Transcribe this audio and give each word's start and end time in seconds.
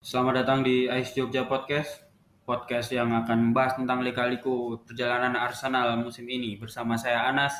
Selamat 0.00 0.40
datang 0.40 0.64
di 0.64 0.88
Ais 0.88 1.12
Jogja 1.12 1.44
Podcast, 1.44 2.00
podcast 2.48 2.88
yang 2.88 3.12
akan 3.12 3.52
membahas 3.52 3.76
tentang 3.76 4.00
lika-liku 4.00 4.80
perjalanan 4.80 5.36
Arsenal 5.36 5.92
musim 6.00 6.24
ini 6.24 6.56
bersama 6.56 6.96
saya 6.96 7.28
Anas. 7.28 7.52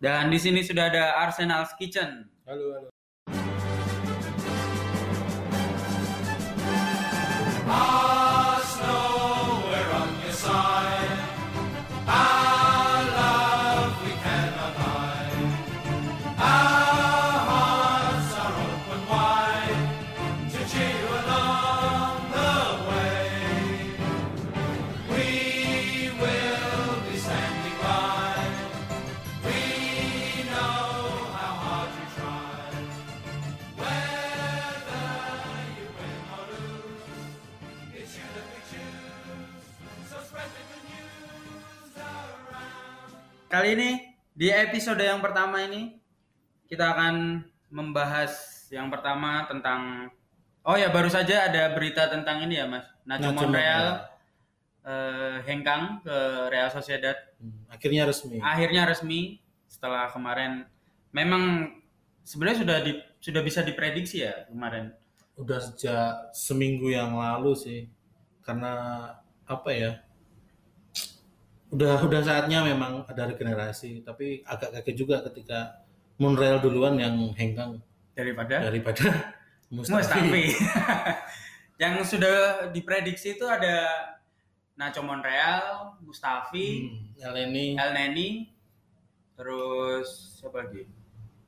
Dan 0.00 0.32
di 0.32 0.40
sini 0.40 0.64
sudah 0.64 0.88
ada 0.88 1.20
Arsenal's 1.20 1.76
Kitchen. 1.76 2.32
Halo, 2.48 2.64
halo. 2.80 2.88
Arsenal, 7.68 8.15
Kali 43.56 43.72
ini 43.72 44.04
di 44.36 44.52
episode 44.52 45.00
yang 45.00 45.24
pertama 45.24 45.64
ini 45.64 45.96
kita 46.68 46.92
akan 46.92 47.40
membahas 47.72 48.36
yang 48.68 48.92
pertama 48.92 49.48
tentang 49.48 50.12
Oh 50.60 50.76
ya 50.76 50.92
baru 50.92 51.08
saja 51.08 51.48
ada 51.48 51.72
berita 51.72 52.04
tentang 52.12 52.44
ini 52.44 52.60
ya 52.60 52.68
Mas. 52.68 52.84
Nacho 53.08 53.32
Nacho 53.32 53.48
Monreal 53.48 54.12
eh, 54.84 55.40
hengkang 55.48 56.04
ke 56.04 56.16
Real 56.52 56.68
Sociedad 56.68 57.16
Hmm, 57.40 57.64
Akhirnya 57.72 58.04
resmi. 58.04 58.36
akhirnya 58.44 58.84
resmi 58.84 59.40
setelah 59.64 60.12
kemarin 60.12 60.68
memang 61.16 61.72
sebenarnya 62.28 62.60
sudah 62.60 62.78
di, 62.84 62.92
sudah 63.24 63.40
bisa 63.40 63.64
diprediksi 63.64 64.20
ya 64.20 64.52
kemarin 64.52 64.92
Udah 65.40 65.64
sejak 65.64 66.28
seminggu 66.36 66.92
yang 66.92 67.16
lalu 67.16 67.56
sih. 67.56 67.88
Karena 68.44 69.16
apa 69.48 69.72
ya? 69.72 70.04
Udah 71.66 71.98
udah 71.98 72.20
saatnya 72.22 72.62
memang 72.62 73.02
ada 73.04 73.26
regenerasi, 73.26 74.06
tapi 74.06 74.42
agak 74.46 74.70
kaget 74.80 74.96
juga 74.96 75.16
ketika 75.26 75.82
Monreal 76.16 76.62
duluan 76.62 76.94
yang 76.96 77.12
hengkang 77.34 77.82
daripada 78.14 78.62
daripada 78.62 79.34
Mustafi. 79.74 79.98
Mustafi. 79.98 80.44
yang 81.82 82.00
sudah 82.00 82.70
diprediksi 82.70 83.36
itu 83.36 83.44
ada 83.44 83.90
Nacho 84.76 85.02
Monreal, 85.02 85.96
Mustafi, 86.00 86.86
Hmm, 86.86 87.20
Elneny 87.20 87.74
El 87.74 87.90
Neni, 87.92 88.28
terus 89.34 90.38
siapa 90.38 90.64
lagi? 90.64 90.86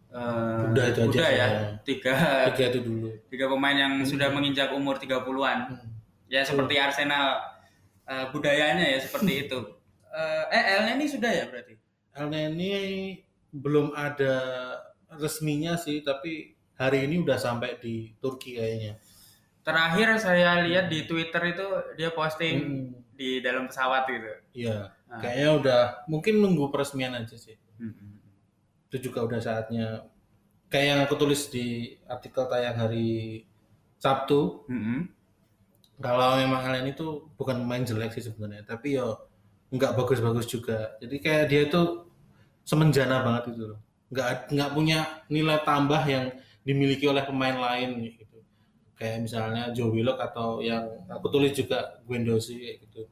Eh, 0.08 0.60
Udah 0.72 0.84
itu 0.88 1.00
aja 1.04 1.20
ya. 1.20 1.22
saya. 1.22 1.46
Tiga, 1.84 2.14
tiga 2.52 2.64
itu 2.72 2.80
dulu. 2.80 3.08
tiga 3.28 3.44
pemain 3.46 3.76
yang 3.76 3.94
sudah 4.02 4.32
menginjak 4.32 4.72
umur 4.72 4.96
30-an. 4.96 5.58
Hmm. 5.72 5.88
Ya 6.28 6.40
seperti 6.42 6.76
Arsenal 6.76 7.38
eh, 8.04 8.26
budayanya 8.32 8.84
ya 8.84 8.98
seperti 8.98 9.32
itu. 9.46 9.60
Eh, 10.08 10.44
eh 10.50 10.64
El 10.76 10.82
Neni 10.88 11.06
sudah 11.06 11.30
ya 11.30 11.44
berarti? 11.46 11.74
Elneny 12.16 12.72
belum 13.52 13.92
ada 13.94 14.34
resminya 15.14 15.76
sih, 15.78 16.00
tapi 16.02 16.52
hari 16.76 17.04
ini 17.08 17.22
udah 17.22 17.38
sampai 17.38 17.76
di 17.80 18.12
Turki 18.18 18.56
kayaknya. 18.56 18.98
Terakhir 19.62 20.16
saya 20.16 20.64
lihat 20.64 20.88
di 20.88 21.04
Twitter 21.04 21.52
itu 21.52 21.66
dia 21.94 22.10
posting 22.12 22.56
Hmm. 22.56 22.92
di 23.12 23.40
dalam 23.44 23.68
pesawat 23.68 24.08
gitu. 24.08 24.30
Iya, 24.64 24.94
Ah. 25.10 25.20
kayaknya 25.20 25.48
udah 25.60 25.80
mungkin 26.08 26.40
nunggu 26.40 26.72
peresmian 26.72 27.12
aja 27.12 27.36
sih. 27.36 27.56
Hmm. 27.76 28.16
Itu 28.88 29.10
juga 29.12 29.28
udah 29.28 29.40
saatnya. 29.40 30.08
Kayak 30.68 30.86
yang 30.88 31.00
aku 31.04 31.14
tulis 31.16 31.48
di 31.48 31.96
artikel 32.08 32.44
tayang 32.48 32.76
hari 32.76 33.44
Sabtu, 33.98 34.64
Hmm. 34.68 35.08
kalau 35.98 36.38
memang 36.38 36.62
Alen 36.64 36.92
itu 36.92 37.28
bukan 37.34 37.58
pemain 37.60 37.82
jelek 37.82 38.14
sih 38.14 38.24
sebenarnya, 38.24 38.64
tapi 38.64 38.96
yo 38.96 39.27
nggak 39.68 39.92
bagus-bagus 39.96 40.46
juga. 40.48 40.96
Jadi 41.00 41.16
kayak 41.20 41.44
dia 41.48 41.60
itu 41.68 41.82
semenjana 42.64 43.24
banget 43.24 43.52
itu 43.54 43.62
loh. 43.74 43.80
Nggak 44.08 44.52
nggak 44.52 44.70
punya 44.72 44.98
nilai 45.28 45.60
tambah 45.64 46.02
yang 46.08 46.32
dimiliki 46.64 47.04
oleh 47.08 47.24
pemain 47.24 47.56
lain 47.56 48.04
gitu. 48.04 48.24
Kayak 48.98 49.28
misalnya 49.28 49.70
Joe 49.70 49.92
Willock 49.92 50.18
atau 50.18 50.58
yang 50.64 50.84
aku 51.06 51.28
tulis 51.30 51.52
juga 51.54 52.00
Guendouzi 52.08 52.56
kayak 52.58 52.76
gitu. 52.88 53.02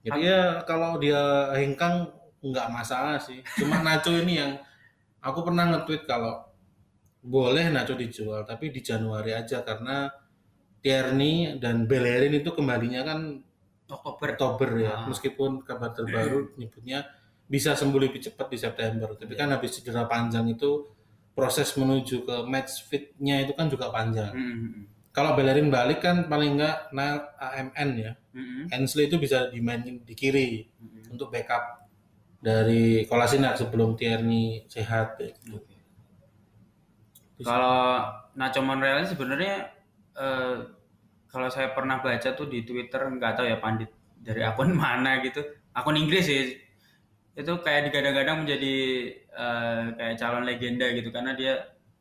Jadi 0.00 0.20
ya 0.24 0.64
kalau 0.64 0.96
dia 0.96 1.52
hengkang 1.56 2.08
nggak 2.40 2.68
masalah 2.72 3.20
sih. 3.20 3.44
Cuma 3.60 3.80
Nacho 3.86 4.16
ini 4.16 4.40
yang 4.40 4.52
aku 5.20 5.44
pernah 5.44 5.68
nge-tweet 5.76 6.08
kalau 6.08 6.48
boleh 7.20 7.68
Nacho 7.68 7.92
dijual 7.92 8.48
tapi 8.48 8.72
di 8.72 8.80
Januari 8.80 9.36
aja 9.36 9.60
karena 9.60 10.08
Tierney 10.80 11.60
dan 11.60 11.84
Bellerin 11.84 12.32
itu 12.32 12.56
kembalinya 12.56 13.04
kan 13.04 13.44
Oktober. 13.90 14.26
Oktober 14.34 14.70
ya. 14.78 14.94
Ah. 14.94 15.06
Meskipun 15.06 15.60
kabar 15.60 15.90
terbaru 15.90 16.54
nyebutnya 16.54 17.04
bisa 17.44 17.74
sembuh 17.74 17.98
lebih 17.98 18.22
cepat 18.22 18.46
di 18.46 18.56
September. 18.56 19.10
Tapi 19.12 19.34
kan 19.34 19.50
habis 19.50 19.74
cedera 19.74 20.06
panjang 20.06 20.46
itu 20.48 20.86
proses 21.30 21.74
menuju 21.74 22.22
ke 22.22 22.36
match 22.46 22.86
fit-nya 22.86 23.42
itu 23.42 23.52
kan 23.52 23.66
juga 23.66 23.90
panjang. 23.90 24.30
Hmm. 24.30 24.86
Kalau 25.10 25.34
Bellerin 25.34 25.66
balik 25.68 25.98
kan 26.00 26.30
paling 26.30 26.54
nggak 26.54 26.94
Nile 26.94 27.20
AMN 27.36 27.88
ya. 27.98 28.12
Hmm. 28.30 28.70
Hensley 28.70 29.10
itu 29.10 29.18
bisa 29.18 29.50
dimainin 29.50 30.06
di 30.06 30.14
kiri 30.14 30.70
Hmm. 30.78 31.10
untuk 31.18 31.34
backup 31.34 31.90
dari 32.38 33.04
Kolasinac 33.04 33.58
sebelum 33.58 33.98
Tierney 33.98 34.64
sehat 34.64 35.18
ya. 35.18 35.34
gitu. 35.42 35.58
Kalau 37.40 38.04
Nacho 38.36 38.60
Monreal 38.60 39.02
sebenarnya 39.02 39.72
eh, 40.12 40.56
kalau 41.30 41.48
saya 41.48 41.70
pernah 41.72 42.02
baca 42.02 42.34
tuh 42.34 42.50
di 42.50 42.66
Twitter 42.66 43.00
nggak 43.06 43.38
tahu 43.38 43.46
ya 43.46 43.58
pandit 43.62 43.90
dari 44.20 44.42
akun 44.44 44.74
mana 44.82 45.22
gitu, 45.24 45.40
akun 45.72 45.96
Inggris 45.96 46.26
sih 46.26 46.58
itu 47.30 47.52
kayak 47.62 47.88
digadang-gadang 47.88 48.44
menjadi 48.44 48.74
eh, 49.16 49.82
kayak 49.96 50.18
calon 50.18 50.44
legenda 50.44 50.90
gitu 50.92 51.08
karena 51.14 51.32
dia 51.38 51.54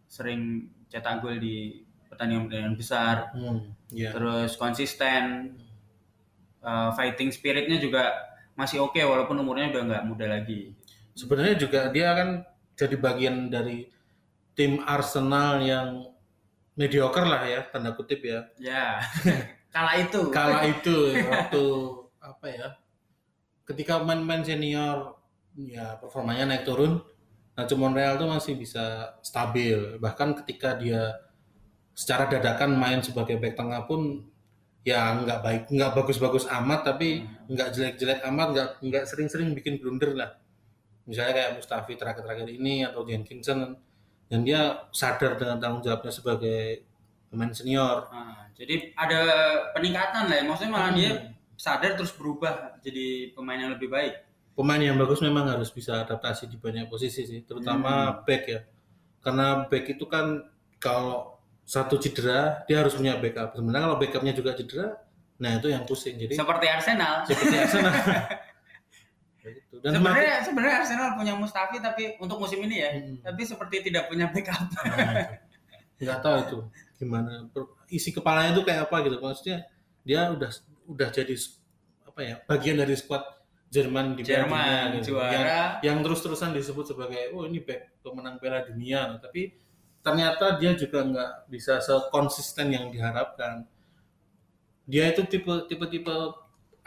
sering 0.10 0.68
cetak 0.90 1.22
gol 1.22 1.38
di 1.38 1.86
pertandingan-pertandingan 2.10 2.76
besar, 2.76 3.30
Hmm, 3.38 3.72
iya. 3.94 4.10
terus 4.10 4.58
konsisten, 4.58 5.54
eh, 6.66 6.90
fighting 6.98 7.30
spiritnya 7.30 7.78
juga 7.78 8.10
masih 8.58 8.84
oke 8.84 9.00
walaupun 9.00 9.40
umurnya 9.40 9.72
udah 9.72 9.84
nggak 9.86 10.04
muda 10.10 10.26
lagi. 10.28 10.74
Sebenarnya 11.16 11.56
juga 11.56 11.88
dia 11.94 12.12
kan 12.18 12.30
jadi 12.76 12.96
bagian 13.00 13.48
dari 13.48 13.88
tim 14.58 14.84
Arsenal 14.84 15.64
yang 15.64 16.09
mediocre 16.80 17.28
lah 17.28 17.44
ya, 17.44 17.68
tanda 17.68 17.92
kutip 17.92 18.24
ya. 18.24 18.48
Ya, 18.56 19.04
kala 19.76 20.00
itu. 20.00 20.32
Kala 20.32 20.64
itu 20.64 21.12
waktu 21.28 21.64
apa 22.24 22.46
ya? 22.48 22.68
Ketika 23.68 24.00
pemain-pemain 24.00 24.48
senior 24.48 25.20
ya 25.60 26.00
performanya 26.00 26.56
naik 26.56 26.64
turun, 26.64 27.04
Nacho 27.60 27.76
Monreal 27.76 28.16
tuh 28.16 28.32
masih 28.32 28.56
bisa 28.56 29.12
stabil. 29.20 30.00
Bahkan 30.00 30.40
ketika 30.42 30.80
dia 30.80 31.20
secara 31.92 32.32
dadakan 32.32 32.80
main 32.80 33.04
sebagai 33.04 33.36
back 33.36 33.60
tengah 33.60 33.84
pun 33.84 34.24
ya 34.88 35.20
nggak 35.20 35.40
baik, 35.44 35.64
nggak 35.68 35.92
bagus-bagus 35.92 36.48
amat, 36.48 36.88
tapi 36.88 37.28
nggak 37.52 37.76
jelek-jelek 37.76 38.24
amat, 38.32 38.48
nggak 38.56 38.70
nggak 38.88 39.04
sering-sering 39.04 39.52
bikin 39.52 39.84
blunder 39.84 40.16
lah. 40.16 40.32
Misalnya 41.04 41.36
kayak 41.36 41.52
Mustafi 41.60 42.00
terakhir-terakhir 42.00 42.48
ini 42.48 42.88
atau 42.88 43.04
Jenkinson, 43.04 43.76
dan 44.30 44.46
dia 44.46 44.86
sadar 44.94 45.36
dengan 45.36 45.58
tanggung 45.58 45.82
jawabnya 45.82 46.14
sebagai 46.14 46.86
pemain 47.34 47.50
senior. 47.50 48.06
Nah, 48.14 48.48
jadi 48.54 48.94
ada 48.94 49.20
peningkatan 49.74 50.30
lah 50.30 50.36
ya. 50.38 50.44
Maksudnya 50.46 50.72
malah 50.72 50.94
dia 50.94 51.34
sadar 51.58 51.98
terus 51.98 52.14
berubah 52.14 52.78
jadi 52.80 53.34
pemain 53.36 53.60
yang 53.60 53.74
lebih 53.76 53.90
baik. 53.92 54.16
pemain 54.60 54.76
yang 54.76 55.00
bagus 55.00 55.24
memang 55.24 55.48
harus 55.48 55.72
bisa 55.72 56.04
adaptasi 56.04 56.52
di 56.52 56.60
banyak 56.60 56.92
posisi 56.92 57.24
sih, 57.24 57.48
terutama 57.48 58.12
back 58.28 58.44
ya. 58.44 58.60
Karena 59.24 59.64
back 59.72 59.96
itu 59.96 60.04
kan 60.04 60.52
kalau 60.84 61.40
satu 61.64 61.96
cedera 61.96 62.68
dia 62.68 62.84
harus 62.84 62.92
punya 62.92 63.16
backup. 63.16 63.56
Sebenarnya 63.56 63.88
kalau 63.88 63.98
backupnya 64.04 64.34
juga 64.36 64.52
cedera, 64.60 65.00
nah 65.40 65.56
itu 65.56 65.72
yang 65.72 65.88
pusing. 65.88 66.20
Jadi 66.20 66.36
Seperti 66.36 66.66
Arsenal. 66.68 67.24
seperti 67.24 67.56
Arsenal. 67.56 67.94
Gitu. 69.80 69.88
Dan 69.88 70.04
Sebenarnya 70.04 70.36
sebenarnya 70.44 70.76
Arsenal 70.84 71.10
punya 71.16 71.34
Mustafi 71.40 71.80
tapi 71.80 72.04
untuk 72.20 72.36
musim 72.36 72.60
ini 72.68 72.84
ya, 72.84 72.90
Hmm. 72.92 73.16
tapi 73.24 73.42
seperti 73.48 73.88
tidak 73.88 74.12
punya 74.12 74.28
backup. 74.28 74.68
nah, 74.84 75.40
nggak 76.00 76.20
tahu 76.20 76.36
itu 76.44 76.58
gimana 77.00 77.48
isi 77.88 78.12
kepalanya 78.12 78.52
itu 78.52 78.64
kayak 78.68 78.92
apa 78.92 78.96
gitu. 79.08 79.16
Maksudnya 79.24 79.58
dia 80.04 80.28
udah 80.36 80.52
udah 80.92 81.08
jadi 81.10 81.34
apa 82.04 82.20
ya 82.20 82.36
bagian 82.44 82.76
dari 82.76 82.96
squad 83.00 83.24
Jerman 83.70 84.18
di 84.18 84.26
Piala 84.26 84.50
Jerman, 84.50 84.58
Dunia 84.60 84.98
gitu. 85.00 85.08
juara. 85.14 85.32
Yang, 85.32 85.56
yang 85.86 85.98
terus-terusan 86.04 86.50
disebut 86.52 86.86
sebagai 86.90 87.32
oh 87.32 87.46
ini 87.46 87.62
back 87.64 88.02
pemenang 88.02 88.36
Piala 88.42 88.66
Dunia, 88.66 89.16
tapi 89.22 89.54
ternyata 90.02 90.58
dia 90.58 90.74
juga 90.74 91.06
nggak 91.06 91.32
bisa 91.48 91.78
sekonsisten 91.80 92.68
yang 92.74 92.92
diharapkan. 92.92 93.64
dia 94.90 95.06
itu 95.14 95.22
tipe 95.30 95.54
tipe 95.70 95.86
tipe 95.86 96.16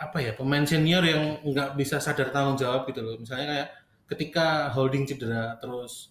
apa 0.03 0.19
ya 0.19 0.33
pemain 0.35 0.67
senior 0.67 1.03
yang 1.07 1.39
nggak 1.47 1.79
bisa 1.79 2.03
sadar 2.03 2.35
tanggung 2.35 2.59
jawab 2.59 2.89
gitu 2.91 3.01
loh. 3.03 3.15
Misalnya 3.19 3.47
kayak 3.47 3.69
ketika 4.11 4.69
holding 4.75 5.07
cedera 5.07 5.57
terus 5.63 6.11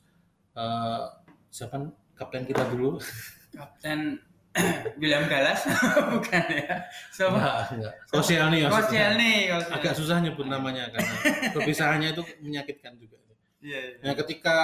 eh, 0.55 1.03
siapa 1.51 1.91
kapten 2.15 2.47
kita 2.47 2.63
dulu? 2.71 2.97
Kapten 3.57 4.15
William 4.99 5.27
Galas 5.27 5.63
bukan 6.15 6.43
ya? 6.51 6.75
Siapa? 7.11 7.35
enggak 7.35 7.59
enggak. 7.75 7.95
Sosial 8.07 9.15
nih 9.19 9.51
agak 9.51 9.93
susah 9.95 10.19
nyebut 10.19 10.47
namanya 10.47 10.91
karena 10.91 11.15
perpisahannya 11.55 12.15
itu 12.15 12.23
menyakitkan 12.43 12.95
juga. 12.99 13.19
Iya, 13.61 13.79
iya. 13.79 13.95
Nah, 14.01 14.13
ketika 14.17 14.57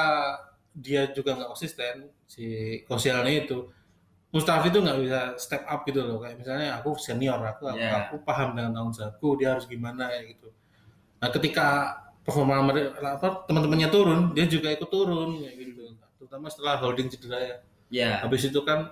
dia 0.78 1.10
juga 1.14 1.38
nggak 1.38 1.50
konsisten 1.54 2.10
si 2.26 2.46
Kosialnya 2.86 3.46
itu 3.46 3.70
Mustafi 4.28 4.68
itu 4.68 4.80
nggak 4.80 4.98
bisa 5.00 5.20
step 5.36 5.64
up 5.64 5.82
gitu 5.84 6.04
loh 6.04 6.20
kayak 6.20 6.36
misalnya 6.36 6.76
aku 6.76 6.94
senior 6.96 7.40
aku 7.40 7.64
aku, 7.66 7.80
Iya. 7.80 8.12
aku 8.12 8.16
paham 8.22 8.54
dengan 8.54 8.76
tanggung 8.76 8.92
jawabku 8.92 9.40
dia 9.40 9.56
harus 9.56 9.66
gimana 9.66 10.08
kayak 10.08 10.36
gitu 10.36 10.52
nah 11.18 11.30
ketika 11.30 11.66
performa 12.22 12.60
apa 12.60 13.48
teman-temannya 13.48 13.88
turun 13.88 14.20
dia 14.32 14.44
juga 14.46 14.68
ikut 14.70 14.86
turun 14.86 15.40
kayak 15.40 15.56
gitu 15.58 15.82
terutama 16.18 16.46
setelah 16.48 16.76
holding 16.78 17.08
cedera 17.08 17.40
ya 17.40 17.56
Iya. 17.88 18.12
habis 18.20 18.44
itu 18.44 18.60
kan 18.62 18.92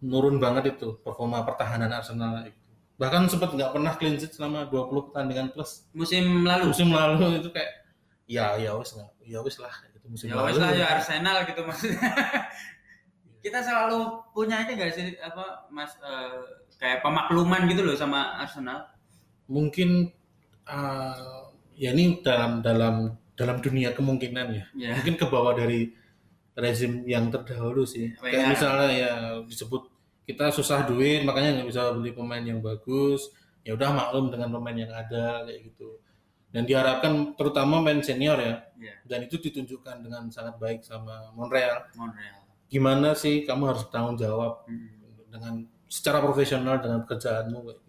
nurun 0.00 0.36
banget 0.36 0.74
itu 0.74 0.98
performa 0.98 1.42
pertahanan 1.42 1.86
Arsenal 1.88 2.42
gitu. 2.42 2.58
bahkan 2.94 3.30
sempat 3.30 3.54
nggak 3.54 3.70
pernah 3.70 3.94
clean 3.94 4.18
sheet 4.18 4.34
selama 4.34 4.66
20 4.66 5.06
pertandingan 5.06 5.46
plus 5.48 5.86
Musim 5.90 6.42
lalu. 6.42 6.74
musim 6.74 6.90
lalu 6.90 7.38
itu 7.38 7.50
kayak 7.50 7.86
ya 8.26 8.58
ya 8.58 8.74
wes 8.74 8.90
ya 9.22 9.38
wes 9.38 9.56
lah 9.56 9.70
itu 9.88 10.02
musim 10.04 10.26
Ya 10.28 10.34
lalu 10.34 10.58
lah 10.58 10.70
ya 10.74 10.86
Arsenal 10.92 11.46
gitu 11.46 11.62
maksudnya. 11.62 12.02
Kita 13.38 13.58
selalu 13.58 13.98
punya 14.30 14.62
ini 14.62 14.72
gak 14.74 14.92
sih 14.92 15.14
apa 15.18 15.68
Mas 15.68 15.94
eh, 15.98 16.38
kayak 16.76 17.00
pemakluman 17.00 17.66
gitu 17.66 17.82
loh 17.82 17.94
sama 17.94 18.38
Arsenal. 18.38 18.86
mungkin 19.48 20.12
uh, 20.68 21.48
ya 21.72 21.90
ini 21.90 22.20
dalam 22.20 22.60
dalam 22.60 23.16
dalam 23.32 23.56
dunia 23.58 23.96
kemungkinan 23.96 24.46
ya 24.52 24.64
Ya. 24.76 24.92
mungkin 24.92 25.16
ke 25.16 25.24
bawah 25.24 25.56
dari 25.56 25.88
rezim 26.52 27.00
yang 27.02 27.30
terdahulu 27.30 27.82
sih 27.82 28.12
Wenger. 28.18 28.28
kayak 28.28 28.46
misalnya 28.50 28.88
ya 28.92 29.12
disebut 29.42 29.88
kita 30.22 30.52
susah 30.52 30.84
duit 30.84 31.24
makanya 31.24 31.56
nggak 31.56 31.68
bisa 31.70 31.96
beli 31.96 32.12
pemain 32.12 32.44
yang 32.44 32.60
bagus 32.60 33.32
ya 33.64 33.72
udah 33.72 33.88
maklum 33.88 34.28
dengan 34.28 34.52
pemain 34.52 34.76
yang 34.76 34.92
ada 34.92 35.48
kayak 35.48 35.60
gitu 35.64 35.96
dan 36.48 36.62
diharapkan 36.64 37.12
terutama 37.32 37.80
pemain 37.80 38.00
senior 38.00 38.36
ya 38.36 38.54
Iya. 38.76 38.94
dan 39.06 39.18
itu 39.24 39.40
ditunjukkan 39.40 39.96
dengan 40.00 40.28
sangat 40.28 40.54
baik 40.56 40.84
sama 40.84 41.32
Montreal 41.32 41.88
Montreal. 41.96 42.37
Gimana 42.68 43.16
sih 43.16 43.42
kamu 43.42 43.72
harus 43.72 43.82
bertanggung 43.88 44.16
jawab 44.16 44.64
dengan 45.28 45.54
secara 45.88 46.20
profesional 46.20 46.78
dengan 46.78 47.00
pekerjaanmu 47.02 47.58
kayak 47.64 47.80
gitu. 47.80 47.86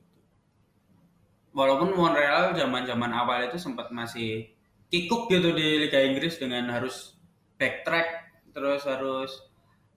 Walaupun 1.52 1.92
Montreal 1.92 2.54
zaman-zaman 2.54 3.12
awal 3.12 3.50
itu 3.50 3.58
sempat 3.58 3.90
masih 3.90 4.48
kikuk 4.88 5.28
gitu 5.28 5.52
di 5.52 5.84
Liga 5.86 6.00
Inggris 6.00 6.38
dengan 6.38 6.70
harus 6.70 7.18
backtrack 7.58 8.08
terus 8.56 8.82
harus 8.86 9.32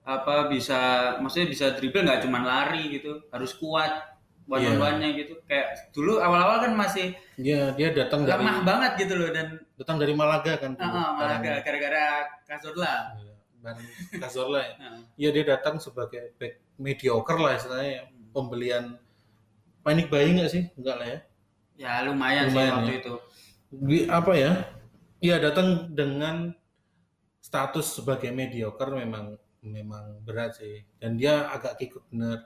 apa 0.03 0.51
bisa 0.51 0.79
maksudnya 1.23 1.47
bisa 1.47 1.65
dribble 1.79 2.03
nggak 2.03 2.27
cuma 2.27 2.43
lari 2.43 2.91
gitu 2.91 3.23
harus 3.31 3.55
kuat 3.55 4.11
on 4.51 4.59
one-nya 4.75 5.15
gitu. 5.15 5.39
Kayak 5.47 5.93
dulu 5.95 6.19
awal-awal 6.19 6.67
kan 6.67 6.73
masih 6.75 7.15
Dia 7.39 7.71
dia 7.73 7.95
datang 7.95 8.27
dari 8.27 8.43
lemah 8.43 8.59
banget 8.67 8.91
gitu 9.07 9.13
loh 9.15 9.29
dan 9.31 9.57
datang 9.79 9.97
dari 9.97 10.11
Malaga 10.13 10.59
kan. 10.59 10.75
uh, 10.75 10.83
uh, 10.83 11.09
malah 11.15 11.37
gara- 11.39 11.63
gara-gara 11.63 12.05
Cazorla. 12.43 13.15
Iya, 13.23 13.32
bareng 13.63 13.87
Cazorla 14.19 14.59
ya. 14.61 14.73
Iya 15.21 15.29
dia 15.31 15.43
datang 15.47 15.79
sebagai 15.79 16.35
back 16.35 16.59
mediocre 16.75 17.39
lah 17.39 17.55
istilahnya 17.55 17.91
ya. 17.93 18.03
Pembelian 18.29 18.99
panik 19.79 20.07
bayi 20.07 20.35
nggak 20.35 20.49
sih? 20.49 20.63
Enggak 20.75 20.95
lah 20.97 21.07
ya. 21.07 21.19
ya 21.73 21.91
lumayan, 22.03 22.47
Lumayan 22.47 22.51
sih 22.51 22.77
waktu 22.77 22.91
ya. 22.91 22.99
itu 22.99 23.13
Di- 23.73 24.07
apa 24.07 24.31
ya? 24.33 24.51
Iya 25.17 25.35
datang 25.39 25.67
dengan 25.89 26.51
status 27.39 27.99
sebagai 27.99 28.29
mediocre 28.29 28.91
memang 28.93 29.35
memang 29.59 30.19
berat 30.21 30.57
sih. 30.57 30.83
Dan 30.97 31.15
dia 31.15 31.47
agak 31.47 31.77
kikuk 31.77 32.03
bener. 32.09 32.43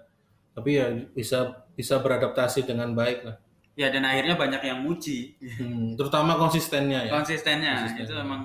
Tapi 0.54 0.70
ya 0.72 0.86
bisa 1.12 1.40
bisa 1.74 1.98
beradaptasi 1.98 2.64
dengan 2.64 2.94
baik 2.94 3.22
lah. 3.24 3.38
ya 3.74 3.94
dan 3.94 4.02
akhirnya 4.02 4.34
banyak 4.34 4.58
yang 4.64 4.82
muji 4.82 5.38
Hmm, 5.38 5.94
terutama 5.94 6.34
konsistennya 6.34 7.06
ya. 7.06 7.14
konsistennya 7.14 7.86
Konsisten. 7.86 8.04
itu 8.04 8.14
emang 8.18 8.42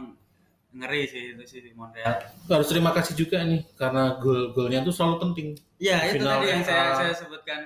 ngeri 0.73 1.03
sih 1.05 1.23
itu 1.37 1.45
sih 1.45 1.61
Montreal 1.77 2.17
Harus 2.49 2.69
terima 2.73 2.91
kasih 2.97 3.13
juga 3.13 3.45
nih 3.45 3.61
karena 3.77 4.17
gol-golnya 4.17 4.81
tuh 4.81 4.93
selalu 4.95 5.17
penting. 5.29 5.47
ya 5.77 6.01
itu 6.09 6.25
Final 6.25 6.41
tadi 6.41 6.47
yang 6.49 6.63
saya 6.65 6.85
saya 6.97 7.13
sebutkan 7.17 7.61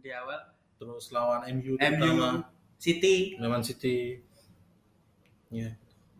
di 0.00 0.10
awal 0.12 0.40
Terus 0.80 1.12
lawan 1.12 1.44
MU, 1.60 1.76
MU 1.76 2.40
City 2.80 3.36
lawan 3.36 3.60
City. 3.60 4.16
Ya. 5.52 5.68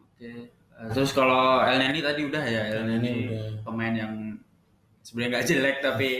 Oke. 0.04 0.52
Eh, 0.52 0.90
Terus 0.92 1.12
kalau 1.16 1.64
El 1.64 1.80
Neni 1.80 2.00
tadi 2.04 2.28
udah 2.28 2.44
ya 2.44 2.62
El 2.76 2.84
Neni 2.88 3.32
pemain 3.64 3.92
yang 3.92 4.12
sebenarnya 5.00 5.30
nggak 5.32 5.46
jelek 5.48 5.76
tapi 5.80 6.10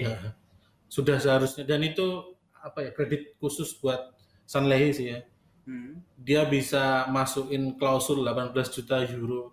sudah 0.97 1.21
seharusnya 1.21 1.65
dan 1.69 1.85
itu 1.85 2.33
apa 2.61 2.89
ya 2.89 2.91
kredit 2.93 3.37
khusus 3.41 3.77
buat 3.77 4.13
Sanlehi 4.49 4.91
sih 4.93 5.07
ya. 5.17 5.21
hmm, 5.69 6.01
Dia 6.21 6.45
bisa 6.49 7.09
masukin 7.09 7.77
klausul 7.77 8.25
18 8.25 8.53
juta 8.73 9.05
euro 9.05 9.53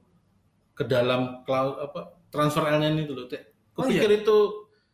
ke 0.78 0.86
dalam 0.86 1.42
klaus 1.42 1.82
apa 1.82 2.00
transfer 2.30 2.62
El 2.64 2.78
Neni 2.80 3.04
itu 3.04 3.12
loh. 3.12 3.26
Teh. 3.26 3.42
Oh, 3.74 3.82
Kupikir 3.82 4.22
itu 4.22 4.38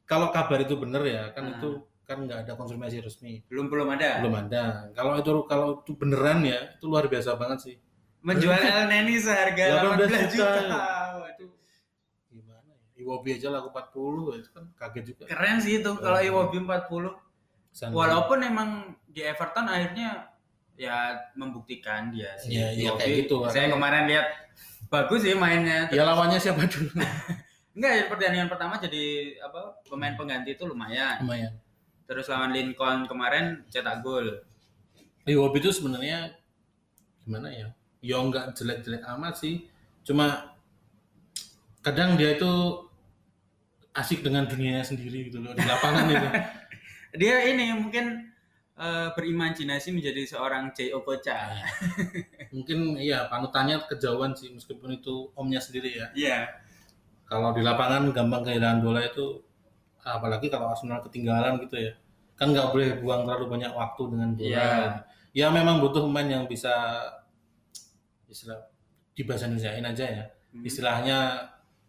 kalau 0.03 0.27
kabar 0.30 0.59
itu 0.59 0.75
benar 0.75 1.03
ya 1.03 1.27
kan 1.30 1.44
Ah. 1.44 1.51
itu 1.53 1.69
kan 2.03 2.19
nggak 2.19 2.39
ada 2.44 2.53
konfirmasi 2.53 3.00
resmi. 3.00 3.39
belum 3.47 3.68
belum 3.68 3.88
ada 3.89 4.19
Belum 4.19 4.35
ada. 4.38 4.88
Kalau 4.91 5.15
itu 5.15 5.31
kalau 5.45 5.68
itu 5.80 5.91
beneran 5.94 6.39
ya 6.41 6.59
itu 6.74 6.85
luar 6.85 7.06
biasa 7.06 7.35
banget 7.35 7.59
sih. 7.62 7.75
menjual 8.19 8.56
El 8.56 8.88
Neni 8.88 9.15
seharga 9.18 9.63
18 9.83 10.07
18 10.07 10.31
juta. 10.31 10.51
juta. 10.56 10.83
Waduh, 11.18 11.51
Gimana 12.29 12.71
ya? 12.71 12.79
Iwobi 12.97 13.29
aja 13.33 13.47
laku 13.51 13.68
40 13.69 14.39
itu 14.39 14.50
kan 14.50 14.63
kaget 14.74 15.03
juga. 15.06 15.24
keren 15.27 15.57
sih 15.59 15.74
itu 15.77 15.91
kalau 15.97 16.15
Keren. 16.18 16.29
Iwobi 16.29 16.57
40. 16.57 17.12
Sanlehi. 17.69 17.95
Walaupun 17.95 18.38
emang 18.41 18.69
di 19.06 19.21
Everton 19.21 19.65
akhirnya 19.65 20.31
ya 20.74 20.95
membuktikan 21.33 22.09
dia 22.09 22.31
sih. 22.38 22.53
Iya, 22.53 22.68
iya, 22.71 22.88
Iwobi. 22.88 23.00
kayak 23.00 23.13
gitu, 23.21 23.36
Saya 23.45 23.68
kemarin 23.68 24.03
lihat 24.07 24.27
bagus 24.94 25.25
sih 25.25 25.34
mainnya. 25.34 25.90
Ya 25.90 26.06
lawannya 26.06 26.38
siapa 26.38 26.69
dulu? 26.69 26.94
Enggak, 27.75 28.13
pertandingan 28.13 28.45
pertama 28.54 28.78
jadi 28.78 29.34
apa 29.42 29.81
pemain 29.90 30.13
pengganti 30.13 30.54
itu 30.54 30.69
lumayan. 30.69 31.25
Lumayan. 31.25 31.57
Terus 32.06 32.30
lawan 32.30 32.54
Lincoln 32.54 33.10
kemarin 33.10 33.66
cetak 33.74 34.06
gol. 34.06 34.45
Iwobi 35.25 35.58
itu 35.58 35.74
sebenarnya 35.74 36.38
gimana 37.25 37.50
ya? 37.50 37.74
Ya 38.06 38.22
nggak 38.22 38.53
jelek-jelek 38.53 39.01
amat 39.17 39.41
sih. 39.41 39.65
Cuma 40.06 40.53
kadang 41.82 42.13
dia 42.13 42.38
itu 42.38 42.51
asik 43.98 44.22
dengan 44.22 44.46
dunianya 44.46 44.86
sendiri 44.86 45.34
gitu 45.34 45.41
loh 45.41 45.58
di 45.58 45.65
lapangan 45.65 46.06
itu. 46.13 46.27
Dia 47.22 47.46
ini 47.46 47.70
mungkin 47.77 48.33
eh, 48.80 49.10
berimajinasi 49.13 49.94
menjadi 49.94 50.22
seorang 50.25 50.74
J. 50.74 50.94
Okocha. 50.98 51.53
Mungkin 52.56 52.98
iya 53.01 53.25
panutannya 53.27 53.82
kejauhan 53.89 54.34
sih 54.38 54.53
meskipun 54.53 54.98
itu 54.98 55.30
omnya 55.38 55.62
sendiri 55.62 55.98
ya. 55.98 56.08
Iya. 56.13 56.39
Kalau 57.25 57.53
di 57.56 57.65
lapangan 57.65 58.13
gampang 58.13 58.46
kehilangan 58.46 58.80
bola 58.84 59.01
itu 59.01 59.42
apalagi 60.03 60.51
kalau 60.51 60.70
Arsenal 60.70 61.01
ketinggalan 61.06 61.58
gitu 61.65 61.80
ya. 61.80 61.94
Kan 62.38 62.53
nggak 62.53 62.74
boleh 62.74 62.89
buang 63.01 63.25
terlalu 63.25 63.46
banyak 63.58 63.72
waktu 63.74 64.01
dengan 64.10 64.30
bola. 64.38 64.48
Iya. 64.50 64.70
Ya 65.34 65.48
memang 65.50 65.82
butuh 65.82 66.06
pemain 66.06 66.30
yang 66.30 66.46
bisa 66.46 66.70
istilah 68.30 68.70
di 69.13 69.22
bahasa 69.25 69.46
Indonesiain 69.46 69.86
aja 69.86 70.06
ya. 70.06 70.25
Hmm. 70.53 70.62
istilahnya 70.62 71.18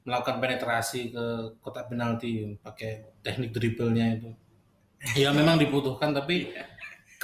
melakukan 0.09 0.41
penetrasi 0.41 1.13
ke 1.13 1.25
kotak 1.61 1.93
penalti 1.93 2.57
pakai 2.65 3.21
teknik 3.21 3.53
dribblenya 3.53 4.21
itu 4.21 4.33
ya 5.21 5.37
memang 5.37 5.61
dibutuhkan 5.61 6.17
tapi 6.17 6.49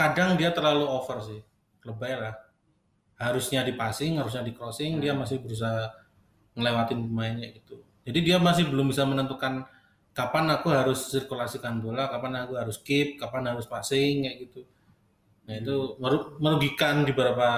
kadang 0.01 0.41
dia 0.41 0.49
terlalu 0.51 0.89
over 0.89 1.21
sih 1.21 1.41
lebay 1.85 2.17
lah. 2.17 2.33
Harusnya 3.21 3.61
di 3.61 3.77
passing 3.77 4.17
harusnya 4.17 4.41
di 4.41 4.57
crossing 4.57 4.97
dia 4.97 5.13
masih 5.13 5.45
berusaha 5.45 5.93
ngelewatin 6.57 7.05
pemainnya 7.05 7.53
gitu. 7.53 7.85
Jadi 8.09 8.19
dia 8.25 8.41
masih 8.41 8.65
belum 8.73 8.89
bisa 8.89 9.05
menentukan 9.05 9.69
kapan 10.17 10.49
aku 10.51 10.73
harus 10.73 11.13
sirkulasikan 11.13 11.79
bola 11.79 12.09
kapan 12.09 12.49
aku 12.49 12.57
harus 12.57 12.81
keep 12.81 13.21
kapan 13.21 13.53
harus 13.53 13.69
passing 13.69 14.25
kayak 14.25 14.37
gitu. 14.49 14.65
Nah 15.45 15.55
itu 15.61 15.77
meru- 16.01 16.33
merugikan 16.41 17.05
di 17.05 17.13
beberapa 17.13 17.49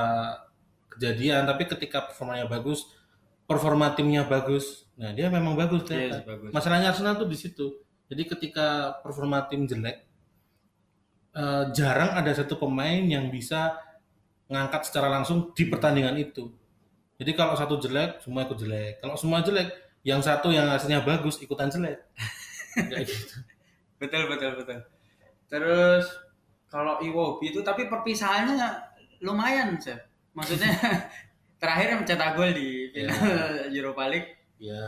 kejadian 0.90 1.46
tapi 1.46 1.64
ketika 1.64 2.10
performanya 2.10 2.44
bagus 2.44 2.84
performa 3.48 3.96
timnya 3.96 4.26
bagus 4.28 4.84
nah 4.92 5.08
dia 5.08 5.32
memang 5.32 5.56
bagus 5.56 5.82
Iya 5.84 5.88
ternyata. 5.88 6.16
sih, 6.20 6.24
bagus. 6.28 6.50
masalahnya 6.52 6.88
Arsenal 6.92 7.16
tuh 7.16 7.28
di 7.30 7.38
situ. 7.38 7.66
Jadi 8.12 8.22
ketika 8.28 8.98
performa 9.00 9.46
tim 9.48 9.64
jelek 9.64 10.04
eh, 11.32 11.64
jarang 11.72 12.16
ada 12.16 12.32
satu 12.32 12.56
pemain 12.56 13.02
yang 13.04 13.28
bisa 13.28 13.76
ngangkat 14.52 14.88
secara 14.88 15.08
langsung 15.08 15.52
di 15.56 15.64
pertandingan 15.68 16.16
itu. 16.20 16.52
Jadi 17.16 17.32
kalau 17.38 17.54
satu 17.54 17.78
jelek 17.78 18.20
semua 18.20 18.44
ikut 18.44 18.58
jelek. 18.58 19.00
Kalau 19.00 19.14
semua 19.16 19.40
jelek 19.40 19.68
yang 20.02 20.18
satu 20.18 20.50
yang 20.50 20.66
hasilnya 20.68 21.06
bagus 21.06 21.38
ikutan 21.40 21.70
jelek. 21.70 22.02
Kayak 22.90 23.06
gitu. 23.08 23.36
Betul 24.02 24.22
betul 24.28 24.50
betul. 24.58 24.78
Terus 25.48 26.04
kalau 26.66 26.98
Iwobi 27.04 27.52
itu 27.52 27.60
tapi 27.60 27.86
perpisahannya 27.86 28.56
lumayan, 29.22 29.76
Chef. 29.78 30.00
Maksudnya 30.32 30.72
terakhir 31.62 31.94
mencetak 32.00 32.34
gol 32.34 32.50
di 32.50 32.90
final 32.90 33.70
Europa 33.76 34.04
League. 34.10 34.30
ya 34.58 34.82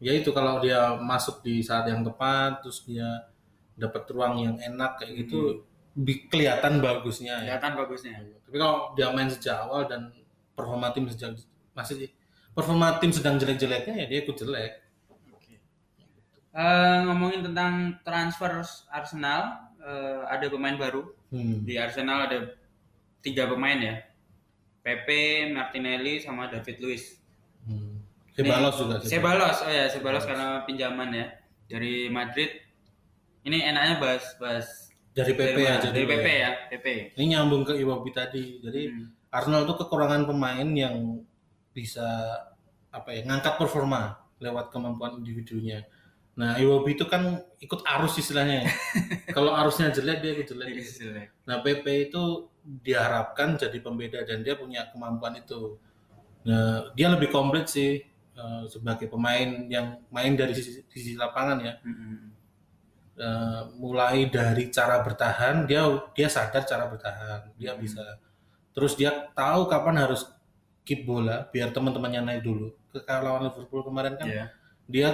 ya 0.00 0.12
itu 0.12 0.32
kalau 0.36 0.60
dia 0.60 0.96
masuk 1.00 1.40
di 1.40 1.64
saat 1.64 1.88
yang 1.88 2.04
tepat 2.04 2.60
terus 2.60 2.84
dia 2.84 3.08
dapat 3.72 4.04
ruang 4.12 4.36
yang 4.36 4.56
enak 4.60 5.00
kayak 5.00 5.24
gitu 5.24 5.40
bi- 5.40 5.60
kelihatan 6.28 6.82
bagusnya 6.82 7.46
ya. 7.46 7.56
Kelihatan 7.58 7.72
bagusnya. 7.78 8.12
Tapi 8.46 8.56
kalau 8.58 8.92
dia 8.98 9.08
main 9.14 9.30
sejak 9.30 9.66
awal 9.66 9.86
dan 9.86 10.10
performa 10.54 10.90
tim 10.90 11.06
sejak 11.06 11.38
masih 11.74 12.10
performa 12.54 12.98
tim 13.02 13.10
sedang 13.10 13.38
jelek-jeleknya 13.38 13.94
ya 13.94 14.06
dia 14.06 14.18
ikut 14.22 14.36
jelek. 14.38 14.84
Eh, 16.54 16.98
ngomongin 17.10 17.42
tentang 17.50 17.98
transfer 18.06 18.62
Arsenal, 18.86 19.74
eh, 19.82 20.22
ada 20.30 20.46
pemain 20.46 20.78
baru 20.78 21.02
Hmm. 21.34 21.66
di 21.66 21.74
Arsenal 21.74 22.30
ada 22.30 22.54
tiga 23.18 23.50
pemain 23.50 23.74
ya, 23.74 24.06
Pepe, 24.86 25.50
Martinelli, 25.50 26.22
sama 26.22 26.46
David 26.46 26.78
Luiz. 26.78 27.18
Hmm. 27.66 28.06
Sebalos 28.38 28.78
juga. 28.78 29.02
Sebalos, 29.02 29.66
oh 29.66 29.70
ya 29.70 29.90
Sebalos 29.90 30.22
karena 30.22 30.62
pinjaman 30.62 31.10
ya 31.10 31.26
dari 31.66 32.06
Madrid. 32.06 32.54
Ini 33.42 33.74
enaknya 33.74 33.98
bahas 33.98 34.24
bahas 34.38 34.83
Dari 35.14 35.32
PP 35.32 35.58
aja. 35.62 35.88
dari 35.94 36.06
PP 36.10 36.26
ya. 36.26 36.38
ya, 36.42 36.50
PP. 36.74 36.86
Ini 37.14 37.24
nyambung 37.38 37.62
ke 37.62 37.78
Iwobi 37.78 38.10
tadi. 38.10 38.58
Jadi 38.58 38.90
Hmm. 38.90 39.06
Arsenal 39.30 39.66
itu 39.66 39.74
kekurangan 39.78 40.26
pemain 40.26 40.68
yang 40.74 41.22
bisa 41.74 42.06
apa 42.94 43.10
ya 43.10 43.26
ngangkat 43.26 43.58
performa 43.58 44.14
lewat 44.38 44.70
kemampuan 44.70 45.18
individunya. 45.18 45.82
Nah 46.34 46.58
Iwobi 46.58 46.98
itu 46.98 47.06
kan 47.06 47.42
ikut 47.62 47.82
arus 47.82 48.18
istilahnya. 48.18 48.66
ya. 48.66 48.70
Kalau 49.36 49.54
arusnya 49.54 49.90
jelek 49.90 50.18
dia 50.22 50.30
ikut 50.38 50.46
jelek. 50.50 50.70
Nah 51.46 51.62
PP 51.62 52.10
itu 52.10 52.50
diharapkan 52.64 53.54
jadi 53.54 53.78
pembeda 53.82 54.22
dan 54.26 54.42
dia 54.42 54.58
punya 54.58 54.90
kemampuan 54.90 55.38
itu. 55.38 55.78
Nah 56.46 56.90
dia 56.94 57.10
lebih 57.10 57.30
komplit 57.30 57.66
sih 57.70 58.02
eh, 58.34 58.62
sebagai 58.66 59.06
pemain 59.06 59.66
yang 59.70 59.98
main 60.10 60.34
dari 60.34 60.54
sisi, 60.54 60.82
sisi 60.90 61.14
lapangan 61.14 61.58
ya. 61.62 61.74
Hmm. 61.82 62.33
Eh, 63.14 63.62
mulai 63.78 64.26
dari 64.26 64.74
cara 64.74 64.98
bertahan 64.98 65.70
dia 65.70 65.86
dia 66.18 66.26
sadar 66.26 66.66
cara 66.66 66.90
bertahan 66.90 67.46
dia 67.54 67.70
Hmm. 67.70 67.78
bisa 67.78 68.02
terus 68.74 68.98
dia 68.98 69.30
tahu 69.30 69.70
kapan 69.70 70.02
harus 70.02 70.26
keep 70.82 71.06
bola 71.06 71.46
biar 71.46 71.70
teman-temannya 71.70 72.26
naik 72.26 72.42
dulu 72.42 72.74
ke 72.90 72.98
lawan 73.06 73.46
Liverpool 73.46 73.86
kemarin 73.86 74.18
kan 74.18 74.26
Iya. 74.26 74.44
dia 74.90 75.08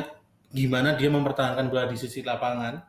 gimana 0.49 0.97
dia 0.97 1.13
mempertahankan 1.13 1.69
bola 1.69 1.93
di 1.93 2.01
sisi 2.01 2.25
lapangan 2.25 2.81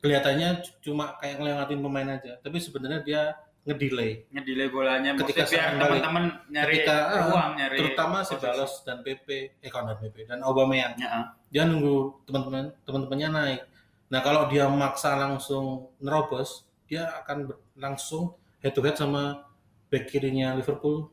kelihatannya 0.00 0.64
cuma 0.80 1.20
kayak 1.20 1.36
ngelewatin 1.36 1.80
pemain 1.84 2.08
aja 2.16 2.32
tapi 2.40 2.56
sebenarnya 2.56 3.00
dia 3.04 3.22
ngedelay 3.68 4.24
Ngedelay 4.32 4.68
bolanya 4.72 5.10
Ketika 5.20 5.44
biar 5.44 5.76
teman-teman 5.76 6.24
nyari 6.48 6.80
ketika 6.80 6.96
ah, 6.96 7.20
ruang, 7.28 7.50
nyari 7.60 7.76
terutama 7.76 8.24
posisi. 8.24 8.32
Sebalos 8.40 8.72
dan 8.88 9.04
PP 9.04 9.28
eh 9.60 9.68
Conor 9.68 10.00
PP 10.00 10.24
dan 10.24 10.40
Aubameyang 10.40 10.96
Ya, 10.96 11.08
ah. 11.12 11.24
dia 11.52 11.68
nunggu 11.68 12.24
teman-teman 12.24 12.72
teman-temannya 12.88 13.28
naik. 13.28 13.62
Nah 14.10 14.20
kalau 14.20 14.50
dia 14.50 14.66
maksa 14.66 15.14
langsung 15.14 15.94
nerobos, 15.98 16.66
dia 16.84 17.06
akan 17.22 17.46
langsung 17.74 18.34
head 18.58 18.74
to 18.74 18.82
head 18.82 18.94
sama 18.94 19.46
back 19.86 20.06
kirinya 20.06 20.54
Liverpool, 20.54 21.06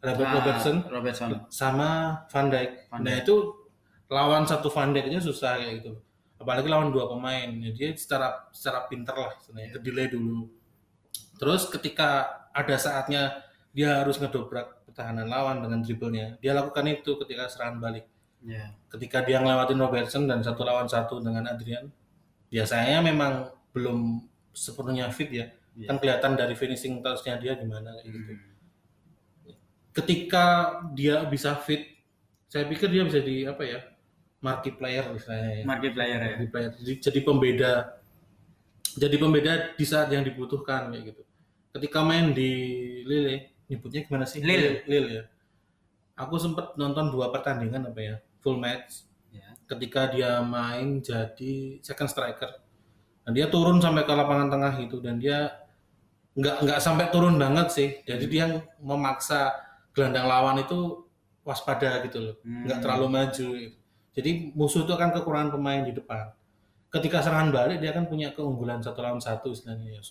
Robert 0.00 0.28
Ah, 0.28 0.34
Robertson 0.40 0.76
Robertson. 0.88 1.28
sama 1.52 2.24
Van 2.32 2.48
Dijk. 2.48 2.88
Van 2.88 3.00
Nah 3.04 3.14
itu 3.20 3.36
lawan 4.08 4.48
satu 4.48 4.72
Van 4.72 4.90
Dijk 4.90 5.12
aja 5.12 5.20
susah 5.20 5.60
kayak 5.60 5.84
gitu. 5.84 5.92
Apalagi 6.40 6.72
lawan 6.72 6.88
dua 6.88 7.04
pemain. 7.06 7.52
Ya, 7.52 7.70
dia 7.76 7.92
secara 7.92 8.48
secara 8.48 8.88
pinter 8.88 9.12
lah 9.12 9.36
sebenarnya. 9.44 9.76
Ke 9.76 9.80
delay 9.84 10.08
dulu. 10.08 10.48
Terus 11.36 11.68
ketika 11.68 12.24
ada 12.52 12.76
saatnya 12.76 13.44
dia 13.70 14.00
harus 14.00 14.16
ngedobrak 14.16 14.88
pertahanan 14.88 15.28
lawan 15.28 15.60
dengan 15.60 15.84
dribblenya, 15.84 16.40
dia 16.40 16.52
lakukan 16.52 16.82
itu 16.88 17.14
ketika 17.20 17.46
serangan 17.46 17.78
balik 17.78 18.08
Ya. 18.40 18.72
ketika 18.88 19.20
dia 19.20 19.36
ngelewatin 19.36 19.76
Robertson 19.76 20.24
dan 20.24 20.40
satu 20.40 20.64
lawan 20.64 20.88
satu 20.88 21.20
dengan 21.20 21.44
Adrian 21.44 21.92
biasanya 22.50 22.98
memang 23.00 23.32
belum 23.70 24.20
sepenuhnya 24.50 25.08
fit 25.14 25.30
ya 25.30 25.46
Iya. 25.70 25.86
kan 25.86 25.96
kelihatan 26.02 26.32
dari 26.34 26.58
finishing 26.58 26.98
touch-nya 26.98 27.38
dia 27.38 27.54
gimana 27.54 27.94
kayak 27.96 28.10
gitu 28.10 28.32
Hmm. 28.34 29.54
ketika 29.94 30.44
dia 30.92 31.22
bisa 31.24 31.54
fit 31.56 31.86
saya 32.50 32.66
pikir 32.66 32.90
dia 32.90 33.06
bisa 33.06 33.22
di 33.22 33.46
apa 33.46 33.62
ya 33.62 33.78
marquee 34.42 34.74
player 34.74 35.06
misalnya 35.14 35.62
ya 35.62 35.64
Market 35.64 35.92
player 35.94 36.18
ya. 36.18 36.34
Player. 36.50 36.70
jadi, 36.74 36.92
jadi 36.98 37.18
pembeda 37.22 37.72
jadi 38.98 39.16
pembeda 39.16 39.52
di 39.78 39.84
saat 39.86 40.10
yang 40.10 40.26
dibutuhkan 40.26 40.90
kayak 40.90 41.14
gitu 41.14 41.22
ketika 41.70 42.02
main 42.02 42.34
di 42.34 42.50
Lille 43.06 43.54
nyebutnya 43.70 44.02
gimana 44.02 44.26
sih 44.26 44.42
Lille. 44.42 44.82
Lille 44.90 45.10
ya 45.12 45.24
aku 46.18 46.34
sempet 46.36 46.74
nonton 46.74 47.14
dua 47.14 47.30
pertandingan 47.30 47.94
apa 47.94 48.00
ya 48.02 48.14
full 48.42 48.58
match. 48.58 49.06
Ketika 49.70 50.10
dia 50.10 50.42
main 50.42 50.98
jadi 50.98 51.78
second 51.78 52.10
striker. 52.10 52.50
Dan 53.22 53.32
dia 53.38 53.46
turun 53.46 53.78
sampai 53.78 54.02
ke 54.02 54.10
lapangan 54.10 54.50
tengah 54.50 54.72
gitu 54.82 54.98
dan 54.98 55.22
dia 55.22 55.54
nggak 56.34 56.66
nggak 56.66 56.80
sampai 56.82 57.06
turun 57.14 57.38
banget 57.38 57.68
sih. 57.70 57.88
Jadi 58.02 58.24
dia 58.26 58.58
memaksa 58.82 59.54
gelandang 59.94 60.26
lawan 60.26 60.58
itu 60.58 61.06
waspada 61.46 62.02
gitu 62.06 62.18
loh. 62.18 62.34
Hmm. 62.42 62.66
nggak 62.66 62.78
terlalu 62.82 63.06
maju 63.08 63.48
gitu. 63.56 63.76
jadi 64.10 64.30
musuh 64.58 64.82
itu 64.82 64.92
akan 64.92 65.10
kekurangan 65.14 65.50
pemain 65.54 65.82
di 65.86 65.94
depan. 65.94 66.34
Ketika 66.90 67.22
serangan 67.22 67.54
balik 67.54 67.78
dia 67.78 67.94
kan 67.94 68.10
punya 68.10 68.34
keunggulan 68.34 68.82
satu 68.82 68.98
lawan 69.06 69.22
satu 69.22 69.54
istilahnya 69.54 69.94
ya. 69.94 70.02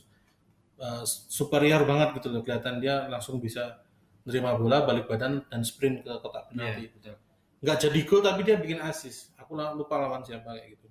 Eh, 0.80 1.04
superior 1.06 1.84
banget 1.84 2.16
gitu 2.24 2.32
loh. 2.32 2.39
Kelihatan 2.39 2.80
dia 2.80 3.12
langsung 3.12 3.44
bisa 3.44 3.84
nerima 4.24 4.56
bola 4.56 4.88
balik 4.88 5.12
badan 5.12 5.44
dan 5.51 5.62
sprint 5.68 6.08
ke 6.08 6.13
kotak 6.24 6.48
penalti. 6.48 6.88
Betul. 6.96 7.20
Nggak 7.60 7.78
jadi 7.80 8.00
gol 8.08 8.22
tapi 8.22 8.42
dia 8.48 8.56
bikin 8.56 8.80
assist 8.80 9.36
aku 9.36 9.56
lupa 9.56 10.00
lawan 10.00 10.24
siapa 10.24 10.56
kayak 10.56 10.80
gitu 10.80 10.88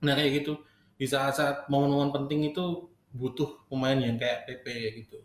nah 0.00 0.16
kayak 0.16 0.44
gitu 0.44 0.52
di 0.94 1.04
saat-saat 1.04 1.68
momen-momen 1.68 2.14
penting 2.14 2.48
itu 2.48 2.88
butuh 3.12 3.66
pemain 3.68 3.96
yang 3.96 4.16
kayak 4.16 4.46
PP 4.46 4.66
gitu 5.04 5.18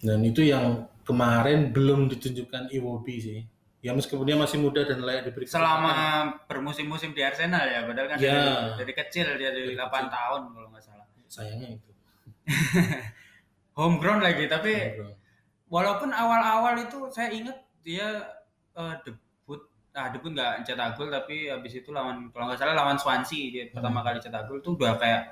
dan 0.00 0.22
itu 0.22 0.42
yang 0.42 0.86
kemarin 1.02 1.74
belum 1.74 2.06
ditunjukkan 2.08 2.70
Iwobi 2.70 3.16
sih 3.18 3.40
ya 3.78 3.94
meskipun 3.94 4.26
dia 4.26 4.34
masih 4.34 4.58
muda 4.58 4.82
dan 4.82 5.02
layak 5.02 5.30
diberi 5.30 5.46
Selama 5.46 5.90
kesempatan, 5.90 6.46
bermusim-musim 6.50 7.10
di 7.14 7.22
Arsenal 7.22 7.62
ya, 7.62 7.86
padahal 7.86 8.08
kan 8.10 8.18
Ya. 8.18 8.34
dari, 8.34 8.50
dari 8.82 8.92
kecil 8.94 9.26
dia 9.38 9.50
dari 9.54 9.70
Dari 9.70 9.78
8 9.78 9.86
kecil. 9.86 10.06
tahun 10.10 10.40
kalau 10.50 10.68
nggak 10.74 10.82
salah. 10.82 11.06
sayangnya 11.30 11.68
itu 11.78 11.90
Homegrown 13.78 14.18
lagi, 14.18 14.50
tapi 14.50 14.74
Bro. 14.98 15.14
walaupun 15.70 16.10
awal-awal 16.10 16.74
itu 16.82 16.98
saya 17.14 17.30
ingat 17.30 17.54
dia 17.86 18.26
eh, 18.78 18.94
debut, 19.02 19.60
ah 19.98 20.08
debut 20.14 20.30
nggak 20.30 20.62
cetak 20.62 20.94
gol, 20.94 21.10
tapi 21.10 21.50
habis 21.50 21.74
itu 21.74 21.90
lawan 21.90 22.30
kalau 22.30 22.46
nggak 22.48 22.58
salah 22.62 22.74
lawan 22.78 22.94
Swansea 22.94 23.50
dia 23.50 23.64
pertama 23.74 24.06
kali 24.06 24.22
cetak 24.22 24.46
gol 24.46 24.62
tuh 24.62 24.78
udah 24.78 24.94
kayak 24.96 25.22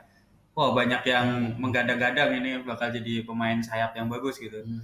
wah 0.57 0.73
banyak 0.73 1.03
yang 1.07 1.55
menggadang-gadang 1.61 2.31
ini 2.43 2.50
bakal 2.65 2.88
jadi 2.91 3.23
pemain 3.23 3.61
sayap 3.62 3.93
yang 3.95 4.09
bagus 4.11 4.41
gitu. 4.41 4.65
Hmm. 4.65 4.83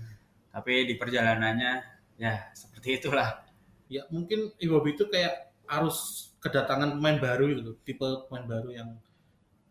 Tapi 0.52 0.84
di 0.86 0.94
perjalanannya 1.00 1.72
ya 2.20 2.32
seperti 2.54 3.02
itulah. 3.02 3.42
ya 3.92 4.08
mungkin 4.08 4.48
Iwobi 4.56 4.96
itu 4.96 5.04
kayak 5.12 5.52
harus 5.68 6.28
kedatangan 6.40 6.96
pemain 6.96 7.20
baru 7.20 7.44
gitu 7.52 7.72
tipe 7.84 8.08
pemain 8.24 8.48
baru 8.48 8.68
yang 8.72 8.88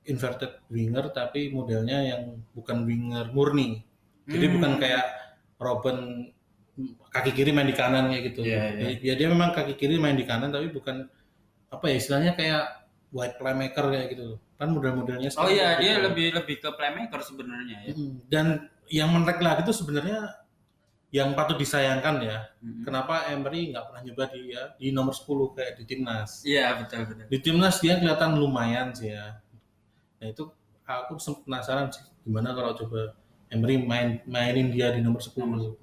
inverted 0.06 0.62
winger 0.70 1.10
tapi 1.10 1.50
modelnya 1.50 2.06
yang 2.06 2.24
bukan 2.54 2.86
winger 2.86 3.34
murni 3.34 3.82
jadi 4.30 4.46
Hmm. 4.46 4.54
bukan 4.62 4.74
kayak 4.78 5.06
Robin 5.58 5.98
kaki 7.10 7.32
kiri 7.32 7.52
main 7.52 7.66
di 7.66 7.74
kanan 7.74 8.08
kayak 8.08 8.24
gitu 8.32 8.42
Iya, 8.44 8.64
iya. 8.74 8.88
ya 9.02 9.14
dia 9.16 9.28
memang 9.28 9.52
kaki 9.52 9.74
kiri 9.76 9.98
main 9.98 10.16
di 10.16 10.24
kanan 10.24 10.50
tapi 10.50 10.70
bukan 10.70 11.08
apa 11.68 11.86
ya 11.88 11.96
istilahnya 11.96 12.32
kayak 12.34 12.64
wide 13.12 13.36
playmaker 13.36 13.86
kayak 13.88 14.08
gitu 14.12 14.24
loh 14.36 14.40
kan 14.56 14.70
model-modelnya 14.70 15.28
Oh 15.36 15.48
iya, 15.48 15.76
kayak 15.76 15.80
dia 15.80 15.92
gitu. 15.92 16.04
lebih 16.08 16.28
lebih 16.38 16.56
ke 16.60 16.70
playmaker 16.72 17.20
sebenarnya 17.20 17.78
ya. 17.82 17.94
Dan 18.28 18.46
yang 18.88 19.10
menarik 19.10 19.40
lagi 19.40 19.64
itu 19.64 19.74
sebenarnya 19.74 20.20
yang 21.12 21.36
patut 21.36 21.60
disayangkan 21.60 22.24
ya 22.24 22.40
Mm-mm. 22.64 22.88
kenapa 22.88 23.28
Emery 23.28 23.76
nggak 23.76 23.84
pernah 23.84 24.02
nyoba 24.02 24.24
dia 24.32 24.62
di 24.80 24.96
nomor 24.96 25.12
10 25.12 25.28
kayak 25.52 25.72
di 25.76 25.84
timnas 25.84 26.40
Iya 26.42 26.80
betul 26.80 27.04
betul. 27.04 27.28
di 27.28 27.38
timnas 27.44 27.76
dia 27.84 28.00
kelihatan 28.00 28.40
lumayan 28.40 28.96
sih 28.96 29.12
ya 29.12 29.36
nah 30.18 30.28
itu 30.28 30.48
aku 30.88 31.20
penasaran 31.44 31.92
sih 31.92 32.00
gimana 32.24 32.56
kalau 32.56 32.72
coba 32.74 33.12
Emery 33.52 33.84
main 33.84 34.24
mainin 34.24 34.72
dia 34.72 34.96
di 34.96 35.04
nomor 35.04 35.20
10 35.20 35.36
Dan 35.36 35.76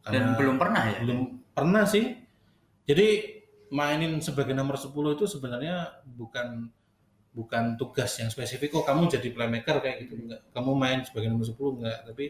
Karena 0.00 0.32
belum 0.34 0.56
pernah 0.56 0.82
ya. 0.86 0.98
belum 1.04 1.20
pernah 1.52 1.84
sih 1.84 2.16
jadi 2.84 3.06
mainin 3.70 4.18
sebagai 4.18 4.56
nomor 4.56 4.74
10 4.74 4.90
itu 5.14 5.24
sebenarnya 5.28 6.02
bukan 6.04 6.66
bukan 7.30 7.78
tugas 7.78 8.10
yang 8.18 8.26
spesifik 8.26 8.74
kok 8.74 8.82
kamu 8.84 9.06
jadi 9.06 9.28
playmaker 9.30 9.78
kayak 9.78 10.02
gitu 10.02 10.18
enggak 10.18 10.42
kamu 10.50 10.70
main 10.74 10.98
sebagai 11.06 11.30
nomor 11.30 11.46
10 11.46 11.78
enggak 11.78 11.98
tapi 12.02 12.24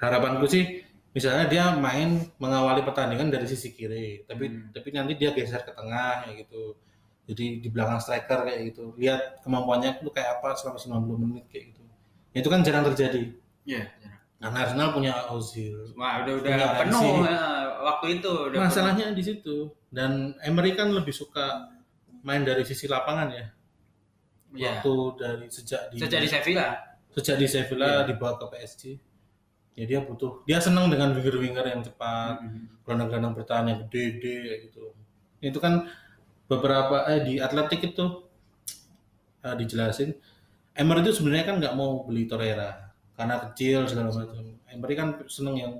harapanku 0.00 0.48
sih 0.48 0.64
misalnya 1.12 1.44
dia 1.44 1.64
main 1.74 2.16
mengawali 2.38 2.80
pertandingan 2.80 3.28
dari 3.28 3.44
sisi 3.44 3.74
kiri 3.74 4.24
tapi 4.24 4.48
Hmm. 4.48 4.70
tapi 4.72 4.88
nanti 4.94 5.12
dia 5.18 5.34
geser 5.34 5.60
ke 5.60 5.72
tengah 5.74 6.24
kayak 6.24 6.48
gitu 6.48 6.78
jadi 7.28 7.44
di 7.60 7.68
belakang 7.68 8.00
striker 8.00 8.48
kayak 8.48 8.72
gitu 8.72 8.96
lihat 8.96 9.44
kemampuannya 9.44 10.00
itu 10.00 10.08
kayak 10.08 10.40
apa 10.40 10.56
selama 10.56 10.80
90 10.80 11.20
menit 11.20 11.44
kayak 11.52 11.74
gitu 11.74 11.82
itu 12.32 12.48
kan 12.48 12.60
jarang 12.64 12.86
terjadi 12.88 13.34
Iya. 13.68 13.84
jarang. 13.84 13.97
Karena 14.38 14.58
Arsenal 14.62 14.94
punya 14.94 15.14
Ozil. 15.34 15.74
Wah, 15.98 16.22
udah 16.22 16.32
udah 16.38 16.54
penuh 16.86 17.26
ya, 17.26 17.42
waktu 17.82 18.06
itu 18.22 18.30
udah 18.30 18.58
Masalahnya 18.70 19.10
di 19.10 19.22
situ. 19.22 19.66
Dan 19.90 20.38
Emery 20.40 20.78
kan 20.78 20.94
lebih 20.94 21.10
suka 21.10 21.66
main 22.22 22.46
dari 22.46 22.62
sisi 22.62 22.86
lapangan 22.86 23.28
ya. 23.34 23.46
penuh. 24.48 24.62
Iya. 24.62 24.70
Waktu 24.78 24.92
dari 25.18 25.46
sejak 25.50 25.80
di 25.90 25.96
Sejak 25.98 26.20
di 26.22 26.28
Sevilla. 26.30 26.66
sejak 27.10 27.36
di 27.36 27.46
Sevilla 27.50 28.06
Iya. 28.06 28.14
dibawa 28.14 28.38
ke 28.38 28.46
PSG. 28.46 28.82
Ya 29.74 29.84
dia 29.86 30.00
butuh. 30.02 30.42
Dia 30.46 30.58
senang 30.58 30.86
dengan 30.86 31.14
winger-winger 31.14 31.66
yang 31.66 31.82
cepat, 31.82 32.38
Mm-mm. 32.42 32.82
gelandang-gelandang 32.82 33.34
bertahan 33.34 33.66
yang 33.66 33.78
gede-gede 33.86 34.70
gitu. 34.70 34.94
Itu 35.38 35.58
kan 35.58 35.86
beberapa 36.46 37.06
eh 37.10 37.22
di 37.22 37.34
Atletik 37.38 37.92
itu 37.92 38.26
eh, 39.42 39.54
dijelasin 39.54 40.14
Emery 40.72 41.02
itu 41.02 41.12
sebenarnya 41.12 41.44
kan 41.44 41.56
nggak 41.60 41.74
mau 41.74 42.02
beli 42.06 42.24
Torreira 42.24 42.87
karena 43.18 43.34
kecil 43.50 43.82
segala 43.90 44.14
macam. 44.14 44.46
Emery 44.70 44.94
kan 44.94 45.08
seneng 45.26 45.56
yang 45.58 45.72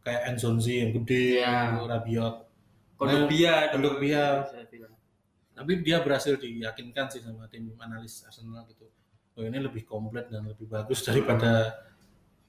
kayak 0.00 0.32
Enzonzi 0.32 0.80
yang 0.80 0.96
gede, 0.96 1.44
Iya. 1.44 1.76
Rabiot. 1.84 2.36
Kondogbia. 2.96 3.68
Di 3.76 3.76
Sevilla. 4.48 4.88
Tapi 5.52 5.72
dia 5.84 6.00
berhasil 6.00 6.40
diyakinkan 6.40 7.12
sih 7.12 7.20
sama 7.20 7.44
tim 7.52 7.68
analis 7.76 8.24
Arsenal 8.24 8.64
gitu. 8.72 8.88
Oh 9.36 9.44
ini 9.44 9.60
lebih 9.60 9.84
komplit 9.84 10.32
dan 10.32 10.48
lebih 10.48 10.64
bagus 10.64 11.04
daripada 11.04 11.76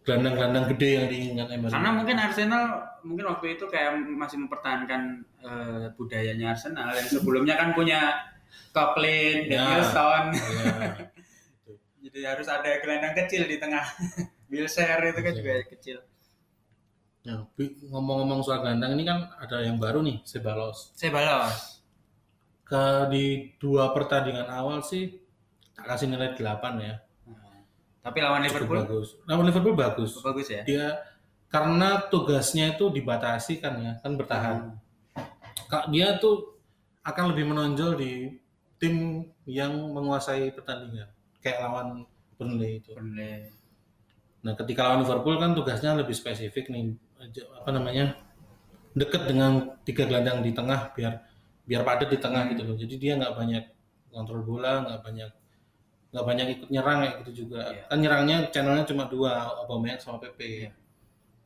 gelandang-gelandang 0.08 0.72
gede 0.72 0.90
yang 0.96 1.08
diinginkan 1.12 1.48
Emery. 1.52 1.72
Karena 1.76 1.92
mungkin 1.92 2.16
Arsenal 2.16 2.64
mungkin 3.04 3.26
waktu 3.28 3.60
itu 3.60 3.68
kayak 3.68 3.92
masih 4.08 4.38
mempertahankan 4.48 5.02
eh, 5.44 5.86
budayanya 6.00 6.56
Arsenal 6.56 6.96
yang 6.96 7.08
sebelumnya 7.08 7.60
kan 7.60 7.76
punya 7.76 8.00
Coquelin, 8.72 9.52
Ya. 9.52 9.60
Danielson. 9.68 10.24
Ya. 10.32 10.76
Jadi 12.08 12.20
harus 12.24 12.48
ada 12.48 12.70
gelandang 12.80 13.16
kecil 13.20 13.44
di 13.44 13.60
tengah. 13.60 13.84
Wilshere 14.48 15.12
itu 15.12 15.20
kan 15.20 15.34
Iya. 15.34 15.40
juga 15.40 15.54
kecil. 15.68 15.98
Nah, 17.28 17.44
ngomong-ngomong 17.92 18.40
soal 18.40 18.64
gelandang 18.64 18.96
ini 18.96 19.04
kan 19.04 19.28
ada 19.36 19.60
yang 19.60 19.76
baru 19.76 20.00
nih, 20.00 20.24
Sebalos. 20.24 20.96
Saya 20.96 21.12
balas. 21.12 21.84
Ke 22.64 23.08
di 23.12 23.52
dua 23.60 23.92
pertandingan 23.92 24.48
awal 24.48 24.80
sih 24.80 25.20
tak 25.76 25.88
kasih 25.96 26.08
nilai 26.08 26.36
8 26.36 26.80
ya. 26.80 26.96
Nah, 27.28 27.64
Tapi 28.04 28.18
lawan 28.24 28.44
Cukup 28.44 28.56
Liverpool 28.64 28.80
bagus. 28.84 29.08
Lawan 29.28 29.46
Liverpool 29.48 29.76
bagus. 29.76 30.12
bagus 30.24 30.48
ya. 30.48 30.62
Dia 30.64 30.86
karena 31.48 32.08
tugasnya 32.08 32.76
itu 32.76 32.92
dibatasi 32.92 33.60
kan 33.60 33.76
ya, 33.80 33.94
kan 34.04 34.16
bertahan. 34.16 34.76
Kak 35.68 35.92
dia 35.92 36.16
tuh 36.20 36.56
akan 37.04 37.36
lebih 37.36 37.52
menonjol 37.52 37.96
di 38.00 38.36
tim 38.80 39.24
yang 39.44 39.72
menguasai 39.92 40.52
pertandingan 40.52 41.08
kayak 41.40 41.60
lawan 41.64 42.04
Burnley 42.36 42.80
itu. 42.84 42.96
Burnley. 42.96 43.52
Nah, 44.46 44.54
ketika 44.54 44.86
lawan 44.86 45.02
Liverpool 45.06 45.36
kan 45.42 45.52
tugasnya 45.58 45.98
lebih 45.98 46.14
spesifik 46.14 46.70
nih 46.70 46.94
aja- 47.22 47.48
apa 47.58 47.70
namanya? 47.74 48.28
deket 48.98 49.30
dengan 49.30 49.78
tiga 49.86 50.10
gelandang 50.10 50.42
di 50.42 50.58
tengah 50.58 50.90
biar 50.98 51.22
biar 51.70 51.86
padat 51.86 52.10
di 52.10 52.18
tengah 52.18 52.50
gitu 52.50 52.66
loh. 52.66 52.74
Jadi 52.74 52.98
dia 52.98 53.14
nggak 53.14 53.38
banyak 53.38 53.64
kontrol 54.10 54.42
bola, 54.42 54.82
nggak 54.82 55.06
banyak 55.06 55.30
nggak 56.10 56.26
banyak 56.26 56.48
ikut 56.58 56.68
nyerang 56.74 56.98
kayak 57.06 57.16
gitu 57.22 57.46
juga. 57.46 57.62
Iya. 57.70 57.84
Kan 57.94 57.98
nyerangnya 58.02 58.38
channelnya 58.50 58.86
cuma 58.90 59.06
dua, 59.06 59.54
Aubameyang 59.62 60.02
sama 60.02 60.18
Pepe. 60.18 60.66
Iya. 60.66 60.72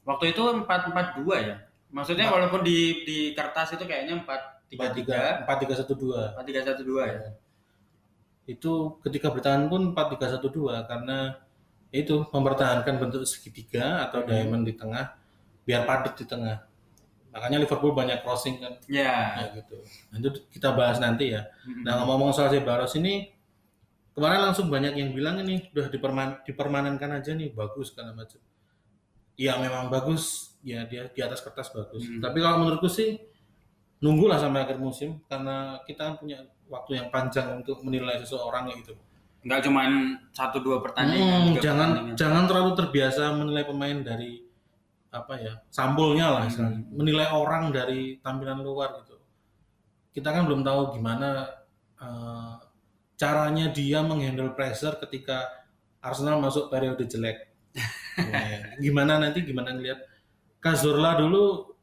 Waktu 0.07 0.31
itu 0.31 0.43
4-4-2 0.63 1.35
ya. 1.43 1.55
Maksudnya 1.91 2.31
walaupun 2.31 2.63
di 2.63 3.03
di 3.03 3.17
kertas 3.35 3.75
itu 3.75 3.83
kayaknya 3.83 4.23
4-3-3, 4.23 5.43
empat 5.43 5.57
tiga 5.59 5.75
satu 5.75 5.93
dua 5.99 6.31
4-3-1-2 6.39 7.03
ya. 7.03 7.19
itu 8.49 8.97
ketika 9.05 9.29
bertahan 9.31 9.69
pun 9.69 9.93
4-3-1-2 9.93 10.87
karena 10.89 11.39
itu 11.91 12.23
mempertahankan 12.31 12.95
bentuk 12.95 13.27
segitiga 13.27 14.07
atau 14.07 14.23
diamond 14.23 14.63
di 14.63 14.73
tengah 14.79 15.11
biar 15.67 15.83
padat 15.83 16.15
di 16.15 16.25
tengah. 16.25 16.63
Makanya 17.31 17.63
Liverpool 17.63 17.95
banyak 17.95 18.23
crossing 18.23 18.59
kan. 18.59 18.79
Ya. 18.87 19.35
kayak 19.39 19.63
gitu. 19.63 19.75
Nah, 20.11 20.17
itu 20.19 20.29
kita 20.51 20.71
bahas 20.75 20.99
nanti 20.99 21.35
ya. 21.35 21.47
Mm-mm. 21.67 21.83
nah 21.83 21.99
ngomong-ngomong 21.99 22.35
soal 22.35 22.51
Sebaros 22.51 22.95
ini 22.99 23.31
kemarin 24.11 24.51
langsung 24.51 24.67
banyak 24.67 24.95
yang 24.99 25.11
bilang 25.15 25.39
ini 25.43 25.71
udah 25.71 25.87
diperman 25.87 26.43
dipermanenkan 26.43 27.11
aja 27.19 27.31
nih 27.35 27.51
bagus 27.51 27.91
karena 27.91 28.15
macam. 28.15 28.39
Ya 29.35 29.59
memang 29.59 29.91
bagus. 29.91 30.55
Ya 30.63 30.87
dia 30.87 31.11
di 31.11 31.19
atas 31.23 31.43
kertas 31.43 31.71
bagus. 31.71 32.07
Hmm. 32.07 32.21
tapi 32.21 32.37
kalau 32.37 32.61
menurutku 32.61 32.87
sih 32.91 33.17
nunggulah 34.01 34.37
sampai 34.41 34.65
akhir 34.65 34.77
musim 34.81 35.21
karena 35.29 35.77
kita 35.85 36.01
kan 36.13 36.15
punya 36.17 36.41
waktu 36.69 36.97
yang 36.97 37.07
panjang 37.13 37.61
untuk 37.61 37.85
menilai 37.85 38.17
seseorang 38.17 38.69
gitu 38.81 38.97
Enggak 39.41 39.65
cuman 39.65 39.89
1-2 40.29 40.85
pertandingan, 40.85 41.41
Hmm, 41.49 41.53
jangan 41.57 41.89
pertandingan. 41.91 42.15
jangan 42.15 42.43
terlalu 42.45 42.71
terbiasa 42.77 43.23
menilai 43.33 43.63
pemain 43.63 43.97
dari 43.99 44.31
apa 45.09 45.33
ya 45.35 45.53
sampulnya 45.67 46.29
lah 46.29 46.45
Hmm. 46.47 46.87
menilai 46.93 47.27
orang 47.27 47.67
dari 47.69 48.15
tampilan 48.17 48.61
luar 48.61 49.01
gitu 49.01 49.17
kita 50.11 50.29
kan 50.29 50.45
belum 50.45 50.61
tahu 50.61 50.95
gimana 50.95 51.49
eh, 51.97 52.53
caranya 53.15 53.69
dia 53.69 53.99
menghandle 54.01 54.51
pressure 54.51 54.95
ketika 54.99 55.45
Arsenal 55.99 56.37
masuk 56.37 56.67
periode 56.67 57.03
jelek 57.03 57.49
Ya, 58.17 58.75
gimana 58.77 59.17
nanti 59.17 59.41
gimana 59.41 59.71
ngelihat 59.71 59.99
Cazorla 60.59 61.15
dulu 61.15 61.73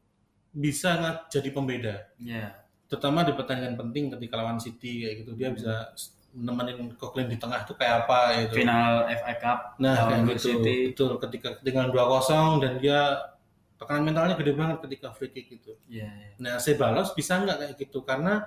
bisa 0.49 0.95
nggak 0.95 1.17
jadi 1.29 1.49
pembeda 1.49 1.95
Ya. 2.17 2.55
terutama 2.85 3.21
di 3.21 3.31
pertandingan 3.31 3.77
penting 3.77 4.09
ketika 4.09 4.35
lawan 4.35 4.57
City 4.57 5.03
kayak 5.03 5.15
gitu 5.19 5.31
dia 5.35 5.49
bisa 5.49 5.93
nemenin 6.29 6.93
Coquelin 6.93 7.25
di 7.27 7.37
tengah 7.41 7.65
tuh 7.65 7.73
kayak 7.73 8.05
apa 8.05 8.19
gitu 8.45 8.61
Final 8.61 9.09
FA 9.09 9.33
Cup 9.41 9.59
Nah, 9.81 9.95
kayak 10.07 10.37
gitu. 10.37 10.61
City. 10.61 10.93
Betul, 10.93 11.17
ketika 11.17 11.49
ketinggalan 11.57 11.89
2-0 11.89 12.61
dan 12.63 12.73
dia 12.77 12.99
tekanan 13.79 14.03
mentalnya 14.05 14.35
gede 14.37 14.53
banget 14.53 14.77
ketika 14.85 15.09
free 15.15 15.31
kick 15.31 15.49
gitu. 15.49 15.73
Iya, 15.89 16.05
iya. 16.05 16.29
Nah, 16.37 16.55
Sebalos 16.61 17.15
bisa 17.17 17.39
nggak 17.39 17.57
kayak 17.63 17.73
gitu? 17.79 18.03
Karena 18.03 18.45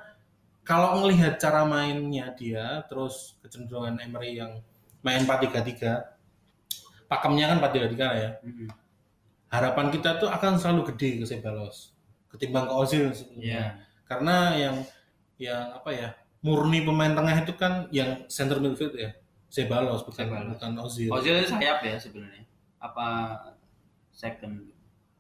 kalau 0.63 1.03
melihat 1.03 1.41
cara 1.43 1.67
mainnya 1.67 2.31
dia, 2.39 2.87
terus 2.87 3.35
kecenderungan 3.43 3.99
Emery 3.99 4.39
yang 4.39 4.63
main 5.03 5.27
4-3-3, 5.27 6.07
pakemnya 7.11 7.51
kan 7.51 7.59
4-3-3 7.59 7.99
lah 7.99 8.17
ya. 8.19 8.31
Mm-mm. 8.47 8.69
Harapan 9.51 9.91
kita 9.93 10.17
tuh 10.17 10.31
akan 10.31 10.57
selalu 10.57 10.95
gede 10.95 11.21
ke 11.21 11.27
Sebalos 11.29 11.93
ketimbang 12.33 12.65
ke 12.65 12.73
Ozil 12.73 13.05
Iya. 13.05 13.13
sebelumnya. 13.13 13.63
Karena 14.09 14.37
yang 14.57 14.77
yang 15.37 15.65
apa 15.77 15.91
ya? 15.93 16.09
Murni 16.43 16.83
pemain 16.83 17.15
tengah 17.15 17.47
itu 17.47 17.55
kan 17.55 17.87
yang 17.95 18.27
center 18.27 18.59
midfield 18.59 18.95
ya. 18.99 19.15
Sebalos 19.47 20.03
bukan 20.03 20.27
Ceballos. 20.27 20.51
bukan 20.59 20.71
Ozil. 20.83 21.11
Ozil 21.13 21.35
itu 21.39 21.55
sayap 21.55 21.85
ya 21.87 21.97
sebenarnya. 22.01 22.45
Apa 22.83 23.07
second? 24.11 24.67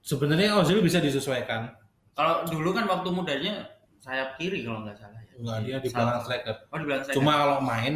Sebenarnya 0.03 0.59
Ozil 0.59 0.83
bisa 0.83 0.99
disesuaikan. 0.99 1.79
Kalau 2.19 2.43
dulu 2.49 2.75
kan 2.75 2.91
waktu 2.91 3.09
mudanya 3.15 3.71
sayap 4.03 4.35
kiri 4.41 4.67
kalau 4.67 4.83
nggak 4.83 4.99
salah 4.99 5.21
ya. 5.23 5.33
Enggak, 5.39 5.59
dia 5.63 5.77
di 5.79 5.89
belakang 5.95 6.21
striker. 6.27 6.57
Oh 6.69 6.77
di 6.81 6.87
belakang. 6.91 7.15
Cuma 7.15 7.33
kalau 7.39 7.57
main, 7.63 7.93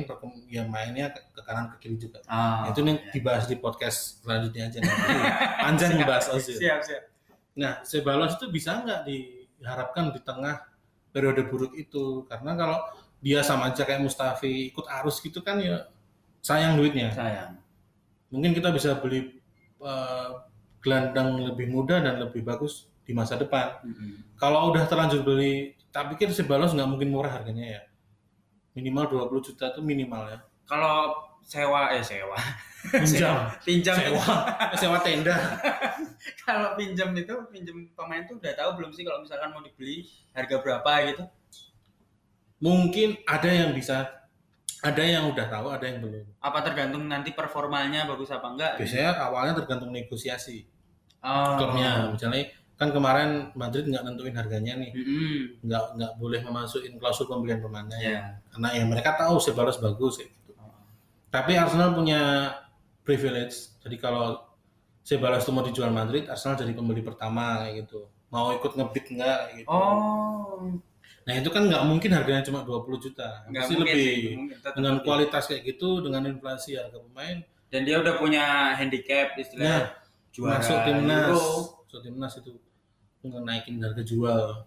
ya 0.46 0.62
mainnya 0.64 1.06
ke, 1.10 1.40
kanan 1.42 1.66
ke 1.74 1.76
kiri 1.82 1.96
juga. 1.98 2.18
ah, 2.30 2.70
itu 2.70 2.80
nih 2.80 2.96
iya. 2.96 3.10
dibahas 3.12 3.44
di 3.50 3.56
podcast 3.58 4.22
selanjutnya 4.22 4.70
aja 4.70 4.78
nanti. 4.80 5.12
Panjang 5.66 5.90
membahas 5.98 6.26
Ozil. 6.30 6.56
Siap, 6.62 6.80
siap. 6.86 7.02
Nah, 7.56 7.80
Sebalos 7.82 8.36
itu 8.36 8.52
bisa 8.52 8.84
nggak 8.84 9.08
diharapkan 9.08 10.12
di 10.12 10.20
tengah 10.20 10.62
periode 11.16 11.48
buruk 11.48 11.72
itu? 11.74 12.28
Karena 12.28 12.52
kalau 12.52 12.78
dia 13.26 13.42
sama 13.42 13.74
aja 13.74 13.82
kayak 13.82 14.06
Mustafi 14.06 14.70
ikut 14.70 14.86
arus 14.86 15.18
gitu 15.18 15.42
kan 15.42 15.58
ya 15.58 15.90
sayang 16.46 16.78
duitnya. 16.78 17.10
Sayang. 17.10 17.58
Mungkin 18.30 18.54
kita 18.54 18.70
bisa 18.70 18.94
beli 19.02 19.42
eh, 19.82 20.30
gelandang 20.78 21.42
lebih 21.42 21.66
muda 21.66 21.98
dan 21.98 22.22
lebih 22.22 22.46
bagus 22.46 22.86
di 23.02 23.10
masa 23.10 23.34
depan. 23.34 23.82
Mm-mm. 23.82 24.38
Kalau 24.38 24.70
udah 24.70 24.86
terlanjur 24.86 25.26
beli, 25.26 25.74
tak 25.90 26.14
pikir 26.14 26.30
Sebalos 26.30 26.70
nggak 26.70 26.86
mungkin 26.86 27.10
murah 27.10 27.42
harganya 27.42 27.66
ya. 27.66 27.82
Minimal 28.78 29.26
20 29.26 29.46
juta 29.50 29.74
itu 29.74 29.82
minimal 29.82 30.22
ya. 30.30 30.38
Kalau 30.70 31.26
sewa 31.42 31.90
eh 31.90 32.02
sewa. 32.06 32.38
Pinjam, 32.86 33.50
Pinjam 33.66 33.98
sewa, 33.98 34.54
sewa 34.78 34.98
tenda. 35.02 35.34
kalau 36.46 36.78
pinjam 36.78 37.10
itu 37.18 37.34
pinjam 37.50 37.82
pemain 37.98 38.22
tuh 38.30 38.38
udah 38.38 38.54
tahu 38.54 38.78
belum 38.78 38.94
sih 38.94 39.02
kalau 39.02 39.26
misalkan 39.26 39.50
mau 39.50 39.58
dibeli 39.58 40.06
harga 40.30 40.62
berapa 40.62 40.90
gitu? 41.10 41.24
Mungkin 42.56 43.20
ada 43.28 43.50
yang 43.52 43.70
bisa, 43.76 44.08
ada 44.80 45.02
yang 45.04 45.28
udah 45.28 45.46
tahu, 45.48 45.66
ada 45.72 45.84
yang 45.84 46.00
belum. 46.00 46.24
Apa 46.40 46.64
tergantung 46.64 47.04
nanti 47.04 47.36
performanya 47.36 48.08
bagus 48.08 48.32
apa 48.32 48.48
enggak? 48.48 48.72
Biasanya 48.80 49.10
awalnya 49.20 49.54
tergantung 49.56 49.92
negosiasi 49.92 50.64
Oh. 51.26 51.58
klubnya. 51.58 52.06
Misalnya 52.14 52.54
kan 52.76 52.92
kemarin 52.92 53.50
Madrid 53.58 53.88
nggak 53.88 54.04
nentuin 54.04 54.36
harganya 54.36 54.78
nih, 54.78 54.92
Mm-mm. 54.94 55.64
nggak 55.64 55.84
nggak 55.96 56.12
boleh 56.22 56.40
memasukin 56.44 56.94
klausul 57.02 57.26
pembelian 57.26 57.58
pemainnya. 57.58 57.98
Ya. 57.98 58.22
Karena 58.52 58.68
ya 58.76 58.84
mereka 58.86 59.16
tahu 59.18 59.40
Sebalos 59.42 59.80
bagus 59.82 60.20
kayak 60.22 60.30
gitu. 60.30 60.52
Tapi 61.32 61.52
Arsenal 61.58 61.96
punya 61.96 62.52
privilege. 63.02 63.74
Jadi 63.82 63.96
kalau 63.98 64.38
Sebalos 65.02 65.42
itu 65.42 65.50
mau 65.50 65.64
dijual 65.66 65.90
Madrid, 65.90 66.30
Arsenal 66.30 66.58
jadi 66.58 66.72
pembeli 66.76 67.02
pertama 67.02 67.64
kayak 67.64 67.86
gitu. 67.86 68.06
Mau 68.30 68.54
ikut 68.54 68.72
ngebid 68.78 69.04
nggak 69.18 69.38
kayak 69.50 69.56
gitu. 69.64 69.68
Oh. 69.72 70.78
Nah 71.26 71.34
itu 71.34 71.50
kan 71.50 71.66
nggak 71.66 71.82
mungkin 71.84 72.10
harganya 72.14 72.40
cuma 72.40 72.62
20 72.62 73.02
juta. 73.02 73.42
Nggak 73.50 73.64
mungkin 73.66 73.82
lebih. 73.82 73.98
sih, 74.06 74.18
mungkin 74.38 74.56
Dengan 74.62 74.94
kualitas 75.02 75.42
kayak 75.44 75.62
gitu, 75.66 75.98
dengan 75.98 76.22
inflasi 76.24 76.78
harga 76.78 76.98
pemain, 77.02 77.42
Dan 77.66 77.82
dia 77.82 77.98
udah 77.98 78.14
punya 78.14 78.44
handicap 78.72 79.34
istilahnya. 79.34 79.66
Nah, 79.66 79.84
Juara 80.30 80.62
masuk 80.62 80.78
timnas, 80.86 81.26
Euro. 81.26 81.42
masuk 81.82 82.00
timnas 82.00 82.32
itu 82.38 82.50
naikin 83.42 83.82
harga 83.82 84.02
jual 84.02 84.62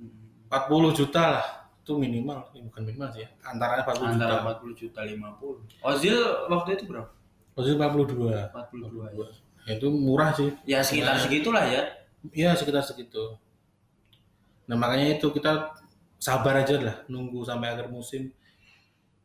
Hmm. 0.00 0.48
40 0.48 0.96
juta 0.96 1.22
lah 1.36 1.46
itu 1.76 1.92
minimal, 1.94 2.48
eh, 2.56 2.64
bukan 2.64 2.82
minimal 2.82 3.12
sih 3.12 3.20
ya, 3.20 3.28
antara 3.44 3.84
40 3.84 4.08
juta. 4.08 4.16
Antara 4.16 4.34
40 4.40 4.72
juta 4.72 5.00
50. 5.04 5.60
Ozil 5.84 6.16
waktu 6.48 6.68
itu 6.74 6.84
berapa? 6.88 7.10
Ozil 7.52 7.74
42. 7.76 8.48
42 8.48 9.04
ya. 9.12 9.28
Ya, 9.68 9.72
itu 9.76 9.86
murah 9.92 10.30
sih. 10.32 10.48
Ya 10.64 10.80
sekitar 10.80 11.20
Nah. 11.20 11.22
segitulah 11.22 11.64
ya. 11.68 11.82
Iya 12.32 12.56
sekitar 12.56 12.80
segitu. 12.80 13.36
Nah 14.64 14.76
makanya 14.76 15.12
itu 15.12 15.28
kita 15.28 15.76
sabar 16.20 16.60
aja 16.60 16.76
lah 16.76 16.96
nunggu 17.08 17.40
sampai 17.42 17.72
akhir 17.72 17.88
musim. 17.88 18.28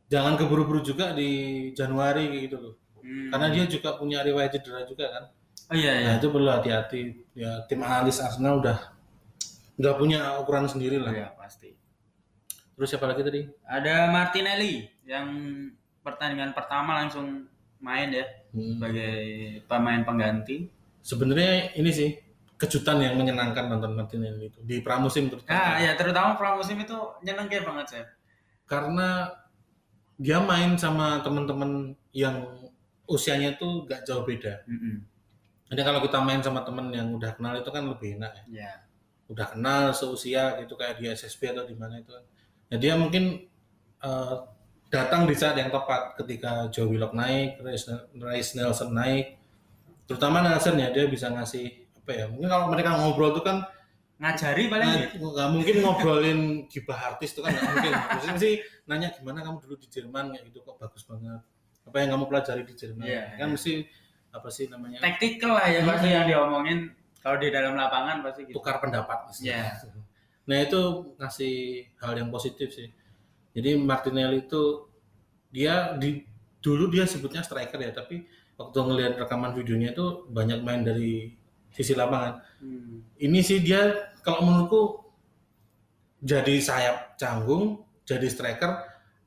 Jangan 0.07 0.39
keburu-buru 0.39 0.79
juga 0.79 1.11
di 1.11 1.29
Januari 1.75 2.31
kayak 2.31 2.43
gitu 2.47 2.57
loh. 2.61 2.73
Hmm. 3.03 3.29
Karena 3.29 3.47
dia 3.51 3.65
juga 3.67 3.99
punya 3.99 4.23
riwayat 4.23 4.55
cedera 4.55 4.87
juga 4.87 5.05
kan. 5.11 5.23
Oh 5.69 5.75
iya 5.75 5.91
iya. 5.99 6.07
Nah 6.09 6.15
itu 6.17 6.27
perlu 6.31 6.49
hati-hati. 6.49 7.01
Ya 7.35 7.61
tim 7.67 7.83
analis 7.83 8.21
Arsenal 8.23 8.63
udah 8.63 8.77
nggak 9.75 9.95
punya 9.99 10.39
ukuran 10.39 10.71
sendiri 10.71 10.97
lah. 11.01 11.11
Iya 11.11 11.27
pasti. 11.35 11.75
Terus 12.75 12.87
siapa 12.87 13.11
lagi 13.11 13.21
tadi? 13.21 13.41
Ada 13.67 14.07
Martinelli 14.13 14.87
yang 15.03 15.27
pertandingan 15.99 16.53
pertama 16.55 17.01
langsung 17.03 17.49
main 17.81 18.09
ya 18.09 18.25
Hmm. 18.55 18.79
sebagai 18.79 19.15
pemain 19.67 19.99
pengganti. 20.07 20.71
Sebenarnya 21.03 21.75
ini 21.75 21.91
sih 21.91 22.09
kejutan 22.65 22.97
yang 22.97 23.13
menyenangkan 23.13 23.69
nonton 23.69 23.93
Martinelli 23.93 24.49
itu 24.49 24.59
di 24.65 24.81
pramusim 24.81 25.29
terutama. 25.29 25.53
Ah 25.53 25.77
ya 25.77 25.93
terutama 25.93 26.33
pramusim 26.33 26.81
itu 26.81 26.97
nyenengin 27.21 27.61
banget 27.61 27.87
saya. 27.87 28.05
karena 28.65 29.29
dia 30.17 30.41
main 30.41 30.73
sama 30.73 31.21
teman-teman 31.21 31.93
yang 32.17 32.49
usianya 33.05 33.53
tuh 33.61 33.85
gak 33.85 34.01
jauh 34.01 34.25
beda. 34.25 34.65
Jadi 35.69 35.81
kalau 35.85 36.01
kita 36.01 36.17
main 36.17 36.41
sama 36.41 36.65
temen 36.65 36.89
yang 36.89 37.13
udah 37.13 37.37
kenal 37.37 37.53
itu 37.53 37.69
kan 37.69 37.85
lebih 37.85 38.17
enak 38.17 38.33
ya. 38.49 38.65
Ya. 38.65 38.73
Udah 39.29 39.53
kenal 39.53 39.93
seusia 39.93 40.57
gitu 40.61 40.73
kayak 40.77 40.97
di 40.97 41.13
SSB 41.13 41.53
atau 41.53 41.65
di 41.69 41.77
mana 41.77 42.01
itu 42.01 42.09
kan. 42.09 42.25
Nah, 42.73 42.77
dia 42.81 42.93
mungkin 42.97 43.45
eh, 44.01 44.35
datang 44.89 45.25
di 45.29 45.35
saat 45.37 45.57
yang 45.57 45.69
tepat 45.69 46.17
ketika 46.21 46.69
Joe 46.69 46.89
Willock 46.89 47.13
naik, 47.13 47.61
Rice 47.61 48.51
Nelson 48.57 48.93
naik. 48.93 49.37
Terutama 50.05 50.45
Nelson 50.45 50.77
ya 50.77 50.93
dia 50.93 51.09
bisa 51.09 51.29
ngasih 51.33 51.84
apa 52.05 52.11
ya? 52.13 52.25
Mungkin 52.29 52.47
kalau 52.47 52.65
mereka 52.69 52.89
ngobrol 53.01 53.33
tuh 53.33 53.41
kan 53.41 53.65
Ngajari 54.15 54.71
paling 54.71 54.87
Nah, 54.87 54.95
ya. 54.95 55.07
nggak 55.19 55.49
mungkin 55.51 55.75
ngobrolin 55.83 56.39
gibah 56.71 57.11
artis 57.11 57.35
itu 57.35 57.43
kan 57.43 57.51
nggak 57.51 57.67
mungkin. 57.67 57.91
Maksudnya 57.91 58.39
sih 58.39 58.53
nanya 58.87 59.11
gimana 59.11 59.43
kamu 59.43 59.59
dulu 59.67 59.75
di 59.75 59.87
Jerman 59.91 60.31
kayak 60.31 60.43
gitu 60.47 60.63
kok 60.63 60.79
bagus 60.79 61.03
banget. 61.03 61.43
Apa 61.83 61.97
yang 61.99 62.09
kamu 62.15 62.23
pelajari 62.31 62.63
di 62.63 62.73
Jerman? 62.79 63.03
Iya, 63.03 63.35
kan 63.35 63.51
iya. 63.51 63.53
mesti 63.59 63.73
apa 64.31 64.47
sih 64.51 64.67
namanya 64.67 64.99
Taktikal 64.99 65.55
lah 65.55 65.67
ya 65.71 65.79
pasti 65.87 66.11
yang 66.11 66.27
diomongin 66.27 66.91
kalau 67.23 67.39
di 67.39 67.47
dalam 67.51 67.75
lapangan 67.75 68.19
pasti 68.23 68.41
gitu. 68.47 68.55
tukar 68.55 68.79
pendapat. 68.79 69.27
mesti. 69.27 69.51
Iya. 69.51 69.83
Nah 70.47 70.57
itu 70.63 70.81
ngasih 71.19 71.55
hal 71.99 72.13
yang 72.15 72.31
positif 72.31 72.71
sih. 72.71 72.87
Jadi 73.51 73.75
Martinelli 73.75 74.47
itu 74.47 74.87
dia 75.51 75.91
di 75.99 76.23
dulu 76.63 76.87
dia 76.87 77.03
sebutnya 77.03 77.43
striker 77.43 77.79
ya, 77.83 77.91
tapi 77.91 78.23
waktu 78.55 78.77
ngelihat 78.79 79.19
rekaman 79.19 79.51
videonya 79.51 79.91
itu 79.91 80.23
banyak 80.31 80.63
main 80.63 80.87
dari 80.87 81.35
sisi 81.75 81.91
lapangan. 81.91 82.39
Hmm. 82.63 83.03
ini 83.19 83.43
sih 83.43 83.59
dia 83.59 83.91
kalau 84.23 84.41
menurutku 84.41 85.03
jadi 86.17 86.55
sayap 86.57 87.19
canggung, 87.19 87.83
jadi 88.07 88.25
striker 88.25 88.71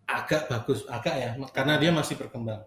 agak 0.08 0.48
bagus, 0.48 0.88
agak 0.88 1.14
ya, 1.14 1.30
karena 1.52 1.76
dia 1.76 1.92
masih 1.92 2.16
berkembang. 2.16 2.64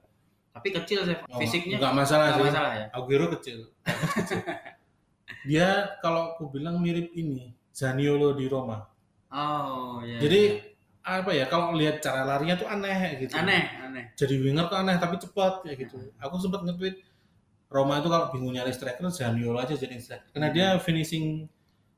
Tapi 0.53 0.67
kecil 0.71 1.03
sih 1.03 1.17
Oh, 1.27 1.39
fisiknya. 1.41 1.81
nggak 1.81 1.95
masalah 1.95 2.37
sih. 2.37 2.43
masalah 2.45 2.71
ya. 2.77 2.85
Aguero 2.93 3.31
kecil. 3.33 3.65
Kecil. 3.81 4.39
dia 5.49 5.97
kalau 5.99 6.35
aku 6.35 6.51
bilang 6.51 6.77
mirip 6.77 7.09
ini 7.15 7.55
Zaniolo 7.73 8.35
di 8.35 8.45
Roma. 8.45 8.83
Oh 9.31 10.03
iya. 10.03 10.19
Jadi 10.21 10.41
apa 11.01 11.33
ya 11.33 11.49
kalau 11.49 11.73
lihat 11.73 11.97
cara 11.97 12.21
larinya 12.27 12.53
tuh 12.59 12.69
aneh 12.69 13.17
gitu. 13.17 13.33
aneh, 13.33 13.63
aneh. 13.81 14.03
Jadi 14.13 14.37
winger 14.37 14.69
tuh 14.69 14.77
aneh 14.77 14.99
tapi 15.01 15.17
cepat 15.17 15.65
kayak 15.65 15.87
gitu. 15.87 15.97
Aku 16.21 16.35
sempat 16.37 16.61
nge-tweet 16.61 16.99
Roma 17.71 17.97
itu 17.97 18.07
kalau 18.07 18.27
bingung 18.29 18.51
nyari 18.51 18.69
striker 18.69 19.07
Zaniolo 19.07 19.55
aja 19.57 19.71
jadi 19.73 19.95
striker. 19.95 20.27
Karena 20.29 20.51
dia 20.51 20.67
finishing 20.77 21.47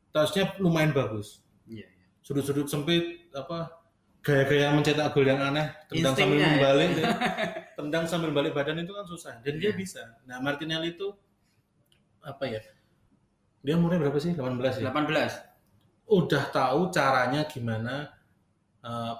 touch-nya 0.10 0.54
lumayan 0.58 0.94
bagus. 0.94 1.42
Iya, 1.66 1.88
iya. 1.88 2.06
sudut-sudut 2.22 2.68
sempit 2.68 3.28
apa 3.32 3.72
gaya-gaya 4.20 4.72
mencetak 4.72 5.12
gol 5.12 5.26
yang 5.26 5.42
aneh 5.42 5.68
tendang 5.86 6.14
sambil 6.14 6.38
Instingnya 6.38 6.40
ya. 6.40 6.52
membalik 6.56 6.90
ya. 6.94 7.06
tendang 7.80 8.04
sambil 8.06 8.30
balik 8.32 8.54
badan 8.54 8.80
itu 8.80 8.92
kan 8.92 9.04
susah 9.04 9.34
dan 9.42 9.58
dia 9.58 9.72
Iya. 9.72 9.76
bisa 9.76 10.04
nah 10.24 10.40
Martinelli 10.40 10.94
itu 10.94 11.12
apa 12.22 12.44
ya 12.46 12.62
dia 13.60 13.76
umurnya 13.76 14.00
berapa 14.00 14.16
sih 14.16 14.32
18 14.32 14.80
ya 14.80 14.92
18. 14.92 16.08
udah 16.08 16.44
tahu 16.52 16.80
caranya 16.90 17.44
gimana 17.44 18.12
eh, 18.80 19.14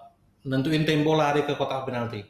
nentuin 0.44 0.84
tempo 0.84 1.16
lari 1.16 1.44
ke 1.44 1.56
kotak 1.56 1.84
penalti 1.84 2.24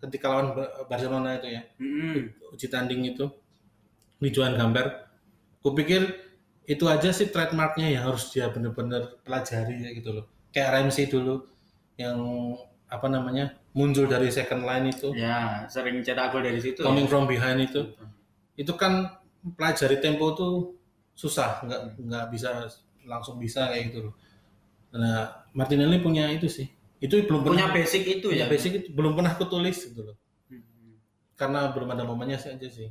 ketika 0.00 0.28
lawan 0.28 0.52
Ba- 0.52 0.84
Barcelona 0.84 1.36
itu 1.36 1.48
ya 1.50 1.60
Mm-mm. 1.76 2.52
uji 2.52 2.68
tanding 2.68 3.04
itu 3.06 3.28
di 4.18 4.28
Johan 4.30 4.54
Gamper 4.58 4.86
kupikir 5.62 6.02
itu 6.68 6.84
aja 6.84 7.10
sih 7.10 7.32
trademarknya 7.32 7.88
yang 7.88 8.04
harus 8.12 8.28
dia 8.34 8.50
bener-bener 8.52 9.18
pelajari 9.24 9.80
ya 9.82 9.90
gitu 9.96 10.10
loh 10.12 10.24
kayak 10.52 10.70
Ramsey 10.74 11.08
dulu 11.08 11.48
yang 11.96 12.18
apa 12.88 13.06
namanya 13.08 13.56
muncul 13.76 14.08
dari 14.08 14.28
second 14.32 14.64
line 14.64 14.90
itu 14.90 15.12
Ya, 15.12 15.68
sering 15.68 16.00
cetak 16.00 16.32
gol 16.32 16.40
dari 16.42 16.58
situ. 16.58 16.80
coming 16.80 17.04
ya. 17.06 17.10
from 17.10 17.24
behind 17.28 17.60
itu 17.62 17.94
itu 18.58 18.72
kan 18.74 19.16
pelajari 19.56 20.02
tempo 20.02 20.34
tuh 20.34 20.74
susah 21.14 21.62
nggak 21.66 21.80
nggak 22.00 22.24
bisa 22.32 22.66
langsung 23.06 23.38
bisa 23.38 23.70
kayak 23.70 23.90
gitu 23.92 23.98
loh 24.10 24.14
nah 24.94 25.44
Martinelli 25.52 26.00
punya 26.00 26.28
itu 26.32 26.48
sih 26.48 26.66
itu 26.98 27.22
belum 27.28 27.44
Punya 27.46 27.68
pernah 27.70 27.76
basic 27.76 28.02
itu 28.18 28.28
ya. 28.34 28.48
basic 28.50 28.72
itu 28.82 28.88
belum 28.90 29.14
pernah 29.14 29.36
aku 29.36 29.46
tulis 29.46 29.78
gitu 29.78 30.02
loh 30.02 30.16
Mm-mm. 30.50 30.98
karena 31.38 31.70
belum 31.70 31.88
ada 31.94 32.02
momennya 32.02 32.38
sih 32.40 32.50
aja 32.56 32.66
sih. 32.66 32.88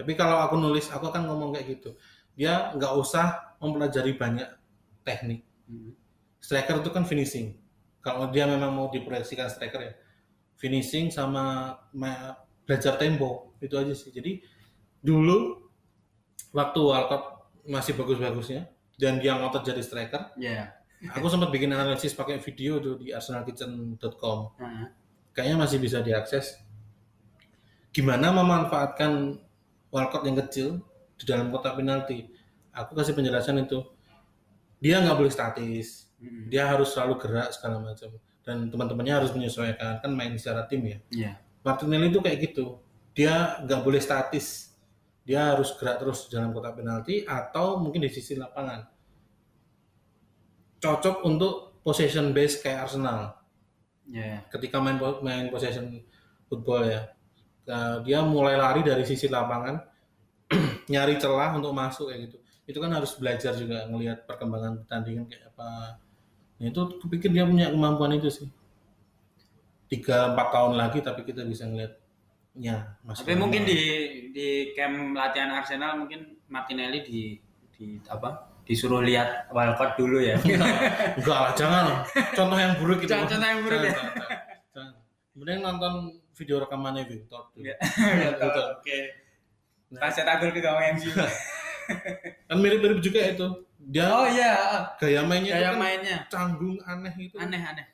Tapi 0.00 0.12
kalau 0.16 0.40
aku 0.40 0.56
nulis, 0.56 0.88
aku 0.88 1.12
akan 1.12 1.28
ngomong 1.28 1.52
kayak 1.52 1.76
gitu. 1.76 1.92
Dia 2.32 2.72
nggak 2.72 2.92
usah 2.96 3.56
mempelajari 3.60 4.16
banyak 4.16 4.48
teknik. 5.04 5.44
Mm-mm. 5.68 5.92
Striker 6.40 6.80
itu 6.80 6.88
kan 6.88 7.04
finishing. 7.04 7.60
Kalau 8.00 8.32
dia 8.32 8.48
memang 8.48 8.72
mau 8.72 8.88
diproyeksikan 8.88 9.52
striker 9.52 9.80
ya, 9.84 9.92
finishing 10.56 11.12
sama 11.12 11.76
ma- 11.92 12.32
belajar 12.64 12.96
tempo 12.96 13.52
itu 13.60 13.76
aja 13.76 13.92
sih. 13.92 14.08
Jadi 14.08 14.40
dulu 14.98 15.68
waktu 16.50 16.80
Walcott 16.80 17.24
masih 17.68 17.92
bagus-bagusnya 17.92 18.72
dan 18.96 19.20
dia 19.20 19.36
ngotot 19.36 19.68
jadi 19.68 19.84
striker, 19.84 20.32
Ya. 20.40 20.80
aku 21.12 21.28
sempat 21.28 21.52
bikin 21.52 21.68
analisis 21.72 22.16
pakai 22.16 22.40
video 22.40 22.80
tuh 22.80 22.96
di 22.96 23.12
arsenalkitchen.com 23.12 24.56
Nah, 24.56 24.88
kayaknya 25.32 25.56
masih 25.60 25.76
bisa 25.76 26.00
diakses. 26.00 26.56
Gimana 27.90 28.30
memanfaatkan 28.30 29.36
Walcott 29.90 30.22
yang 30.26 30.38
kecil 30.46 30.82
di 31.18 31.24
dalam 31.26 31.50
kotak 31.50 31.78
penalti? 31.78 32.30
Aku 32.70 32.94
kasih 32.94 33.14
penjelasan 33.14 33.58
itu. 33.62 33.82
Dia 34.78 35.02
nggak 35.02 35.18
boleh 35.18 35.32
statis. 35.32 36.08
Dia 36.48 36.70
harus 36.70 36.94
selalu 36.94 37.18
gerak 37.18 37.50
segala 37.52 37.82
macam. 37.82 38.14
Dan 38.40 38.70
teman-temannya 38.70 39.14
harus 39.20 39.30
menyesuaikan. 39.34 40.00
Kan 40.00 40.10
main 40.14 40.32
secara 40.38 40.64
tim 40.70 40.80
ya. 40.86 40.98
Iya. 41.10 41.32
Martinelli 41.60 42.08
itu 42.08 42.22
kayak 42.22 42.38
gitu. 42.50 42.80
Dia 43.12 43.60
nggak 43.66 43.80
boleh 43.82 44.00
statis. 44.00 44.72
Dia 45.26 45.52
harus 45.52 45.74
gerak 45.76 46.00
terus 46.00 46.30
di 46.30 46.38
dalam 46.38 46.54
kotak 46.54 46.78
penalti 46.80 47.26
atau 47.28 47.76
mungkin 47.82 48.06
di 48.06 48.10
sisi 48.10 48.38
lapangan. 48.38 48.88
Cocok 50.80 51.26
untuk 51.28 51.70
possession 51.84 52.32
base 52.32 52.60
kayak 52.60 52.88
Arsenal 52.88 53.36
Ya. 54.10 54.42
ketika 54.50 54.82
main 54.82 54.98
main 55.22 55.46
possession 55.54 56.02
football 56.50 56.82
ya 56.82 57.14
Nah, 57.70 58.02
dia 58.02 58.18
mulai 58.26 58.58
lari 58.58 58.82
dari 58.82 59.06
sisi 59.06 59.30
lapangan 59.30 59.78
nyari 60.92 61.14
celah 61.22 61.54
untuk 61.54 61.70
masuk 61.70 62.10
kayak 62.10 62.26
gitu 62.26 62.36
itu 62.66 62.78
kan 62.78 62.90
harus 62.90 63.14
belajar 63.14 63.54
juga 63.54 63.86
ngelihat 63.86 64.26
perkembangan 64.26 64.82
pertandingan 64.82 65.30
kayak 65.30 65.54
apa 65.54 65.98
nah, 66.58 66.66
itu 66.66 66.82
kupikir 66.98 67.30
dia 67.30 67.46
punya 67.46 67.70
kemampuan 67.70 68.18
itu 68.18 68.26
sih 68.30 68.50
tiga 69.90 70.34
empat 70.34 70.48
tahun 70.54 70.74
lagi 70.78 70.98
tapi 71.02 71.26
kita 71.26 71.42
bisa 71.46 71.66
ngelihatnya 71.66 72.98
Tapi 73.06 73.34
mungkin 73.34 73.66
di 73.66 73.80
di 74.30 74.70
camp 74.74 75.14
latihan 75.18 75.50
Arsenal 75.54 75.98
mungkin 75.98 76.38
Martinelli 76.46 77.02
di 77.02 77.22
di 77.74 77.98
apa? 78.06 78.50
Disuruh 78.62 79.02
lihat 79.02 79.50
Walcott 79.50 79.98
dulu 79.98 80.22
ya. 80.22 80.38
enggak 81.18 81.38
lah 81.42 81.52
jangan 81.58 82.06
contoh 82.38 82.58
yang 82.58 82.78
buruk 82.78 83.02
gitu 83.02 83.10
Contoh 83.10 83.34
yang 83.42 83.62
buruk 83.66 83.82
ya. 83.82 83.90
Jangan, 83.90 84.14
jangan, 84.14 84.38
jangan. 84.70 84.92
kemudian 85.34 85.58
nonton 85.58 85.94
video 86.40 86.56
rekamannya 86.64 87.04
Victor 87.04 87.52
tuh. 87.52 87.60
Iya. 87.60 87.76
Gitu. 87.76 88.48
Oke. 88.80 88.98
Pas 89.92 90.08
cetak 90.08 90.40
gol 90.40 90.50
ke 90.56 90.64
gawang 90.64 90.96
MU. 90.96 91.10
kan 92.48 92.56
mirip-mirip 92.56 93.02
juga 93.02 93.20
itu 93.26 93.46
dia 93.82 94.06
Oh 94.06 94.22
iya, 94.22 94.86
gaya 94.96 95.26
mainnya 95.26 95.58
gaya 95.58 95.70
kan 95.74 95.76
mainnya 95.82 96.16
canggung 96.30 96.78
aneh 96.86 97.10
itu 97.18 97.34
aneh 97.34 97.58
aneh. 97.58 97.86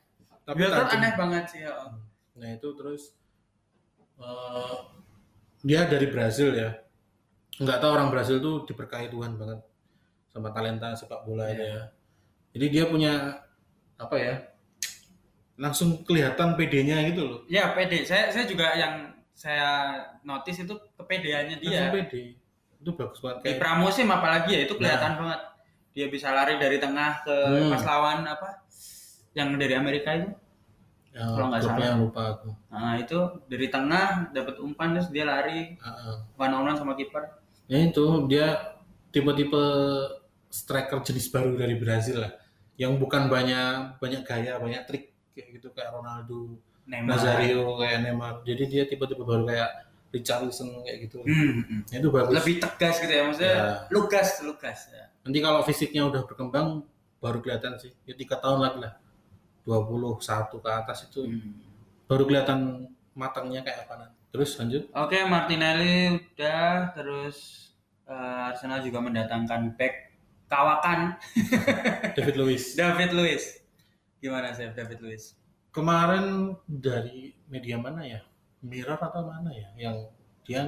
tapi 0.45 0.63
tajam. 0.63 0.85
aneh 0.95 1.11
banget 1.17 1.43
sih. 1.49 1.61
ya. 1.65 1.73
nah 2.37 2.49
itu 2.53 2.67
terus 2.77 3.17
eh, 4.21 4.77
dia 5.65 5.89
dari 5.89 6.07
Brazil 6.13 6.53
ya 6.53 6.77
nggak 7.57 7.81
tahu 7.81 7.89
orang 7.89 8.13
Brasil 8.13 8.37
tuh 8.37 8.69
diberkahi 8.69 9.09
Tuhan 9.09 9.33
banget 9.33 9.65
sama 10.29 10.53
talenta 10.53 10.93
sepak 10.93 11.25
bola 11.25 11.49
itu 11.49 11.65
Iya. 11.65 11.73
ya. 11.73 11.81
Jadi 12.53 12.65
dia 12.69 12.83
punya 12.85 13.13
apa 13.97 14.15
ya? 14.21 14.33
Langsung 15.57 16.05
kelihatan 16.05 16.53
PD-nya 16.53 17.01
gitu 17.09 17.21
loh. 17.25 17.39
Ya 17.49 17.73
pede. 17.73 18.05
Saya 18.05 18.29
saya 18.29 18.45
juga 18.45 18.77
yang 18.77 19.09
saya 19.33 19.97
notice 20.21 20.61
itu 20.61 20.73
kepedeannya 20.95 21.57
dia. 21.57 21.89
Langsung 21.89 21.97
PD. 21.97 22.13
Itu 22.77 22.93
bagus 22.93 23.17
banget 23.19 23.37
Di 23.41 23.43
kayak 23.49 23.59
pramusim 23.59 24.07
apalagi 24.07 24.49
ya 24.53 24.61
itu 24.69 24.73
kelihatan 24.77 25.17
banget. 25.17 25.41
Dia 25.97 26.05
bisa 26.13 26.29
lari 26.29 26.61
dari 26.61 26.77
tengah 26.77 27.25
ke 27.25 27.33
Hmm. 27.33 27.73
pas 27.73 27.81
lawan 27.83 28.21
apa? 28.23 28.61
Yang 29.33 29.47
dari 29.57 29.73
Amerika 29.73 30.09
itu. 30.13 30.29
ya, 31.17 31.25
kalau 31.25 31.49
nggak 31.49 31.61
salah. 31.65 31.97
lupa 31.97 32.21
aku. 32.29 32.49
Nah, 32.69 32.93
itu 33.01 33.17
dari 33.49 33.73
tengah 33.73 34.29
dapat 34.29 34.61
umpan 34.61 34.93
terus 34.93 35.09
dia 35.09 35.25
lari 35.25 35.73
Heeh. 35.73 36.15
one 36.37 36.53
on 36.53 36.69
one 36.69 36.77
sama 36.77 36.93
kiper. 36.93 37.25
Ya 37.65 37.81
itu 37.81 38.05
dia 38.29 38.77
tipe-tipe 39.09 39.63
striker 40.47 41.01
jenis 41.01 41.33
baru 41.33 41.57
dari 41.57 41.73
Brazil 41.73 42.21
lah. 42.21 42.37
Yang 42.77 43.01
bukan 43.01 43.33
banyak 43.33 43.97
banyak 43.97 44.21
gaya, 44.21 44.61
banyak 44.61 44.85
trik 44.85 45.16
kayak 45.37 45.61
gitu 45.61 45.69
kayak 45.71 45.93
Ronaldo, 45.93 46.57
Neymar. 46.89 47.13
Nazario, 47.13 47.77
kayak 47.77 47.97
Neymar. 48.01 48.33
Jadi 48.41 48.63
dia 48.65 48.83
tipe-tipe 48.89 49.21
baru 49.21 49.45
kayak 49.45 49.69
Richarlison 50.09 50.81
kayak 50.81 50.97
gitu. 51.05 51.21
Hmm, 51.21 51.61
hmm. 51.61 51.81
Ya, 51.93 51.97
itu 52.01 52.09
bagus. 52.09 52.33
Lebih 52.33 52.55
tegas 52.57 52.95
gitu 52.97 53.13
ya 53.13 53.23
maksudnya. 53.29 53.53
Ya. 53.53 53.65
Lugas, 53.93 54.29
lugas 54.41 54.79
ya. 54.89 55.05
Nanti 55.21 55.39
kalau 55.43 55.61
fisiknya 55.61 56.07
udah 56.09 56.25
berkembang 56.25 56.81
baru 57.21 57.37
kelihatan 57.43 57.77
sih. 57.77 57.93
Ya 58.09 58.17
tiga 58.17 58.41
tahun 58.41 58.65
lagi 58.65 58.79
lah. 58.81 58.93
21 59.67 60.23
ke 60.63 60.69
atas 60.71 61.05
itu 61.05 61.27
Hmm. 61.27 61.59
baru 62.07 62.23
kelihatan 62.23 62.87
matangnya 63.11 63.61
kayak 63.61 63.83
apa 63.83 63.93
nanti. 63.99 64.17
Terus 64.31 64.55
lanjut. 64.55 64.83
Oke, 64.95 65.19
Martinelli 65.27 66.15
udah 66.15 66.95
terus 66.95 67.67
eh, 68.07 68.47
Arsenal 68.47 68.79
juga 68.79 69.03
mendatangkan 69.03 69.75
back 69.75 70.15
kawakan 70.47 71.19
David 72.15 72.35
Luiz. 72.39 72.79
David 72.79 73.11
Luiz. 73.11 73.59
Gimana 74.27 74.51
sih 74.51 74.67
David 74.75 74.99
Luiz? 74.99 75.39
Kemarin 75.71 76.51
dari 76.67 77.31
media 77.47 77.79
mana 77.79 78.03
ya? 78.03 78.19
Mirror 78.59 78.99
atau 78.99 79.23
mana 79.23 79.55
ya? 79.55 79.67
Yang 79.79 79.97
dia 80.43 80.61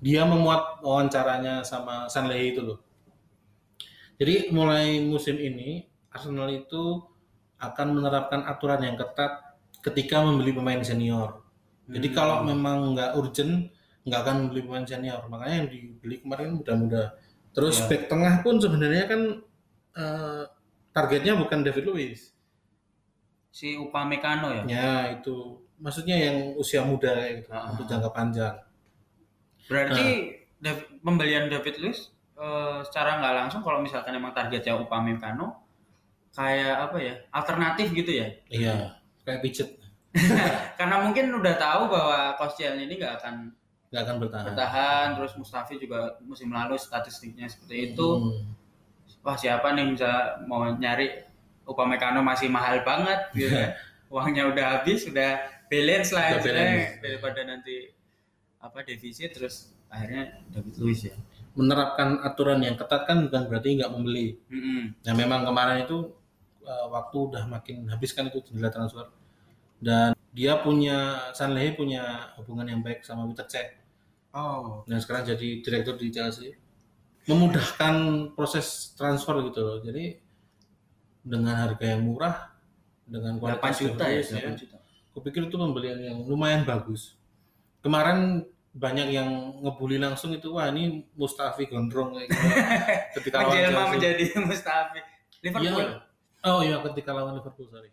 dia 0.00 0.22
memuat 0.24 0.80
wawancaranya 0.80 1.60
sama 1.60 2.08
Sanley 2.08 2.56
itu 2.56 2.64
loh. 2.64 2.80
Jadi 4.16 4.48
mulai 4.48 5.04
musim 5.04 5.36
ini 5.36 5.84
Arsenal 6.08 6.48
itu 6.48 7.04
akan 7.60 8.00
menerapkan 8.00 8.48
aturan 8.48 8.80
yang 8.80 8.96
ketat 8.96 9.60
ketika 9.84 10.24
membeli 10.24 10.56
pemain 10.56 10.80
senior. 10.80 11.44
Jadi 11.88 12.08
Hmm. 12.12 12.16
kalau 12.16 12.36
memang 12.44 12.96
nggak 12.96 13.12
urgent, 13.20 13.68
nggak 14.08 14.20
akan 14.24 14.36
membeli 14.48 14.64
pemain 14.64 14.86
senior. 14.88 15.20
Makanya 15.28 15.54
yang 15.64 15.68
dibeli 15.68 16.16
kemarin 16.24 16.56
mudah-mudah. 16.56 17.12
Terus 17.52 17.76
Ya. 17.84 17.88
back 17.92 18.02
tengah 18.08 18.34
pun 18.40 18.56
sebenarnya 18.56 19.04
kan 19.04 19.20
eh, 19.96 20.44
targetnya 20.92 21.40
bukan 21.40 21.64
David 21.64 21.88
Luiz. 21.88 22.35
Si 23.56 23.72
Upamecano 23.74 24.52
ya. 24.52 24.62
Ya 24.68 24.90
itu 25.14 25.56
maksudnya 25.76 26.12
yang 26.18 26.36
usia 26.54 26.80
muda 26.82 27.08
kayak 27.10 27.32
gitu 27.38 27.48
Ah. 27.50 27.72
untuk 27.72 27.84
jangka 27.86 28.10
panjang. 28.10 28.54
Berarti 29.66 30.06
Dav- 30.56 30.88
pembelian 31.00 31.48
David 31.48 31.76
Luiz 31.78 32.12
eh, 32.34 32.78
secara 32.82 33.16
nggak 33.16 33.34
langsung 33.34 33.60
kalau 33.60 33.80
misalkan 33.80 34.12
emang 34.12 34.32
targetnya 34.32 34.76
Upamecano 34.76 35.56
kayak 36.30 36.76
apa 36.82 36.96
ya 36.98 37.14
alternatif 37.30 37.92
gitu 37.92 38.12
ya 38.14 38.28
Iya, 38.46 38.76
kayak 39.22 39.40
pijet 39.40 39.70
karena 40.78 41.00
mungkin 41.00 41.28
udah 41.30 41.56
tahu 41.56 41.88
bahwa 41.88 42.36
Koscielny 42.36 42.84
ini 42.84 42.96
nggak 42.96 43.20
akan 43.20 43.34
nggak 43.86 44.02
akan 44.02 44.16
bertahan. 44.18 44.44
bertahan 44.46 45.06
terus 45.14 45.32
Mustafi 45.34 45.76
juga 45.76 45.98
musim 46.20 46.48
lalu 46.50 46.76
statistiknya 46.76 47.44
seperti 47.46 47.92
itu 47.92 48.08
Hmm. 48.18 48.52
wah 49.20 49.32
siapa 49.34 49.72
nih 49.72 49.92
bisa 49.92 50.10
mau 50.42 50.64
nyari 50.70 51.08
Upamecano 51.66 52.22
masih 52.22 52.46
mahal 52.48 52.80
banget 52.86 53.20
gitu 53.38 53.50
kan. 53.52 53.74
uangnya 54.06 54.46
udah 54.54 54.64
habis 54.78 55.02
udah 55.10 55.42
balance 55.66 56.14
lah 56.14 56.38
Udah 56.38 56.46
balance. 56.46 57.02
daripada 57.02 57.40
nanti 57.42 57.90
apa 58.62 58.86
defisit 58.86 59.34
terus 59.34 59.74
akhirnya 59.90 60.40
David 60.50 60.74
Luiz 60.78 61.02
ya 61.06 61.14
Menerapkan 61.56 62.20
aturan 62.22 62.60
yang 62.62 62.76
ketat 62.78 63.08
kan 63.08 63.24
bukan 63.24 63.48
berarti 63.48 63.80
nggak 63.80 63.88
membeli. 63.88 64.36
Mm-mm. 64.52 64.92
Nah 65.08 65.14
memang 65.16 65.40
kemarin 65.40 65.88
itu 65.88 66.12
uh, 66.62 66.86
waktu 66.92 67.16
udah 67.16 67.44
makin 67.48 67.88
habis 67.88 68.12
kan 68.12 68.28
itu 68.28 68.42
jendela 68.44 68.68
transfer 68.68 69.08
dan 69.80 70.12
dia 70.36 70.60
punya 70.60 71.30
Sanley 71.32 71.72
punya 71.72 72.32
hubungan 72.36 72.68
yang 72.68 72.80
baik 72.84 73.00
sama 73.00 73.24
Peter 73.30 73.48
Cech 73.48 73.68
oh 74.36 74.84
dan 74.84 75.00
sekarang 75.00 75.32
jadi 75.32 75.48
direktur 75.64 75.96
di 75.96 76.08
Chelsea 76.12 76.52
memudahkan 77.24 77.94
proses 78.36 78.92
transfer 78.94 79.40
gitu 79.48 79.60
loh 79.64 79.78
jadi 79.80 80.20
dengan 81.26 81.66
harga 81.66 81.82
yang 81.82 82.06
murah 82.06 82.54
dengan 83.02 83.38
8 83.38 83.42
kualitas 83.42 83.76
juta 83.82 84.04
yang 84.06 84.22
ya 84.22 84.22
bagus 84.22 84.62
8 84.62 84.62
juta 84.62 84.76
Kupikir 85.16 85.48
itu 85.48 85.56
pembelian 85.56 85.96
yang 85.96 86.28
lumayan 86.28 86.68
bagus. 86.68 87.16
Kemarin 87.80 88.44
banyak 88.76 89.16
yang 89.16 89.56
ngebully 89.64 89.96
langsung 89.96 90.36
itu 90.36 90.52
wah 90.52 90.68
ini 90.68 91.08
Mustafi 91.16 91.64
gondrong 91.72 92.12
kayak 92.12 92.28
gitu. 92.28 92.44
ketika 93.16 93.36
lawan 93.48 93.56
Chelsea. 93.56 93.92
menjadi 93.96 94.24
Mustafi 94.52 95.00
Liverpool 95.40 95.80
Ya, 95.80 96.52
oh 96.52 96.60
iya 96.60 96.76
ketika 96.84 97.16
lawan 97.16 97.40
Liverpool 97.40 97.64
sorry. 97.72 97.88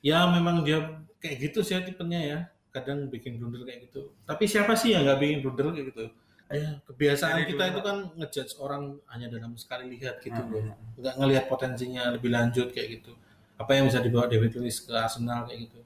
Ya 0.00 0.24
memang 0.24 0.64
dia 0.64 1.04
kayak 1.20 1.52
gitu 1.52 1.60
sih 1.60 1.76
tipenya 1.84 2.20
ya. 2.24 2.38
Kadang 2.72 3.12
bikin 3.12 3.36
blunder 3.36 3.68
kayak 3.68 3.92
gitu. 3.92 4.16
Tapi 4.24 4.48
siapa 4.48 4.72
sih 4.72 4.96
yang 4.96 5.04
nggak 5.04 5.20
bikin 5.20 5.38
blunder 5.44 5.68
kayak 5.76 5.92
gitu? 5.92 6.04
Ya, 6.52 6.68
kebiasaan 6.84 7.34
Dari 7.34 7.48
kita 7.48 7.64
dulu, 7.64 7.72
itu 7.72 7.80
kan 7.82 7.96
ngejudge 8.14 8.52
orang 8.56 8.82
hanya 9.08 9.26
dalam 9.26 9.52
sekali 9.54 9.88
lihat 9.90 10.20
gitu 10.20 10.36
Hmm. 10.36 10.52
loh. 10.52 10.76
Nggak 10.94 11.14
ngelihat 11.16 11.44
potensinya 11.46 12.02
lebih 12.10 12.28
lanjut 12.28 12.68
kayak 12.68 13.00
gitu. 13.00 13.12
Apa 13.56 13.72
yang 13.72 13.86
bisa 13.86 13.98
dibawa 13.98 14.26
David 14.26 14.52
Luiz 14.54 14.78
ke 14.78 14.92
Arsenal 14.92 15.44
kayak 15.44 15.66
gitu. 15.66 15.80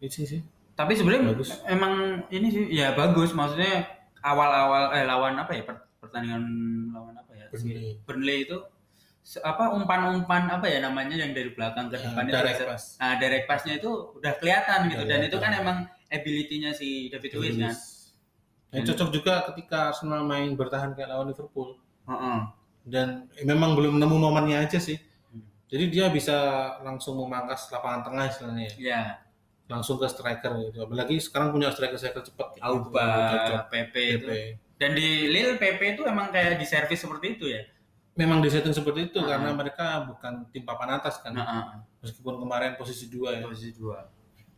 Itu 0.00 0.22
sih. 0.24 0.42
tapi 0.72 0.90
sebenarnya 0.92 1.30
Bagus. 1.30 1.54
emang 1.66 1.94
ini 2.28 2.48
sih 2.48 2.64
ya 2.68 2.90
bagus 2.92 3.30
maksudnya 3.30 3.86
awal-awal 4.20 4.90
eh 4.90 5.02
lawan 5.02 5.38
apa 5.38 5.54
ya 5.54 5.62
per- 5.62 5.86
pertandingan 5.96 6.42
lawan 6.90 7.14
apa 7.14 7.30
ya 7.32 7.46
Burnley. 7.46 7.94
Burnley 8.02 8.38
itu 8.42 8.58
apa 9.40 9.70
umpan-umpan 9.70 10.50
apa 10.50 10.66
ya 10.66 10.82
namanya 10.82 11.14
yang 11.14 11.30
dari 11.30 11.48
belakang 11.48 11.86
ke 11.86 11.94
Ya, 11.94 12.02
depan 12.04 12.26
itu 12.26 12.34
direct 12.34 12.58
bisa- 12.58 12.66
pass. 12.66 12.84
nah 12.98 13.14
direct 13.14 13.46
pass-nya 13.46 13.78
itu 13.78 13.86
udah 14.18 14.34
kelihatan 14.34 14.90
gitu 14.90 15.02
dan 15.06 15.20
itu 15.22 15.36
kan 15.38 15.52
emang 15.54 15.78
ability-nya 16.08 16.74
si 16.74 17.06
David 17.06 17.32
Luiz 17.32 17.54
kan 17.56 17.70
Yang 18.74 18.84
cocok 18.90 19.08
juga 19.10 19.34
ketika 19.48 19.78
Arsenal 19.88 20.22
main 20.22 20.50
bertahan 20.52 20.92
kayak 20.92 21.08
lawan 21.08 21.30
Liverpool. 21.30 21.78
Heeh. 22.04 22.40
dan 22.84 23.24
memang 23.40 23.72
belum 23.72 23.96
nemu 23.96 24.12
momennya 24.20 24.60
aja 24.60 24.76
sih. 24.76 25.00
Hmm. 25.32 25.40
Jadi 25.72 25.84
dia 25.88 26.12
bisa 26.12 26.36
langsung 26.84 27.16
memangkas 27.16 27.72
lapangan 27.72 28.04
tengah 28.04 28.28
istilahnya 28.28 28.68
ya. 28.68 28.76
ya 28.76 29.02
Langsung 29.64 29.96
ke 29.96 30.04
striker 30.04 30.52
gitu. 30.62 30.84
Apalagi 30.84 31.16
sekarang 31.16 31.48
punya 31.48 31.72
striker-striker 31.72 32.20
cepat. 32.20 32.52
gitu. 32.52 32.60
Auba, 32.60 33.08
Cocok. 33.32 33.62
PP 33.72 33.94
itu 33.96 34.12
PP. 34.20 34.28
dan 34.76 34.90
di 34.92 35.08
Lille 35.26 35.56
PP 35.56 35.96
itu 35.96 36.02
emang 36.04 36.28
kayak 36.28 36.60
di 36.60 36.66
servis 36.66 37.00
seperti 37.00 37.26
itu 37.32 37.46
ya 37.48 37.64
Memang 38.14 38.38
disetting 38.38 38.70
seperti 38.70 39.08
itu 39.08 39.18
Ah. 39.18 39.32
karena 39.32 39.50
mereka 39.50 39.86
bukan 40.04 40.44
tim 40.52 40.62
papan 40.62 40.94
atas 40.94 41.18
kan. 41.18 41.32
Heeh. 41.32 41.64
Meskipun 41.98 42.36
kemarin 42.36 42.76
posisi 42.76 43.08
dua 43.08 43.32
ya. 43.34 43.42
posisi 43.42 43.72
dua 43.72 44.04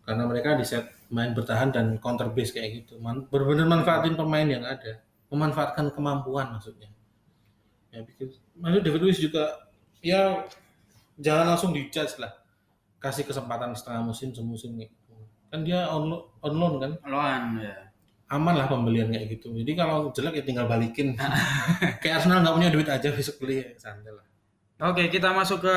Karena 0.07 0.23
mereka 0.23 0.55
diset 0.55 0.87
main 1.11 1.35
bertahan 1.35 1.75
dan 1.75 1.99
counter 1.99 2.31
base 2.31 2.55
kayak 2.55 2.87
gitu. 2.87 3.03
Man, 3.03 3.27
benar-benar 3.27 3.67
manfaatin 3.67 4.15
pemain 4.15 4.47
yang 4.47 4.63
ada. 4.63 5.03
Memanfaatkan 5.35 5.91
kemampuan 5.91 6.55
maksudnya. 6.55 6.87
Ya 7.91 8.07
bikin. 8.07 8.31
Maksudnya 8.55 8.83
David 8.87 9.03
Luiz 9.03 9.19
juga 9.19 9.67
ya 9.99 10.47
jangan 11.19 11.55
langsung 11.55 11.75
dijudge 11.75 12.23
lah. 12.23 12.31
Kasih 13.03 13.27
kesempatan 13.27 13.75
setengah 13.75 14.07
musim 14.07 14.31
semusim 14.31 14.79
gitu. 14.79 14.95
Kan 15.51 15.67
dia 15.67 15.91
on, 15.91 16.15
on 16.39 16.55
loan 16.55 16.75
kan. 16.79 16.93
lawan 17.11 17.59
ya 17.59 17.75
Aman 18.27 18.59
lah 18.59 18.67
pembelian 18.67 19.07
kayak 19.11 19.39
gitu. 19.39 19.55
Jadi 19.55 19.79
kalau 19.79 20.11
jelek 20.11 20.43
ya 20.43 20.45
tinggal 20.47 20.67
balikin. 20.67 21.15
kayak 22.03 22.23
Arsenal 22.23 22.43
nggak 22.43 22.57
punya 22.59 22.71
duit 22.75 22.89
aja 22.91 23.09
besok 23.15 23.39
beli 23.43 23.63
ya 23.63 23.71
santai 23.79 24.11
lah. 24.11 24.27
Oke, 24.77 25.09
kita 25.09 25.33
masuk 25.33 25.65
ke 25.65 25.77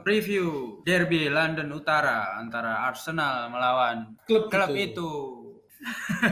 preview 0.00 0.80
derby 0.80 1.28
London 1.28 1.68
Utara 1.68 2.40
antara 2.40 2.88
Arsenal 2.88 3.52
melawan 3.52 4.16
Klub, 4.24 4.48
klub 4.48 4.72
itu. 4.72 4.88
itu. 4.88 5.10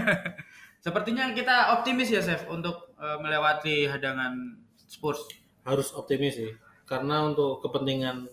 Sepertinya 0.84 1.28
kita 1.36 1.76
optimis 1.76 2.08
ya, 2.08 2.24
Chef, 2.24 2.48
untuk 2.48 2.96
eh, 2.96 3.20
melewati 3.20 3.84
hadangan 3.84 4.32
Spurs. 4.88 5.28
Harus 5.68 5.92
optimis 5.92 6.40
sih. 6.40 6.56
Karena 6.88 7.28
untuk 7.28 7.60
kepentingan 7.60 8.32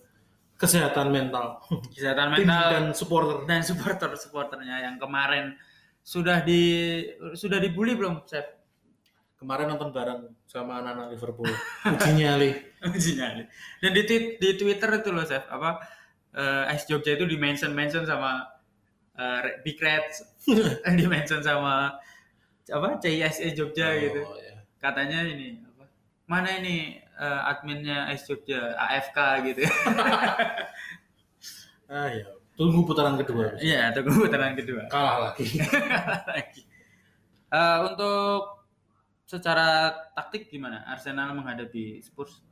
kesehatan 0.56 1.12
mental 1.12 1.60
Kesehatan 1.92 2.40
mental 2.40 2.64
dan 2.72 2.86
supporter 2.96 3.44
dan 3.44 3.68
supporter-supporternya 3.68 4.86
yang 4.88 4.96
kemarin 4.96 5.60
sudah 6.00 6.40
di 6.40 7.04
sudah 7.36 7.60
dibully 7.60 8.00
belum, 8.00 8.24
Chef? 8.24 8.63
Kemarin 9.44 9.68
nonton 9.76 9.92
bareng 9.92 10.32
sama 10.48 10.80
anak-anak 10.80 11.12
Liverpool 11.12 11.52
uji 11.84 12.12
nyali 12.16 12.50
Uji 12.96 13.12
nyali. 13.20 13.44
Dan 13.84 13.92
di, 13.96 14.04
di 14.40 14.50
Twitter 14.56 14.90
itu 15.00 15.10
loh, 15.12 15.24
Chef, 15.28 15.44
apa 15.52 15.84
eh 16.34 16.74
Ice 16.74 16.88
Jogja 16.88 17.14
itu 17.20 17.28
di 17.28 17.36
mention 17.38 17.72
mention 17.76 18.04
sama 18.08 18.44
eh, 19.20 19.40
Re- 19.44 19.60
Big 19.64 19.78
Reds, 19.80 20.24
di 21.00 21.06
mention 21.08 21.44
sama 21.44 21.96
apa 22.64 22.88
CISE 23.04 23.52
Jogja 23.56 23.92
gitu. 24.00 24.24
Oh, 24.24 24.40
ya. 24.40 24.56
katanya 24.80 25.28
ini 25.28 25.60
apa? 25.64 25.86
Mana 26.28 26.50
ini 26.60 26.98
eh, 27.00 27.42
adminnya 27.52 28.08
S 28.16 28.28
Jogja 28.28 28.72
AFK 28.80 29.18
gitu. 29.52 29.62
Ah 31.94 32.10
ya, 32.10 32.26
tunggu 32.58 32.82
putaran 32.90 33.20
kedua. 33.22 33.54
Iya, 33.62 33.94
tunggu 33.94 34.26
putaran 34.26 34.58
kedua. 34.58 34.88
Kalah 34.90 35.30
lagi. 35.30 35.46
lagi. 36.26 36.62
Eh, 37.54 37.78
untuk 37.86 38.63
secara 39.34 39.90
taktik 40.14 40.46
gimana 40.54 40.86
Arsenal 40.86 41.34
menghadapi 41.34 41.98
Spurs? 42.06 42.46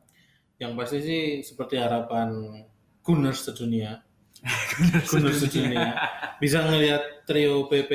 Yang 0.58 0.72
pasti 0.78 0.98
sih 1.06 1.24
seperti 1.46 1.78
harapan 1.78 2.62
Gunners 3.06 3.46
sedunia. 3.46 4.02
Gunners 5.10 5.46
sedunia. 5.46 5.94
Bisa 6.42 6.66
ngelihat 6.66 7.26
trio 7.30 7.70
PP 7.70 7.94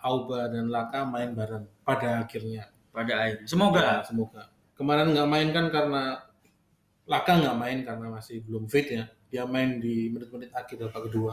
Auba 0.00 0.48
dan 0.48 0.72
Laka 0.72 1.04
main 1.04 1.36
bareng 1.36 1.68
pada 1.84 2.24
akhirnya. 2.24 2.72
Pada 2.92 3.12
akhirnya. 3.28 3.44
Ya, 3.44 3.48
Semoga. 3.48 3.84
semoga. 4.08 4.42
Kemarin 4.76 5.12
nggak 5.12 5.28
main 5.28 5.48
kan 5.52 5.66
karena 5.68 6.24
Laka 7.04 7.32
nggak 7.36 7.56
main 7.60 7.78
karena 7.84 8.06
masih 8.08 8.40
belum 8.44 8.64
fit 8.68 8.88
ya. 8.88 9.04
Dia 9.28 9.44
main 9.44 9.80
di 9.80 10.08
menit-menit 10.08 10.52
akhir 10.56 10.88
babak 10.88 11.12
kedua. 11.12 11.32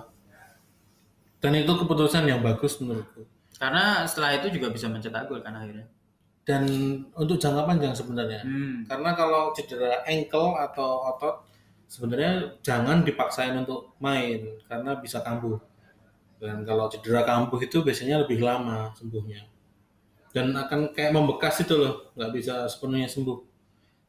Dan 1.42 1.58
itu 1.58 1.74
keputusan 1.74 2.28
yang 2.30 2.44
bagus 2.46 2.78
menurutku. 2.78 3.26
Karena 3.58 4.06
setelah 4.06 4.38
itu 4.38 4.54
juga 4.54 4.70
bisa 4.70 4.86
mencetak 4.88 5.26
gol 5.26 5.42
kan 5.42 5.58
akhirnya. 5.58 5.90
Dan 6.52 6.68
untuk 7.16 7.40
jangka 7.40 7.64
panjang 7.64 7.96
sebenarnya. 7.96 8.44
Hmm. 8.44 8.84
Karena 8.84 9.16
kalau 9.16 9.56
cedera 9.56 10.04
ankle 10.04 10.60
atau 10.60 11.00
otot 11.08 11.48
sebenarnya 11.88 12.60
jangan 12.60 13.08
dipaksain 13.08 13.56
untuk 13.56 13.96
main 14.04 14.60
karena 14.68 15.00
bisa 15.00 15.24
kambuh. 15.24 15.56
Dan 16.44 16.68
kalau 16.68 16.92
cedera 16.92 17.24
kambuh 17.24 17.56
itu 17.64 17.80
biasanya 17.80 18.28
lebih 18.28 18.44
lama 18.44 18.92
sembuhnya. 19.00 19.48
Dan 20.36 20.52
akan 20.52 20.92
kayak 20.92 21.16
membekas 21.16 21.64
itu 21.64 21.76
loh, 21.80 22.12
nggak 22.20 22.32
bisa 22.36 22.68
sepenuhnya 22.68 23.08
sembuh. 23.08 23.40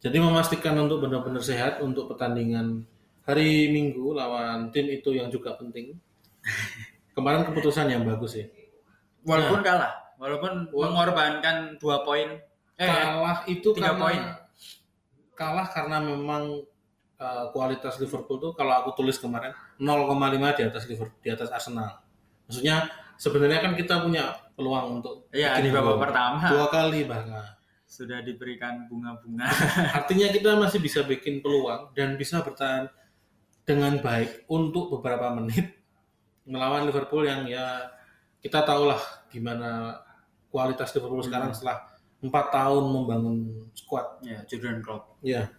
Jadi 0.02 0.18
memastikan 0.18 0.74
untuk 0.82 1.06
benar-benar 1.06 1.42
sehat 1.46 1.78
untuk 1.78 2.10
pertandingan 2.10 2.82
hari 3.22 3.70
Minggu 3.70 4.18
lawan 4.18 4.74
tim 4.74 4.90
itu 4.90 5.14
yang 5.14 5.30
juga 5.30 5.54
penting. 5.54 5.94
Kemarin 7.14 7.46
keputusan 7.46 7.86
yang 7.86 8.02
bagus 8.02 8.34
sih. 8.34 8.46
Walaupun 9.22 9.62
Nah. 9.62 9.66
kalah, 9.66 9.92
walaupun 10.22 10.70
mengorbankan 10.70 11.82
dua 11.82 12.06
poin. 12.06 12.38
Eh, 12.78 12.86
kalah 12.86 13.42
itu 13.50 13.74
tiga 13.74 13.92
karena 13.92 14.00
poin. 14.00 14.22
kalah 15.34 15.66
karena 15.66 15.98
memang 15.98 16.62
uh, 17.18 17.44
kualitas 17.50 17.98
Liverpool 17.98 18.38
tuh 18.38 18.52
kalau 18.54 18.78
aku 18.82 19.02
tulis 19.02 19.18
kemarin 19.18 19.50
0,5 19.76 20.58
di 20.58 20.62
atas 20.62 20.82
Liverpool 20.86 21.20
di 21.20 21.30
atas 21.34 21.50
Arsenal. 21.50 21.98
Maksudnya 22.46 22.86
sebenarnya 23.18 23.60
kan 23.60 23.72
kita 23.74 24.02
punya 24.02 24.30
peluang 24.54 25.02
untuk 25.02 25.26
bikin 25.34 25.62
di 25.62 25.74
babak 25.74 26.10
pertama. 26.10 26.46
dua 26.46 26.66
kali 26.70 27.02
bahkan. 27.04 27.58
sudah 27.92 28.24
diberikan 28.24 28.88
bunga-bunga. 28.88 29.44
Artinya 30.00 30.32
kita 30.32 30.56
masih 30.56 30.80
bisa 30.80 31.04
bikin 31.04 31.44
peluang 31.44 31.92
dan 31.92 32.16
bisa 32.16 32.40
bertahan 32.40 32.88
dengan 33.68 34.00
baik 34.00 34.48
untuk 34.48 34.88
beberapa 34.96 35.28
menit 35.36 35.76
melawan 36.48 36.88
Liverpool 36.88 37.28
yang 37.28 37.44
ya 37.44 37.92
kita 38.42 38.64
tahulah 38.64 38.98
gimana 39.28 40.00
kualitas 40.52 40.92
Liverpool 40.92 41.24
sekarang 41.24 41.56
setelah 41.56 41.88
empat 42.22 42.54
tahun 42.54 42.84
membangun 42.92 43.36
squad 43.74 44.20
ya, 44.22 44.44
Jurgen 44.46 44.84
Klopp. 44.84 45.16
Ya. 45.24 45.50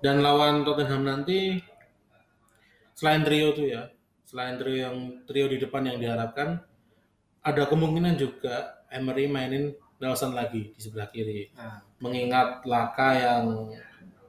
Dan 0.00 0.22
lawan 0.22 0.62
Tottenham 0.64 1.02
nanti 1.04 1.58
selain 2.94 3.26
trio 3.26 3.50
tuh 3.52 3.66
ya, 3.68 3.90
selain 4.24 4.56
trio 4.56 4.76
yang 4.78 4.96
trio 5.26 5.50
di 5.50 5.58
depan 5.58 5.84
yang 5.84 5.98
diharapkan, 6.00 6.62
ada 7.44 7.62
kemungkinan 7.68 8.14
juga 8.16 8.86
Emery 8.88 9.26
mainin 9.28 9.74
Nelson 9.98 10.32
lagi 10.32 10.72
di 10.72 10.80
sebelah 10.80 11.08
kiri. 11.10 11.50
Nah, 11.56 11.82
Mengingat 12.00 12.62
Laka 12.68 13.10
yang 13.16 13.72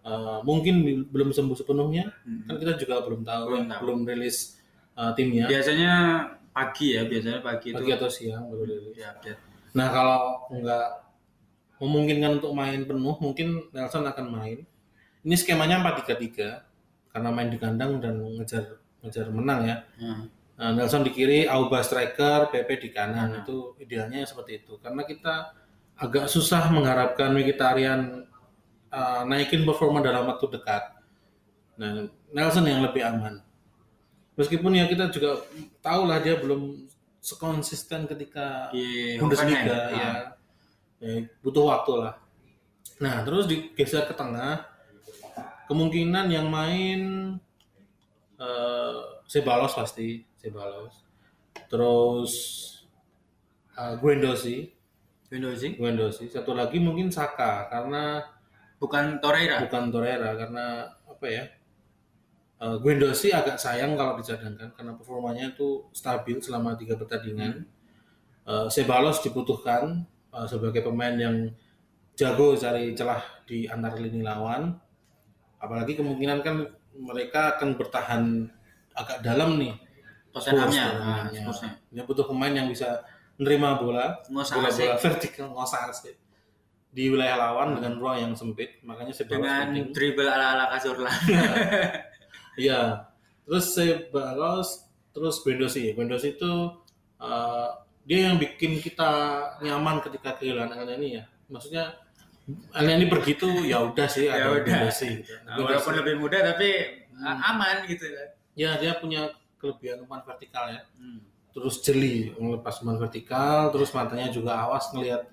eh, 0.03 0.39
mungkin 0.43 1.05
belum 1.11 1.31
sembuh 1.31 1.55
sepenuhnya, 1.55 2.11
hmm. 2.23 2.47
kan 2.47 2.55
kita 2.59 2.73
juga 2.79 3.03
belum 3.03 3.21
tahu, 3.23 3.43
Belum 3.51 3.65
tahu. 3.71 3.79
belum 3.83 3.99
rilis 4.07 4.59
eh, 4.95 5.11
timnya. 5.15 5.45
Biasanya 5.47 5.93
pagi 6.55 6.95
ya, 6.95 7.03
biasanya 7.03 7.43
pagi 7.43 7.75
itu. 7.75 7.83
Pagi 7.83 7.91
atau 7.91 8.07
siang 8.07 8.47
baru 8.47 8.63
rilis. 8.63 8.95
Ya, 8.95 9.11
update. 9.11 9.39
Nah 9.75 9.87
kalau 9.91 10.47
nggak 10.55 10.87
memungkinkan 11.83 12.39
untuk 12.39 12.55
main 12.55 12.87
penuh, 12.87 13.15
mungkin 13.19 13.67
Nelson 13.75 14.07
akan 14.07 14.25
main. 14.31 14.63
Ini 15.27 15.35
skemanya 15.35 15.83
4-3-3 15.83 17.11
karena 17.11 17.29
main 17.33 17.49
di 17.51 17.59
kandang 17.59 17.99
dan 17.99 18.23
ngejar 18.39 18.79
ngejar 19.03 19.27
menang 19.35 19.67
ya. 19.67 19.77
Hmm. 19.99 20.31
Nah, 20.55 20.71
Nelson 20.71 21.03
di 21.03 21.11
kiri, 21.11 21.43
Auba 21.51 21.83
striker, 21.83 22.47
PP 22.47 22.69
di 22.79 22.89
kanan 22.95 23.35
Hmm. 23.35 23.39
itu 23.43 23.75
idealnya 23.83 24.23
seperti 24.23 24.63
itu. 24.63 24.79
Karena 24.79 25.03
kita 25.03 25.51
agak 25.99 26.31
susah 26.31 26.71
mengharapkan 26.71 27.35
Mkhitaryan 27.35 28.23
uh, 28.91 29.21
naikin 29.27 29.67
performa 29.67 29.99
dalam 29.99 30.23
waktu 30.31 30.47
dekat. 30.55 30.95
Nah, 31.75 32.07
Nelson 32.31 32.65
yang 32.71 32.87
lebih 32.87 33.03
aman. 33.03 33.43
Meskipun 34.35 34.75
ya 34.75 34.85
kita 34.87 35.07
juga 35.11 35.39
tahu 35.79 36.07
lah 36.11 36.19
dia 36.19 36.35
belum 36.35 36.87
sekonsisten 37.23 38.05
ketika 38.05 38.69
Di 38.69 39.15
Bundesliga 39.17 39.57
Hoffenheim. 39.63 39.95
ya. 39.97 40.11
Ah. 40.11 40.23
ya 41.01 41.13
butuh 41.41 41.65
waktu 41.71 41.91
lah. 42.03 42.13
Nah 43.01 43.23
terus 43.23 43.47
digeser 43.47 44.05
ke 44.07 44.13
tengah, 44.15 44.63
kemungkinan 45.67 46.29
yang 46.31 46.47
main 46.47 47.01
eh 48.35 48.97
Sebalos 49.25 49.73
pasti 49.73 50.21
Sebalos, 50.37 51.01
terus 51.65 52.31
eh, 53.73 53.95
Guendouzi, 53.97 54.69
Windows 55.33 55.57
sih. 55.57 55.73
Guendouzi, 55.79 56.29
satu 56.29 56.53
lagi 56.53 56.77
mungkin 56.77 57.09
Saka 57.09 57.65
karena 57.71 58.21
Bukan 58.77 59.17
Torreira. 59.23 59.63
bukan 59.65 59.89
Torreira 59.89 60.35
karena 60.37 60.85
apa 61.09 61.25
ya? 61.25 61.43
Uh, 62.55 62.79
Guendouzi 62.79 63.35
agak 63.35 63.59
sayang 63.59 63.99
kalau 63.99 64.15
dicadangkan 64.15 64.71
karena 64.71 64.95
performanya 64.95 65.51
itu 65.51 65.83
stabil 65.91 66.39
selama 66.39 66.79
tiga 66.79 66.95
pertandingan. 66.95 67.67
Uh, 68.47 68.71
Sebalos 68.71 69.19
dibutuhkan 69.19 70.07
uh, 70.31 70.47
sebagai 70.47 70.79
pemain 70.85 71.11
yang 71.11 71.51
jago 72.15 72.55
cari 72.55 72.95
celah 72.95 73.19
di 73.43 73.67
antar 73.67 73.99
lini 73.99 74.23
lawan. 74.23 74.71
Apalagi 75.59 75.99
kemungkinan 75.99 76.39
kan 76.45 76.63
mereka 76.95 77.59
akan 77.59 77.75
bertahan 77.75 78.23
agak 78.95 79.19
dalam 79.19 79.59
nih. 79.59 79.75
Tottenhamnya. 80.31 80.85
Ah. 80.95 81.27
Dia 81.91 82.03
butuh 82.07 82.27
pemain 82.27 82.51
yang 82.51 82.67
bisa 82.71 83.03
menerima 83.35 83.83
bola, 83.83 84.19
bola-bola 84.31 84.95
vertikal, 84.99 85.51
ngosah 85.51 85.91
asik 85.91 86.15
di 86.95 87.11
wilayah 87.11 87.35
lawan 87.35 87.75
dengan 87.75 87.99
ruang 87.99 88.17
yang 88.23 88.31
sempit. 88.31 88.79
Makanya 88.87 89.11
Sebalos 89.11 89.43
Dengan 89.43 89.67
penting. 89.75 89.91
dribble 89.91 90.31
ala-ala 90.31 90.71
Cazorla. 90.71 91.11
Iya. 92.55 93.11
Terus 93.45 93.65
Sebalos, 93.77 94.69
terus 95.13 95.35
Guendouzi. 95.45 95.93
Guendouzi 95.93 96.35
itu 96.35 96.51
uh, 97.21 97.69
dia 98.05 98.29
yang 98.31 98.37
bikin 98.41 98.81
kita 98.81 99.11
nyaman 99.61 100.01
ketika 100.01 100.35
kehilangan 100.39 100.81
Elneny 100.81 101.21
ya. 101.21 101.23
Maksudnya 101.51 101.93
Elneny 102.73 103.05
pergi 103.09 103.37
tuh 103.37 103.65
ya 103.65 103.81
udah 103.81 104.07
sih 104.09 104.29
Ya 104.29 104.49
ada 104.49 104.55
udah. 104.55 104.65
Guendouzi 104.65 105.09
gitu. 105.21 105.33
Nah, 105.45 105.55
walaupun 105.61 105.93
lebih 106.01 106.15
muda 106.19 106.37
tapi 106.41 106.69
Hmm. 107.15 107.39
aman 107.39 107.87
gitu 107.87 108.11
kan. 108.11 108.29
Ya 108.59 108.75
dia 108.75 108.99
punya 108.99 109.31
kelebihan 109.55 110.03
umpan 110.03 110.19
vertikal 110.27 110.67
ya. 110.67 110.83
Hmm. 110.99 111.23
Terus 111.55 111.79
jeli 111.79 112.35
melepas 112.35 112.83
umpan 112.83 112.99
vertikal, 112.99 113.71
terus 113.71 113.95
matanya 113.95 114.27
juga 114.27 114.59
awas 114.59 114.91
ngelihat 114.91 115.23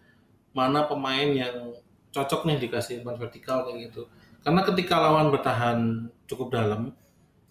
mana 0.54 0.86
pemain 0.86 1.26
yang 1.26 1.74
cocok 2.14 2.46
nih 2.46 2.62
dikasih 2.62 3.02
umpan 3.02 3.18
vertikal 3.18 3.66
kayak 3.66 3.90
gitu. 3.90 4.06
Karena 4.46 4.62
ketika 4.62 4.94
lawan 5.02 5.34
bertahan 5.34 6.06
cukup 6.30 6.54
dalam, 6.54 6.94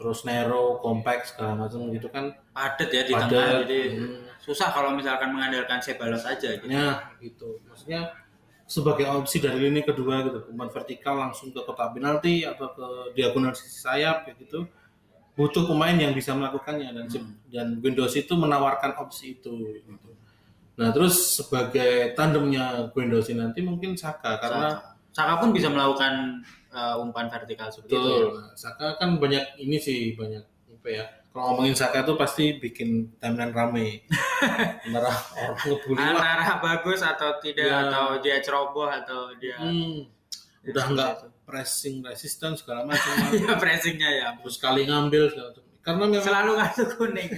terus 0.02 0.26
narrow, 0.26 0.82
compact 0.82 1.32
segala 1.32 1.54
macam 1.54 1.94
gitu 1.94 2.10
kan 2.10 2.34
Padat 2.50 2.90
ya 2.90 3.06
di 3.06 3.14
Padat, 3.14 3.30
tengah 3.30 3.50
jadi 3.64 3.80
hmm. 3.94 4.42
susah 4.42 4.74
kalau 4.74 4.98
misalkan 4.98 5.30
mengandalkan 5.30 5.78
Sebalos 5.78 6.26
aja 6.26 6.58
gitu. 6.58 6.66
Ya, 6.66 7.14
gitu. 7.22 7.62
Maksudnya 7.70 8.18
sebagai 8.66 9.06
opsi 9.06 9.38
dari 9.38 9.70
lini 9.70 9.86
kedua 9.86 10.26
gitu, 10.26 10.50
umpan 10.50 10.74
vertikal 10.74 11.22
langsung 11.22 11.54
ke 11.54 11.62
kotak 11.62 11.94
penalti 11.94 12.42
atau 12.42 12.74
ke 12.74 13.14
diagonal 13.14 13.54
sisi 13.54 13.78
sayap 13.78 14.26
kayak 14.26 14.42
gitu. 14.42 14.66
Butuh 15.38 15.70
pemain 15.70 15.96
yang 15.96 16.18
bisa 16.18 16.34
melakukannya 16.34 16.90
dan 16.92 17.06
Hmm. 17.08 17.38
dan 17.54 17.68
Windows 17.80 18.18
itu 18.18 18.34
menawarkan 18.34 18.98
opsi 18.98 19.38
itu 19.38 19.54
gitu. 19.80 20.12
Nah, 20.82 20.90
terus 20.90 21.38
sebagai 21.38 22.18
tandemnya 22.18 22.90
Windows 22.98 23.30
nanti 23.38 23.62
mungkin 23.62 23.94
Saka 23.94 24.42
karena 24.42 24.68
Saka. 24.82 24.90
Saka 25.12 25.34
pun 25.44 25.52
bisa 25.52 25.68
melakukan 25.68 26.42
uh, 26.72 26.96
umpan 26.98 27.28
vertikal 27.28 27.68
seperti 27.68 27.92
itu. 27.92 28.00
ya. 28.00 28.08
betul. 28.26 28.28
Saka 28.54 28.86
kan 28.96 29.16
banyak 29.16 29.44
ini 29.58 29.78
sih 29.78 30.14
banyak 30.14 30.44
apa 30.74 30.90
ya? 30.90 31.06
Kalau 31.28 31.44
ngomongin 31.50 31.72
Saka 31.74 32.04
tuh 32.04 32.16
pasti 32.16 32.56
bikin 32.56 32.90
timeline 33.16 33.52
rame. 33.52 34.04
Antara 34.84 35.12
orang 35.38 35.60
ngebully 35.62 35.96
Antara 35.98 36.60
bagus 36.60 37.00
atau 37.00 37.38
tidak 37.38 37.64
Ya. 37.64 37.88
atau 37.88 38.20
dia 38.20 38.40
ceroboh 38.40 38.86
atau 38.86 39.32
dia 39.36 39.56
Hmm, 39.56 40.08
udah 40.62 40.86
nggak 40.90 41.12
itu. 41.14 41.28
pressing 41.44 41.96
resisten 42.02 42.52
segala 42.54 42.84
macam 42.90 43.12
ya 43.32 43.56
pressingnya 43.56 44.10
ya. 44.10 44.28
terus 44.36 44.56
kali 44.58 44.84
ngambil 44.84 45.28
segala 45.28 45.48
macam 45.52 45.64
karena 45.80 46.04
memang 46.06 46.22
Selalu 46.22 46.52
kartu 46.54 46.84
kuning. 46.96 47.30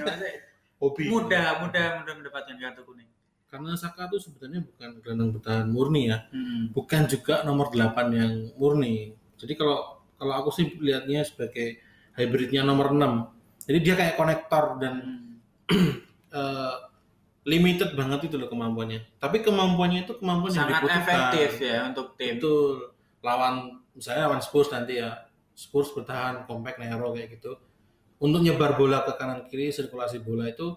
hobi 0.75 1.03
mudah 1.07 1.47
mudah 1.59 1.86
mudah 2.01 2.13
mendapatkan 2.15 2.55
kartu 2.57 2.81
kuning. 2.84 3.09
karena 3.45 3.71
Saka 3.73 4.05
tuh 4.07 4.19
sebenarnya 4.19 4.61
bukan 4.63 4.89
gelandang 4.99 5.29
bertahan 5.31 5.67
murni 5.67 6.01
ya 6.07 6.17
Mm-mm. 6.27 6.71
bukan 6.71 7.01
juga 7.05 7.41
nomor 7.43 7.69
8 7.69 7.93
yang 8.11 8.34
murni 8.55 9.13
jadi 9.43 9.53
kalau 9.59 9.99
kalau 10.15 10.33
aku 10.39 10.49
sih 10.55 10.65
lihatnya 10.79 11.27
sebagai 11.27 11.79
hybridnya 12.15 12.63
nomor 12.63 12.95
6 12.95 13.67
jadi 13.69 13.79
dia 13.79 13.95
kayak 13.99 14.15
konektor 14.15 14.79
dan 14.79 14.95
eh, 16.39 16.75
limited 17.43 17.95
banget 17.99 18.31
itu 18.31 18.35
loh 18.39 18.47
kemampuannya 18.47 19.03
tapi 19.19 19.43
kemampuannya 19.43 20.07
itu 20.07 20.13
kemampuan 20.19 20.51
yang 20.51 20.67
sangat 20.67 20.79
dibutuhkan 20.79 21.03
efektif 21.03 21.49
ya 21.59 21.79
untuk 21.91 22.07
tim. 22.15 22.39
Betul. 22.39 22.95
Lawan 23.23 23.55
misalnya 23.95 24.31
lawan 24.31 24.41
Spurs 24.43 24.71
nanti 24.71 24.99
ya. 24.99 25.27
Spurs 25.53 25.93
bertahan 25.93 26.49
compact 26.49 26.81
narrow 26.81 27.13
kayak 27.13 27.37
gitu. 27.37 27.55
Untuk 28.17 28.41
nyebar 28.41 28.73
bola 28.73 29.05
ke 29.05 29.13
kanan 29.19 29.45
kiri 29.45 29.69
sirkulasi 29.69 30.23
bola 30.23 30.49
itu 30.49 30.73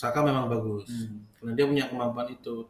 Saka 0.00 0.24
memang 0.24 0.48
bagus. 0.48 0.88
Hmm. 0.88 1.28
Karena 1.36 1.52
dia 1.52 1.66
punya 1.68 1.84
kemampuan 1.90 2.28
itu. 2.32 2.64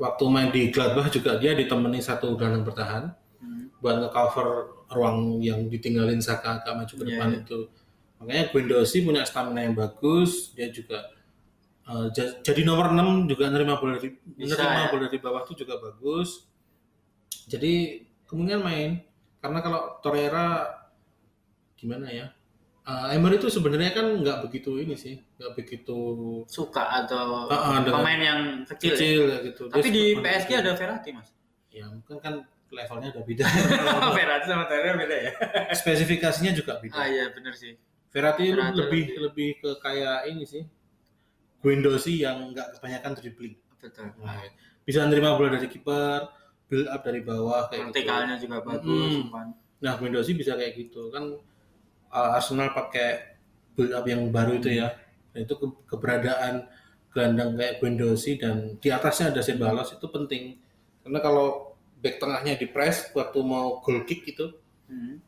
Waktu 0.00 0.24
main 0.32 0.48
di 0.48 0.72
Gladbach 0.72 1.12
juga 1.12 1.36
dia 1.36 1.52
ditemani 1.52 2.00
satu 2.00 2.40
gelandang 2.40 2.64
bertahan 2.64 3.12
Hmm. 3.42 3.66
buat 3.82 3.98
nge-cover 3.98 4.48
ruang 4.88 5.42
yang 5.42 5.66
ditinggalin 5.66 6.22
Saka 6.22 6.62
agak 6.62 6.78
maju 6.78 6.92
ke 6.92 7.02
Iya, 7.02 7.08
depan 7.10 7.28
iya. 7.28 7.38
itu. 7.42 7.58
Makanya 8.16 8.44
Guendouzi 8.48 8.98
punya 9.02 9.22
stamina 9.22 9.60
yang 9.60 9.74
bagus, 9.74 10.54
dia 10.54 10.70
juga 10.70 11.10
uh, 11.82 12.06
ja- 12.08 12.38
jadi 12.38 12.62
nomor 12.62 12.88
6 12.88 13.26
juga 13.26 13.50
nerima 13.50 13.74
bola 13.74 13.98
dari 13.98 14.14
Bisa, 14.32 14.54
nerima 14.54 14.78
ya. 14.78 14.88
bola 14.88 15.02
dari 15.04 15.18
bawah 15.18 15.42
itu 15.42 15.58
juga 15.58 15.74
bagus. 15.76 16.46
Jadi 17.44 17.98
kemungkinan 18.24 18.62
main 18.62 18.90
karena 19.36 19.58
kalau 19.58 19.98
Torreira 19.98 20.70
gimana 21.74 22.06
ya? 22.06 22.30
Uh, 22.82 23.10
Emery 23.10 23.38
itu 23.38 23.46
sebenarnya 23.46 23.90
kan 23.90 24.06
nggak 24.16 24.42
begitu 24.42 24.74
ini 24.76 24.94
sih, 24.94 25.14
nggak 25.36 25.54
begitu 25.54 25.98
Suka 26.46 26.82
atau 27.00 27.46
ah, 27.46 27.78
dengan- 27.78 28.02
pemain 28.02 28.18
yang 28.20 28.40
kecil. 28.64 28.86
ya? 28.86 28.94
kecil 28.94 29.18
kayak 29.24 29.42
gitu. 29.44 29.62
Dia 29.64 29.74
Tapi 29.74 29.88
di 29.88 30.04
suka- 30.08 30.22
PSG 30.24 30.50
ada 30.56 30.72
Verratti 30.74 31.10
mas. 31.10 31.28
ya 31.70 31.86
mungkin 31.88 32.16
kan 32.18 32.34
levelnya 32.72 33.08
udah 33.12 33.22
beda. 33.22 33.44
Verratti 34.16 34.46
sama 34.48 34.64
Torreira 34.64 34.96
beda 34.96 35.16
ya. 35.18 35.32
Spesifikasinya 35.72 36.52
juga 36.52 36.80
beda. 36.80 36.94
Ah 36.94 37.06
iya 37.06 37.28
benar 37.28 37.52
sih. 37.52 37.76
Verratti 38.08 38.42
itu 38.44 38.52
Verratti 38.52 38.76
lebih 38.76 39.02
lebih- 39.04 39.20
lebih 39.22 39.48
ke 39.58 39.70
kayak 39.78 40.18
ini 40.26 40.42
sih. 40.42 40.62
Guendouzi 41.60 42.18
yang 42.18 42.50
nggak 42.50 42.78
kebanyakan 42.78 43.12
dribbling. 43.14 43.54
Betul. 43.78 44.10
Nah, 44.18 44.42
bisa 44.82 45.06
nerima 45.06 45.34
bola 45.34 45.54
dari 45.54 45.66
kiper, 45.66 46.26
build 46.66 46.86
up 46.86 47.00
dari 47.00 47.22
bawah 47.22 47.68
kayak 47.68 47.90
gitu. 47.90 47.94
Vertikalnya 47.94 48.34
juga 48.36 48.56
bagus. 48.60 48.82
Mm-mm. 49.12 49.24
umpan. 49.28 49.46
Nah, 49.78 49.92
Guendouzi 49.94 50.32
bisa 50.32 50.54
kayak 50.54 50.74
gitu. 50.76 51.06
Kan 51.08 51.38
uh, 52.08 52.34
Arsenal 52.34 52.70
pakai 52.72 53.38
build 53.72 53.92
up 53.92 54.02
yang 54.02 54.26
baru 54.28 54.58
itu 54.58 54.74
ya. 54.74 54.90
Nah, 55.32 55.40
itu 55.40 55.54
ke- 55.54 55.78
keberadaan 55.86 56.66
gelandang 57.08 57.54
kayak 57.54 57.78
Guendouzi 57.78 58.36
dan 58.36 58.76
di 58.76 58.88
atasnya 58.88 59.30
ada 59.30 59.40
Ceballos 59.40 59.92
itu 59.92 60.06
penting. 60.08 60.58
Karena 61.00 61.18
kalau 61.18 61.71
back 62.02 62.18
tengahnya 62.18 62.58
di 62.58 62.66
press 62.66 63.14
waktu 63.14 63.38
mau 63.40 63.78
goal 63.80 64.02
kick 64.02 64.26
itu 64.26 64.50
Hmm. 64.90 65.22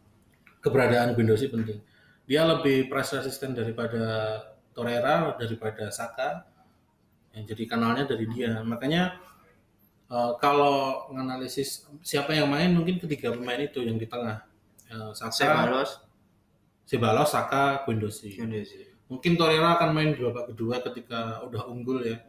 keberadaan 0.61 1.17
Guendouzi 1.17 1.49
penting. 1.49 1.81
Dia 2.29 2.45
lebih 2.45 2.91
press 2.93 3.17
resistant 3.17 3.57
daripada 3.57 4.05
Torreira, 4.77 5.33
daripada 5.41 5.89
Saka. 5.89 6.45
Yang 7.33 7.55
jadi 7.57 7.65
kanalnya 7.65 8.05
dari 8.05 8.29
dia. 8.29 8.61
Makanya 8.61 9.17
eh, 10.11 10.33
kalau 10.43 11.09
menganalisis 11.09 11.89
siapa 12.05 12.37
yang 12.37 12.51
main 12.53 12.77
mungkin 12.77 13.01
ketiga 13.01 13.33
pemain 13.33 13.57
itu 13.63 13.81
yang 13.81 13.97
di 13.97 14.05
tengah. 14.05 14.45
Eh, 14.93 15.13
Saka, 15.17 15.33
Ceballos, 15.33 15.91
Ceballos, 16.85 17.31
Saka, 17.33 17.65
Guendouzi. 17.89 18.37
Guendouzi. 18.37 18.94
Mungkin 19.05 19.37
Torreira 19.37 19.77
akan 19.77 19.91
main 19.93 20.11
di 20.17 20.21
babak 20.25 20.55
kedua 20.55 20.81
ketika 20.81 21.45
udah 21.45 21.69
unggul 21.69 22.01
ya. 22.01 22.25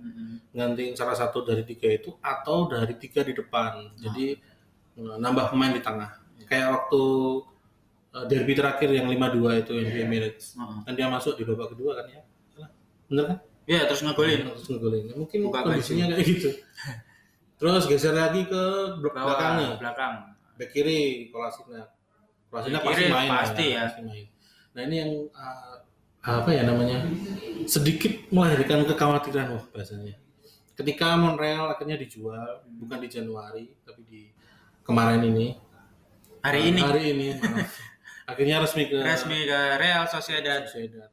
Gantiin 0.52 0.94
salah 0.94 1.16
satu 1.16 1.48
dari 1.48 1.64
tiga 1.64 1.88
itu 1.88 2.12
atau 2.20 2.68
dari 2.68 2.94
tiga 3.00 3.24
di 3.24 3.32
depan. 3.32 3.96
Jadi 3.96 4.36
eh, 5.00 5.16
nambah 5.20 5.56
pemain 5.56 5.72
di 5.72 5.80
tengah. 5.80 6.12
Kayak 6.46 6.76
waktu 6.76 7.04
eh, 8.12 8.26
derby 8.28 8.54
terakhir 8.54 8.90
yang 8.92 9.08
5-2 9.08 9.64
itu 9.64 9.72
yang 9.80 9.88
di 9.88 10.00
Emirates. 10.04 10.60
Heeh. 10.60 10.80
Kan 10.84 10.94
dia 11.00 11.08
masuk 11.08 11.40
di 11.40 11.44
babak 11.48 11.74
kedua 11.74 11.96
kan 12.04 12.06
ya? 12.12 12.22
Bener 13.08 13.24
kan? 13.30 13.38
Iya 13.66 13.82
terus 13.90 14.02
ngegolin. 14.06 14.46
Terus 14.46 14.68
ngegolin. 14.70 15.04
Mungkin 15.18 15.40
Buka 15.50 15.66
kondisinya 15.66 16.06
kayak 16.14 16.26
gitu. 16.28 16.50
Terus 17.56 17.84
geser 17.88 18.14
lagi 18.14 18.46
ke 18.46 18.64
blok 19.02 19.16
belakangnya. 19.16 19.80
belakang. 19.80 20.14
Back 20.60 20.70
kiri 20.76 21.32
Kolasinac. 21.32 21.88
Kolasinac 22.52 22.82
Back 22.84 22.94
pasti 22.94 23.06
main. 23.10 23.30
pasti 23.32 23.66
ya. 23.74 23.82
pasti 23.90 24.02
main. 24.06 24.26
Nah 24.76 24.82
ini 24.86 24.96
yang 25.00 25.12
uh, 25.32 25.76
apa 26.26 26.50
ya 26.50 26.66
namanya 26.66 27.06
sedikit 27.66 28.30
melahirkan 28.30 28.82
kekhawatiran 28.84 29.48
wah 29.52 29.66
bahasanya. 29.70 30.18
Ketika 30.76 31.16
Monreal 31.16 31.70
akhirnya 31.70 31.96
dijual 31.96 32.44
bukan 32.76 32.98
di 32.98 33.08
Januari 33.08 33.64
tapi 33.82 34.02
di 34.04 34.22
kemarin 34.82 35.22
ini. 35.24 35.56
Hari 36.42 36.62
Uh, 36.62 36.70
ini 36.70 36.80
Hari 36.80 37.04
ini. 37.08 37.28
maaf. 37.36 37.74
akhirnya 38.26 38.58
resmi 38.60 38.86
ke 38.86 38.98
resmi 39.00 39.46
ke 39.46 39.60
Real 39.78 40.06
Sociedad. 40.06 40.62
Sociedad. 40.64 41.10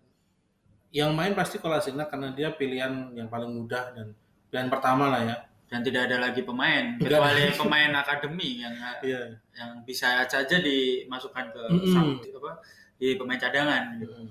Yang 0.90 1.10
main 1.10 1.32
pasti 1.32 1.56
Kolasinac 1.56 2.08
karena 2.08 2.32
dia 2.32 2.52
pilihan 2.52 2.92
yang 3.12 3.28
paling 3.28 3.48
mudah 3.48 3.92
dan 3.92 4.12
pilihan 4.48 4.68
pertama 4.68 5.08
lah 5.08 5.22
ya. 5.22 5.36
dan 5.72 5.80
tidak 5.80 6.04
ada 6.04 6.20
lagi 6.20 6.44
pemain 6.44 7.00
kecuali 7.00 7.48
pemain 7.56 7.96
akademi 7.96 8.60
yang 8.60 8.76
Iya. 9.00 9.40
yang 9.56 9.80
bisa 9.88 10.20
saja 10.28 10.60
dimasukkan 10.60 11.48
ke 11.48 11.62
Mm-mm. 11.64 11.88
sam- 11.88 12.20
apa 12.20 12.60
di 13.00 13.16
pemain 13.16 13.40
cadangan 13.40 13.96
gitu. 13.96 14.12
Hmm. 14.12 14.28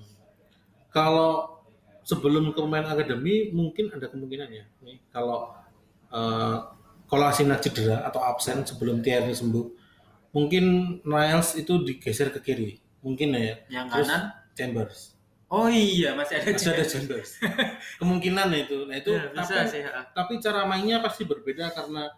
Kalau 0.92 1.62
sebelum 2.02 2.52
ke 2.52 2.58
pemain 2.58 2.84
akademi 2.84 3.48
mungkin 3.50 3.88
ada 3.88 4.06
kemungkinan 4.06 4.48
ya. 4.48 4.64
Nih, 4.80 5.00
kalau 5.08 5.56
uh, 6.08 6.56
Kolasinac 7.06 7.60
cedera 7.60 8.00
atau 8.02 8.20
absen 8.20 8.60
sebelum 8.62 9.00
Tierney 9.00 9.32
sembuh, 9.32 9.66
mungkin 10.30 10.64
Niles 11.02 11.54
itu 11.54 11.80
digeser 11.80 12.28
ke 12.30 12.40
kiri. 12.40 12.70
Mungkin 13.00 13.32
ya. 13.32 13.56
Yang 13.68 13.86
Terus 13.90 14.06
kanan? 14.06 14.22
Chambers. 14.52 14.98
Oh 15.48 15.68
iya 15.68 16.12
masih 16.12 16.40
ada 16.40 16.48
Masih 16.48 16.72
ada 16.72 16.80
Chambers. 16.80 16.90
Chambers. 16.90 17.30
kemungkinan 17.98 18.48
itu. 18.54 18.84
Nah 18.84 18.96
itu 18.96 19.12
Ya, 19.14 19.28
bisa 19.30 19.52
tapi, 19.54 19.68
sih. 19.68 19.82
tapi 20.16 20.32
cara 20.38 20.60
mainnya 20.64 21.00
pasti 21.00 21.24
berbeda 21.24 21.68
karena 21.70 22.08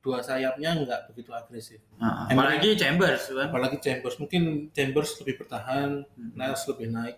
dua 0.00 0.20
sayapnya 0.20 0.76
nggak 0.76 1.00
begitu 1.08 1.32
agresif. 1.32 1.80
Ah, 1.96 2.28
Emang- 2.28 2.44
apalagi 2.52 2.76
Chambers 2.76 3.24
kan. 3.26 3.48
Apalagi 3.48 3.80
Chambers, 3.80 4.16
mungkin 4.18 4.42
Chambers 4.70 5.16
lebih 5.18 5.40
bertahan, 5.40 6.04
Hmm. 6.04 6.32
Niles 6.36 6.60
lebih 6.66 6.88
naik. 6.90 7.16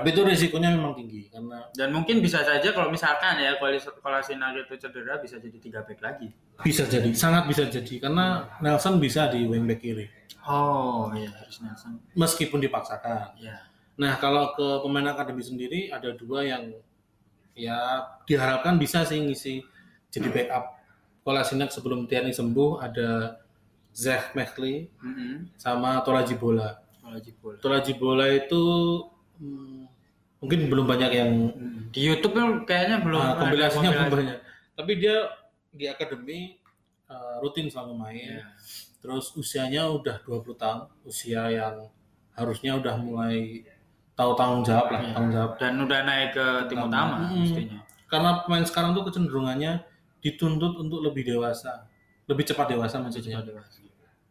Tapi 0.00 0.08
itu 0.16 0.20
risikonya 0.24 0.72
memang 0.72 0.96
tinggi 0.96 1.28
karena 1.28 1.68
Dan 1.76 1.92
mungkin 1.92 2.24
bisa 2.24 2.40
saja 2.40 2.72
kalau 2.72 2.88
misalkan 2.88 3.36
ya 3.36 3.60
Kolasinac 4.00 4.56
itu 4.56 4.74
cedera 4.80 5.20
bisa 5.20 5.36
jadi 5.36 5.58
tiga 5.60 5.80
back 5.84 6.00
lagi. 6.00 6.32
bisa 6.60 6.84
jadi, 6.88 7.12
sangat 7.12 7.48
bisa 7.48 7.68
jadi 7.68 7.94
karena 8.00 8.48
Nelson 8.60 8.96
bisa 9.00 9.28
di 9.28 9.44
wingback 9.44 9.80
kiri 9.80 10.08
Oh 10.44 11.12
iya 11.12 11.28
harus 11.36 11.60
Nelson. 11.60 12.00
meskipun 12.16 12.60
dipaksakan. 12.64 13.36
Ya. 13.40 13.64
Nah 14.00 14.16
kalau 14.16 14.56
ke 14.56 14.80
pemain 14.80 15.12
akademi 15.12 15.44
sendiri 15.44 15.80
ada 15.92 16.16
dua 16.16 16.44
yang 16.44 16.72
ya 17.52 18.08
diharapkan 18.24 18.80
bisa 18.80 19.04
sih 19.04 19.20
ngisi 19.20 19.60
jadi 20.08 20.28
backup. 20.32 20.80
Kolasinac 21.20 21.68
sebelum 21.70 22.08
Tierney 22.08 22.32
sembuh 22.32 22.80
ada 22.80 23.36
Zach 23.92 24.32
McLean 24.32 24.88
Mm-mm. 25.04 25.52
sama 25.60 26.00
Toraji 26.00 26.34
Bola. 26.40 26.80
Kalau 27.00 27.18
jebol. 27.20 27.52
Toraji 27.58 27.92
Bola 27.98 28.26
itu 28.30 28.62
hmm, 29.42 29.79
mungkin 30.40 30.66
belum 30.66 30.86
banyak 30.88 31.10
yang. 31.12 31.32
Di 31.90 32.00
YouTube 32.06 32.34
kan 32.34 32.62
kayaknya 32.64 33.02
belum 33.02 33.18
Nah, 33.18 33.34
kompilasinya 33.36 33.90
belum 33.90 34.10
banyak. 34.10 34.38
Tapi 34.74 34.92
dia 34.96 35.16
di 35.70 35.84
akademi 35.86 36.58
uh, 37.06 37.38
rutin 37.42 37.66
selalu 37.66 37.94
main. 37.94 38.40
Iya. 38.40 38.46
Terus 39.00 39.32
usianya 39.32 39.88
udah 39.88 40.20
20 40.22 40.54
tahun, 40.54 40.80
usia 41.02 41.48
yang 41.48 41.88
harusnya 42.36 42.76
udah 42.76 42.94
mulai 43.00 43.64
tahu 44.14 44.36
tanggung 44.36 44.62
jawab 44.62 44.92
lah, 44.92 45.00
Iya. 45.02 45.12
tanggung 45.16 45.32
jawab. 45.32 45.50
Dan 45.56 45.72
udah 45.80 45.98
naik 46.04 46.30
ke 46.36 46.46
tim 46.68 46.78
Utama. 46.78 46.88
utama 46.88 47.16
Mm. 47.32 47.40
mestinya. 47.42 47.78
Karena 48.06 48.30
pemain 48.44 48.66
sekarang 48.66 48.90
tuh 48.92 49.04
kecenderungannya 49.06 49.72
dituntut 50.20 50.76
untuk 50.76 51.00
lebih 51.00 51.24
dewasa, 51.26 51.88
lebih 52.28 52.44
cepat 52.44 52.70
dewasa 52.70 53.00
maksudnya. 53.00 53.40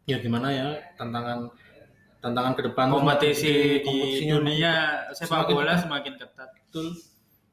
Ya 0.06 0.16
gimana 0.18 0.48
ya 0.50 0.80
tantangan 0.96 1.50
tantangan 2.20 2.52
ke 2.52 2.62
depan 2.70 2.86
kompetisi 2.92 3.80
di 3.80 3.84
kompetisinya 3.84 4.34
dunia 4.38 4.74
sepak 5.16 5.48
semakin 5.48 5.54
bola 5.56 5.74
semakin 5.76 6.14
ketat. 6.20 6.48
betul. 6.52 6.88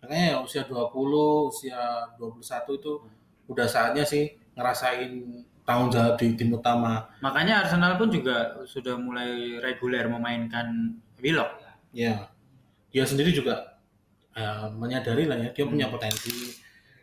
Makanya 0.04 0.26
ya 0.30 0.38
usia 0.44 0.62
20, 0.68 1.50
usia 1.50 1.82
21 2.20 2.80
itu 2.80 2.92
udah 3.48 3.68
saatnya 3.68 4.04
sih 4.06 4.36
ngerasain 4.54 5.44
tanggung 5.68 5.92
jawab 5.92 6.16
di 6.20 6.36
tim 6.36 6.54
utama. 6.54 7.08
Makanya 7.20 7.66
Arsenal 7.66 8.00
pun 8.00 8.08
juga 8.08 8.56
sudah 8.64 8.96
mulai 8.96 9.60
reguler 9.60 10.08
memainkan 10.08 10.96
Willock. 11.20 11.60
Ya, 11.92 12.30
dia 12.92 13.04
sendiri 13.04 13.34
juga 13.34 13.80
eh, 14.38 14.68
menyadari 14.76 15.26
lah 15.26 15.40
ya, 15.40 15.50
dia 15.52 15.66
punya 15.66 15.92
potensi. 15.92 16.56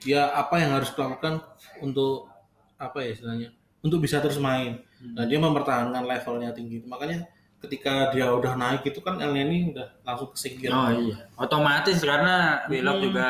Dia 0.04 0.32
apa 0.32 0.60
yang 0.60 0.76
harus 0.76 0.92
dilakukan 0.92 1.40
untuk 1.80 2.28
apa 2.76 3.00
ya 3.00 3.16
istilahnya, 3.16 3.48
untuk 3.80 4.04
bisa 4.04 4.20
terus 4.20 4.40
main. 4.40 4.84
Nah 5.12 5.24
dia 5.28 5.36
mempertahankan 5.40 6.04
levelnya 6.04 6.52
tinggi. 6.56 6.84
Makanya 6.84 7.33
ketika 7.64 8.08
dia 8.08 8.28
udah 8.28 8.54
naik 8.54 8.84
itu 8.84 9.00
kan 9.00 9.16
El 9.16 9.32
Neni 9.32 9.72
udah 9.72 9.88
langsung 10.02 10.30
kesingkir. 10.30 10.68
Oh 10.68 10.88
iya, 10.88 11.26
otomatis 11.34 11.98
karena 11.98 12.62
Willock 12.66 12.98
Hmm. 12.98 13.04
juga 13.04 13.28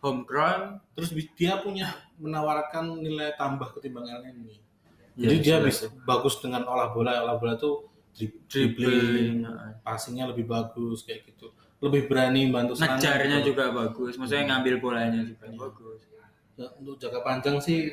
homegrown. 0.00 0.62
terus 0.92 1.10
dia 1.34 1.60
punya 1.60 1.92
menawarkan 2.16 2.98
nilai 2.98 3.36
tambah 3.36 3.68
ketimbang 3.76 4.08
El 4.08 4.20
Neni. 4.22 4.56
Ya, 5.16 5.28
Jadi 5.28 5.36
dia 5.40 5.56
bisa 5.60 5.88
bagus 6.04 6.40
dengan 6.40 6.64
olah 6.64 6.88
bola, 6.90 7.20
olah 7.20 7.36
bola 7.36 7.56
tuh 7.56 7.88
dri- 8.12 8.32
Dribbling, 8.48 9.44
dribbling, 9.44 9.80
passingnya 9.80 10.28
lebih 10.28 10.44
bagus 10.44 11.04
kayak 11.04 11.24
gitu. 11.26 11.52
Lebih 11.80 12.08
berani 12.08 12.48
bantu 12.48 12.72
ngejarnya 12.74 13.40
gitu. 13.40 13.52
juga 13.52 13.68
bagus. 13.70 14.16
Maksudnya 14.16 14.44
ngambil 14.48 14.74
bolanya 14.80 15.20
juga 15.20 15.48
bagus. 15.52 16.00
Ya, 16.56 16.72
untuk 16.80 16.96
jangka 16.96 17.20
panjang 17.20 17.56
sih 17.60 17.92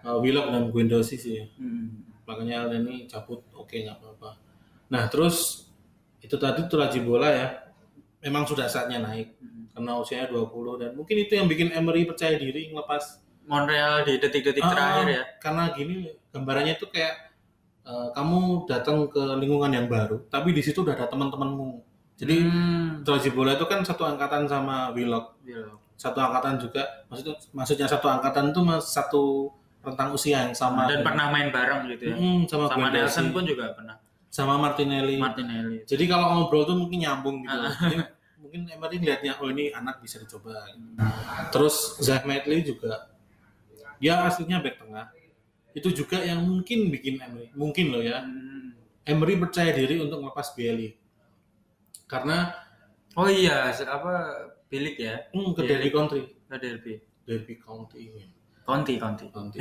uh, 0.00 0.16
Willock 0.16 0.48
dan 0.48 0.72
Guendouzi 0.72 1.16
sih. 1.16 1.44
Hmm. 1.60 2.08
Makanya 2.24 2.72
El 2.72 3.04
cabut 3.04 3.44
oke 3.52 3.76
nggak 3.76 4.00
apa-apa. 4.00 4.30
Nah 4.90 5.06
terus 5.06 5.66
itu 6.20 6.34
tadi 6.34 6.66
tuh 6.66 6.78
Raji 6.78 7.00
bola 7.00 7.28
ya. 7.30 7.48
Memang 8.20 8.44
sudah 8.44 8.68
saatnya 8.68 9.00
naik 9.00 9.40
Hmm. 9.40 9.64
karena 9.72 9.96
usianya 9.96 10.28
20 10.28 10.76
dan 10.76 10.92
mungkin 10.92 11.16
itu 11.16 11.32
yang 11.32 11.48
bikin 11.48 11.72
Emery 11.72 12.04
percaya 12.04 12.36
diri 12.36 12.68
ngelepas 12.68 13.22
Montreal 13.48 14.04
di 14.04 14.20
detik-detik 14.20 14.60
Ah, 14.60 14.70
terakhir 14.70 15.06
ya. 15.08 15.22
Karena 15.40 15.72
gini 15.72 16.04
gambarannya 16.28 16.76
itu 16.76 16.86
kayak 16.86 17.14
eh, 17.80 18.08
kamu 18.12 18.68
datang 18.68 19.08
ke 19.08 19.18
lingkungan 19.40 19.72
yang 19.72 19.88
baru, 19.88 20.20
tapi 20.28 20.52
di 20.52 20.60
situ 20.60 20.84
udah 20.84 20.92
ada 20.92 21.08
teman-temanmu. 21.08 21.80
Jadi 22.14 22.44
Hmm. 22.44 23.00
Bola 23.32 23.56
itu 23.56 23.64
kan 23.64 23.80
satu 23.80 24.04
angkatan 24.04 24.44
sama 24.44 24.92
Willock, 24.92 25.40
Willock. 25.40 25.80
satu 25.96 26.20
angkatan 26.20 26.60
juga. 26.60 26.84
Maksudnya 27.08 27.34
maksudnya 27.50 27.86
satu 27.88 28.06
angkatan 28.06 28.52
itu 28.52 28.60
satu 28.84 29.48
rentang 29.80 30.12
usia 30.12 30.44
yang 30.44 30.52
sama. 30.52 30.84
Dan 30.86 31.00
pernah 31.00 31.32
main 31.32 31.48
bareng 31.48 31.88
gitu 31.88 32.12
ya. 32.12 32.14
Mm, 32.14 32.44
sama, 32.44 32.68
Sama 32.68 32.92
Nelson 32.92 33.32
pun 33.32 33.48
juga 33.48 33.72
pernah. 33.72 33.96
Sama 34.30 34.54
Martinelli. 34.56 35.18
Martinelli. 35.18 35.82
Jadi 35.84 36.04
kalau 36.06 36.30
ngobrol 36.38 36.62
tuh 36.64 36.78
mungkin 36.78 37.02
nyambung 37.02 37.42
gitu. 37.42 37.58
Ah. 37.58 37.74
Mungkin 38.40 38.70
Emery 38.70 38.96
lihatnya 39.02 39.36
oh 39.42 39.50
ini 39.50 39.74
anak 39.74 40.00
bisa 40.00 40.22
dicoba. 40.22 40.54
Terus 41.50 41.98
Zach 42.00 42.24
Medley 42.24 42.64
juga 42.64 43.10
dia 44.00 44.22
aslinya 44.24 44.62
back 44.62 44.80
tengah. 44.80 45.12
Itu 45.76 45.92
juga 45.92 46.22
yang 46.22 46.40
mungkin 46.46 46.88
bikin 46.88 47.20
Emery 47.20 47.50
mungkin 47.52 47.92
loh 47.92 48.00
ya. 48.00 48.22
Hmm. 48.24 48.72
Emery 49.04 49.36
percaya 49.36 49.74
diri 49.74 49.98
untuk 49.98 50.22
melepas 50.22 50.54
Bailey. 50.54 50.94
Karena 52.06 52.54
Oh 53.18 53.26
iya, 53.26 53.74
apa 53.74 54.14
bilik 54.70 54.94
ya? 55.02 55.18
hmm, 55.34 55.50
ke. 55.58 55.66
Derby 55.66 55.90
Country, 55.90 56.22
Ke 56.46 56.56
Derby. 56.62 57.02
Derby 57.26 57.54
County. 57.58 58.22
Conti, 58.62 58.94
Conti. 59.02 59.26
County. 59.34 59.58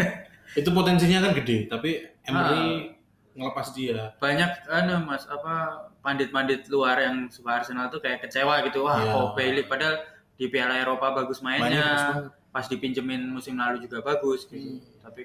itu 0.60 0.68
potensinya 0.68 1.24
kan 1.24 1.32
gede, 1.32 1.72
tapi 1.72 2.04
Emery 2.28 2.92
ngelepas 3.32 3.72
dia. 3.72 4.12
Banyak 4.18 4.68
anu 4.68 5.08
Mas, 5.08 5.24
apa 5.24 5.86
pandit-pandit 6.00 6.68
luar 6.68 7.00
yang 7.00 7.28
suka 7.28 7.62
Arsenal 7.62 7.88
tuh 7.88 7.98
kayak 7.98 8.20
kecewa 8.22 8.60
gitu. 8.66 8.84
Wah, 8.84 9.00
Iya. 9.00 9.12
kok 9.12 9.26
Bailey 9.34 9.64
padahal 9.64 9.96
di 10.36 10.46
Piala 10.48 10.76
Eropa 10.76 11.12
bagus 11.12 11.40
mainnya. 11.40 11.88
Banget. 12.12 12.40
pas 12.52 12.68
dipinjemin 12.68 13.32
musim 13.32 13.56
lalu 13.56 13.80
juga 13.80 14.04
bagus 14.04 14.44
gitu. 14.44 14.76
Tapi 15.00 15.24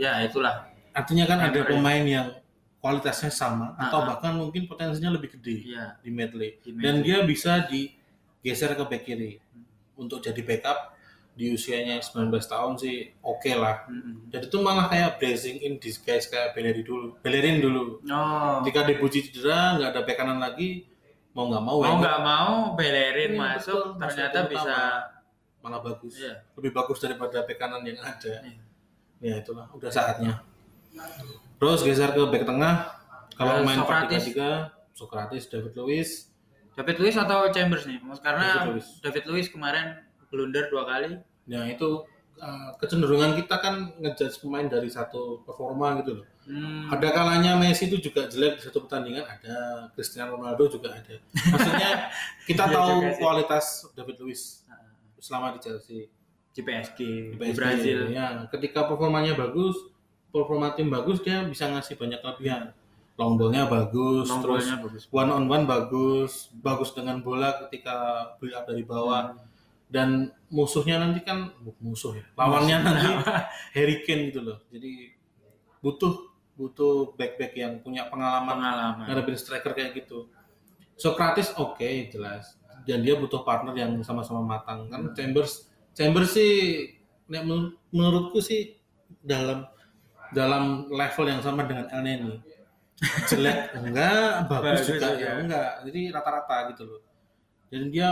ya 0.00 0.24
itulah. 0.24 0.64
Artinya 0.96 1.28
kan 1.28 1.36
ada 1.44 1.60
pemain 1.60 2.00
yang 2.00 2.32
kualitasnya 2.80 3.28
sama 3.28 3.76
atau 3.76 4.00
Ah. 4.00 4.16
bahkan 4.16 4.32
mungkin 4.32 4.64
potensinya 4.64 5.12
lebih 5.12 5.36
gede. 5.36 5.76
Iya. 5.76 6.00
di 6.00 6.08
medley 6.08 6.56
Di 6.64 6.72
dan 6.80 7.04
dia 7.04 7.20
bisa 7.20 7.68
digeser 7.68 8.72
ke 8.72 8.84
back 8.88 9.04
kiri 9.04 9.36
untuk 9.94 10.24
jadi 10.24 10.40
backup 10.40 10.93
di 11.34 11.50
usianya 11.50 11.98
19 11.98 12.30
tahun 12.30 12.72
sih 12.76 13.10
oke 13.18 13.50
lah 13.52 13.82
Mm-mm. 13.84 14.30
jadi 14.30 14.46
itu 14.46 14.58
malah 14.58 14.86
kayak 14.86 15.18
blessing 15.18 15.58
in 15.58 15.76
disguise 15.76 16.26
kayak 16.26 16.54
Bellerin 16.54 16.80
dulu 16.80 17.18
Bellerin 17.20 17.58
dulu 17.58 17.98
Oh. 18.04 18.62
ketika 18.62 18.86
Debuchy 18.86 19.20
cedera 19.24 19.74
nggak 19.74 19.90
ada 19.90 20.00
back 20.00 20.16
kanan 20.16 20.38
lagi 20.38 20.86
mau 21.30 21.46
nggak 21.46 21.60
mau 21.60 21.76
Mau 21.76 21.84
ya 21.84 21.98
nggak 21.98 22.20
mau 22.20 22.52
Bellerin 22.72 23.30
Iya, 23.30 23.40
masuk 23.40 23.82
betul, 23.84 23.98
masuk 23.98 24.08
ternyata 24.14 24.38
bisa 24.46 24.76
malah 25.58 25.80
bagus 25.80 26.12
Iya. 26.14 26.34
lebih 26.54 26.70
bagus 26.72 26.98
daripada 26.98 27.38
back 27.40 27.58
kanan 27.58 27.82
yang 27.82 27.98
ada 27.98 28.32
Iya. 28.40 28.62
ya 29.20 29.34
itulah 29.36 29.66
udah 29.68 29.90
saatnya 29.90 30.38
terus 31.56 31.80
geser 31.80 32.10
ke 32.10 32.22
back 32.24 32.44
tengah 32.44 32.74
kalau 33.34 33.62
main 33.62 33.74
Socrates. 33.76 34.30
4-3-3 34.30 34.94
Socrates 34.94 35.44
David 35.48 35.74
Luiz 35.74 36.10
David 36.72 36.96
Luiz 36.98 37.14
atau 37.16 37.46
Chambers 37.48 37.82
nih? 37.84 37.98
Mas 38.00 38.18
karena 38.18 38.46
David 38.60 38.70
Luiz. 38.72 38.86
David 39.00 39.24
Luiz 39.26 39.46
kemarin 39.48 40.03
blunder 40.34 40.66
dua 40.66 40.82
kali. 40.82 41.22
Ya 41.46 41.62
itu 41.70 42.02
uh, 42.42 42.70
kecenderungan 42.82 43.38
kita 43.38 43.62
kan 43.62 43.94
ngejudge 44.02 44.42
pemain 44.42 44.66
dari 44.66 44.90
satu 44.90 45.46
performa 45.46 46.02
gitu 46.02 46.18
loh. 46.18 46.26
Hmm. 46.44 46.92
Ada 46.92 47.08
kalanya 47.14 47.56
Messi 47.56 47.88
itu 47.88 48.10
juga 48.10 48.28
jelek 48.28 48.60
di 48.60 48.62
satu 48.68 48.84
pertandingan, 48.84 49.24
ada 49.24 49.88
Cristiano 49.96 50.36
Ronaldo 50.36 50.68
juga 50.68 50.92
ada. 50.92 51.16
Maksudnya 51.32 51.90
kita 52.50 52.68
Iya 52.68 52.74
tahu 52.74 52.92
kualitas 53.16 53.88
David 53.96 54.20
Luiz 54.20 54.64
selama 55.24 55.56
di 55.56 55.60
Chelsea, 55.64 56.12
di 56.52 56.60
PSG, 56.60 56.98
di, 57.00 57.08
di, 57.32 57.36
PSG. 57.40 57.56
Brazil. 57.56 57.98
Ya, 58.12 58.44
ketika 58.52 58.84
performanya 58.84 59.32
bagus, 59.32 59.72
performa 60.28 60.76
tim 60.76 60.92
bagus, 60.92 61.24
dia 61.24 61.48
bisa 61.48 61.64
ngasih 61.72 61.96
banyak 61.96 62.20
kelebihan. 62.20 62.76
Long 63.16 63.40
ball-nya 63.40 63.64
bagus, 63.64 64.28
Long 64.28 64.42
terus 64.44 64.66
bagus. 64.68 65.02
one 65.08 65.30
on 65.32 65.48
one 65.48 65.64
bagus, 65.64 66.52
bagus 66.60 66.92
dengan 66.92 67.24
bola 67.24 67.56
ketika 67.64 68.28
build 68.36 68.52
up 68.52 68.68
dari 68.68 68.84
bawah. 68.84 69.32
Dan 69.94 70.08
musuhnya 70.50 70.98
nanti 70.98 71.22
kan 71.22 71.54
musuh 71.78 72.18
ya, 72.18 72.26
lawannya 72.34 72.76
nanti 72.82 73.06
Harry 73.78 74.02
Kane 74.02 74.34
gitu 74.34 74.42
loh. 74.42 74.58
Jadi 74.68 75.14
butuh 75.78 76.34
butuh 76.54 77.14
back 77.14 77.38
back 77.38 77.54
yang 77.54 77.78
punya 77.78 78.10
pengalaman 78.10 78.58
Pengalaman. 78.58 79.06
ngadepin 79.06 79.38
striker 79.38 79.70
kayak 79.70 79.94
gitu. 79.94 80.26
Socrates 80.94 81.54
oke 81.54 81.82
jelas, 82.10 82.58
dan 82.82 83.02
dia 83.02 83.14
butuh 83.14 83.42
partner 83.42 83.74
yang 83.74 83.94
sama-sama 84.02 84.42
matang 84.42 84.90
kan. 84.90 85.14
Chambers 85.14 85.70
Chambers 85.94 86.34
sih 86.34 86.52
menurutku 87.90 88.38
sih 88.38 88.74
dalam 89.22 89.66
dalam 90.30 90.90
level 90.90 91.26
yang 91.26 91.38
sama 91.38 91.62
dengan 91.64 91.86
El 91.88 92.02
Neni 92.02 92.34
jelek 93.30 93.74
enggak 93.74 94.46
bagus, 94.46 94.62
Bagus 94.62 94.86
juga 94.88 95.08
juga. 95.14 95.22
ya 95.22 95.30
enggak 95.38 95.70
jadi 95.86 96.00
rata-rata 96.10 96.56
gitu 96.74 96.82
loh 96.86 97.00
jadi 97.70 97.84
dia 97.90 98.10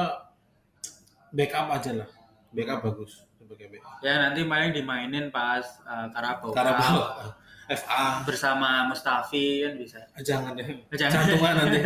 backup 1.33 1.67
aja 1.69 1.91
lah. 1.95 2.09
Backup 2.53 2.79
bagus. 2.83 3.25
Sebagai 3.35 3.67
backup. 3.69 3.99
Ya 4.01 4.21
nanti 4.21 4.45
paling 4.45 4.71
dimainin 4.71 5.29
pas 5.29 5.65
uh, 5.83 6.07
Cup. 6.09 6.53
Bawa 6.53 7.35
FA 7.73 8.21
bersama 8.23 8.85
Mustafi 8.85 9.65
kan 9.65 9.73
bisa. 9.75 9.99
jangan 10.21 10.53
deh. 10.53 10.67
Jangan. 10.93 11.25
jantungan 11.25 11.55
nanti. 11.57 11.81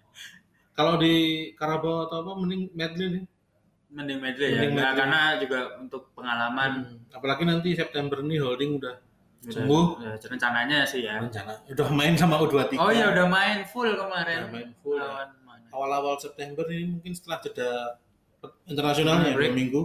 Kalau 0.78 0.94
di 0.94 1.14
Karabau 1.54 2.06
atau 2.06 2.22
apa 2.22 2.32
mending 2.36 2.70
medley 2.72 3.06
nih. 3.10 3.24
Mending 3.88 4.18
medley 4.20 4.48
ya. 4.52 4.60
Nah, 4.62 4.70
medley. 4.70 4.94
karena 4.94 5.20
juga 5.40 5.58
untuk 5.80 6.12
pengalaman. 6.12 6.70
Hmm, 6.84 6.98
apalagi 7.10 7.42
nanti 7.42 7.68
September 7.74 8.20
nih 8.20 8.38
holding 8.38 8.78
udah 8.78 8.94
udah- 9.38 9.54
sembuh. 9.54 9.84
ya, 9.98 10.12
rencananya 10.28 10.78
sih 10.84 11.00
ya. 11.02 11.18
rencana. 11.18 11.52
Udah 11.66 11.88
main 11.90 12.14
sama 12.14 12.38
U23 12.38 12.78
Oh 12.78 12.90
iya 12.90 13.10
udah 13.10 13.26
main 13.26 13.64
full 13.64 13.88
Udah 13.88 14.06
kemarin. 14.06 14.40
main 14.52 14.70
full 14.78 14.98
ya. 14.98 15.30
Awal-awal 15.68 16.14
September 16.16 16.64
ini 16.68 16.96
mungkin 16.96 17.12
setelah 17.12 17.38
jeda 17.40 17.70
internasionalnya 18.64 19.32
dua 19.32 19.50
minggu 19.50 19.80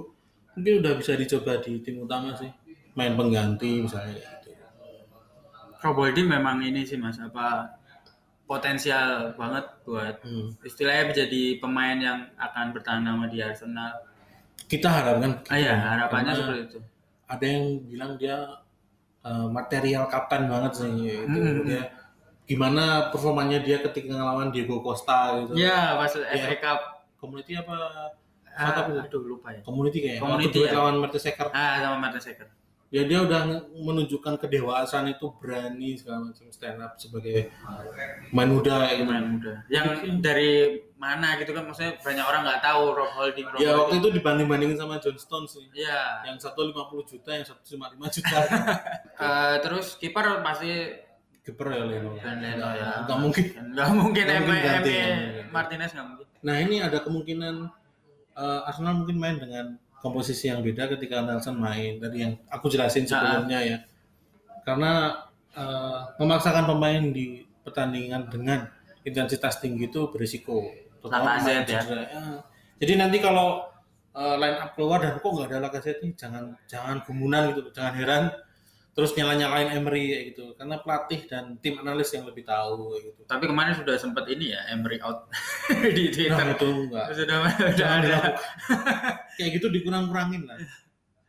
mungkin 0.54 0.74
udah 0.80 0.94
bisa 0.96 1.14
dicoba 1.14 1.58
di 1.58 1.80
tim 1.80 1.98
utama 2.00 2.34
sih 2.34 2.50
main 2.94 3.14
pengganti 3.14 3.82
misalnya 3.82 4.14
gitu. 4.14 4.54
Roboldi 5.80 6.22
memang 6.24 6.62
ini 6.62 6.82
sih 6.82 6.96
mas 6.96 7.18
apa 7.18 7.74
potensial 8.46 9.34
banget 9.34 9.66
buat 9.84 10.16
Hmm. 10.22 10.54
istilahnya 10.62 11.10
menjadi 11.10 11.42
pemain 11.58 11.98
yang 11.98 12.20
akan 12.38 12.66
bertahan 12.72 13.02
lama 13.02 13.26
di 13.26 13.40
Arsenal. 13.40 13.92
kita 14.64 14.88
harapkan 14.88 15.44
Ah 15.48 15.60
ya 15.60 15.76
harapannya 15.76 16.34
seperti 16.34 16.62
itu. 16.68 16.80
ada 17.26 17.46
yang 17.46 17.64
bilang 17.84 18.12
dia 18.16 18.38
uh, 19.22 19.48
material 19.48 20.08
kapten 20.08 20.48
banget 20.48 20.72
sih 20.76 20.92
itu 21.20 21.26
Hmm. 21.28 21.66
dia 21.66 21.84
gimana 22.44 23.10
performanya 23.10 23.58
dia 23.58 23.80
ketika 23.82 24.14
ngelawan 24.14 24.50
Diego 24.50 24.80
Costa 24.80 25.42
gitu 25.42 25.56
Ya 25.58 25.96
pas 25.96 26.12
Iya. 26.14 26.38
FA 26.38 26.56
Cup. 26.60 26.80
community 27.18 27.56
apa 27.56 27.76
Ah, 28.54 28.70
Mantap 28.70 28.86
itu. 28.90 29.00
aduh 29.02 29.22
lupa 29.26 29.48
ya. 29.50 29.62
community 29.66 29.98
kayaknya 30.00 30.22
Community 30.22 30.60
ya. 30.62 30.72
lawan 30.78 30.96
Mertesacker 31.02 31.48
Ah 31.50 31.82
sama 31.82 31.98
Martin 31.98 32.22
Seker. 32.22 32.48
ya 32.94 33.02
dia 33.10 33.26
udah 33.26 33.42
menunjukkan 33.74 34.38
kedewasaan 34.38 35.10
itu 35.10 35.34
berani 35.42 35.98
segala 35.98 36.30
macam 36.30 36.46
stand 36.54 36.78
up 36.78 36.94
sebagai 36.94 37.50
main 38.30 38.54
muda 38.54 38.86
ya 38.86 39.02
gitu. 39.02 39.10
Pemain 39.10 39.26
muda. 39.26 39.54
Yang 39.66 39.86
dari 40.22 40.52
mana 40.94 41.42
gitu 41.42 41.58
kan 41.58 41.66
maksudnya 41.66 41.98
banyak 41.98 42.22
orang 42.22 42.42
nggak 42.46 42.62
tahu 42.62 42.82
Rob 42.94 43.10
Holding. 43.18 43.50
Rob 43.50 43.58
Ya 43.58 43.74
waktu 43.74 43.98
itu 43.98 44.08
dibanding 44.14 44.46
bandingin 44.46 44.78
sama 44.78 45.02
John 45.02 45.18
Stones 45.18 45.58
sih. 45.58 45.66
Iya. 45.74 46.22
Yang 46.30 46.46
satu 46.46 46.70
50 46.70 47.10
juta, 47.10 47.30
yang 47.34 47.46
satu 47.50 47.62
cuma 47.66 47.90
5 47.90 47.98
juta. 48.14 48.38
Eh, 49.14 49.56
terus 49.62 49.96
kiper 49.98 50.42
pasti 50.42 50.70
Kiper 51.44 51.68
ya 51.76 51.84
Leno. 51.86 52.16
Dan 52.18 52.40
Leno 52.40 52.70
ya. 52.72 53.04
Nggak 53.04 53.20
mungkin. 53.20 53.46
Nggak 53.74 53.90
mungkin 53.94 54.26
mungkin 54.26 54.26
nggak 54.26 54.80
mungkin. 54.80 55.18
Martinez 55.52 55.92
nggak 55.92 56.08
mungkin. 56.08 56.28
Nah 56.44 56.56
ini 56.62 56.76
ada 56.80 56.98
kemungkinan 57.04 57.56
eh, 58.38 58.68
Arsenal 58.68 59.02
mungkin 59.04 59.18
main 59.18 59.38
dengan 59.38 59.78
komposisi 60.04 60.52
yang 60.52 60.60
beda 60.60 60.92
ketika 60.98 61.24
Nelson 61.24 61.56
main. 61.56 61.98
Tadi 61.98 62.18
yang 62.20 62.34
aku 62.52 62.68
jelasin 62.68 63.08
sebelumnya 63.08 63.60
ya. 63.64 63.78
Karena 64.68 65.24
eh, 65.56 66.00
memaksakan 66.20 66.68
pemain 66.68 67.04
di 67.14 67.46
pertandingan 67.64 68.28
dengan 68.28 68.68
intensitas 69.08 69.64
tinggi 69.64 69.88
itu 69.88 70.12
berisiko. 70.12 70.68
Terutama 71.00 71.40
ya. 71.44 71.64
Ya. 71.64 71.82
Jadi 72.80 72.94
nanti 73.00 73.18
kalau 73.24 73.64
eh, 74.14 74.36
line 74.40 74.58
up 74.60 74.76
keluar 74.76 75.00
dan 75.00 75.20
kok 75.20 75.32
nggak 75.32 75.48
ada 75.50 75.58
Lacazette 75.64 76.04
jangan 76.16 76.54
jangan 76.68 77.02
gumunan 77.08 77.56
gitu 77.56 77.70
jangan 77.72 77.94
heran 77.96 78.24
terus 78.94 79.18
nyala 79.18 79.34
nyalain 79.34 79.74
Emery 79.74 80.34
gitu. 80.34 80.54
Karena 80.54 80.78
pelatih 80.80 81.26
dan 81.26 81.58
tim 81.60 81.82
analis 81.82 82.14
yang 82.14 82.30
lebih 82.30 82.46
tahu 82.46 82.94
gitu. 83.02 83.22
Tapi 83.26 83.50
kemarin 83.50 83.74
sudah 83.74 83.98
sempat 83.98 84.30
ini 84.30 84.54
ya 84.54 84.62
Emery 84.70 85.02
out. 85.02 85.28
Di 85.98 86.14
Twitter. 86.14 86.38
nah, 86.38 86.54
itu 86.54 86.68
enggak. 86.70 87.08
Sudah 87.18 87.38
sudah 87.74 87.90
ada. 88.00 88.18
kayak 89.38 89.50
gitu 89.58 89.68
dikurang-kurangin 89.74 90.46
lah. 90.46 90.58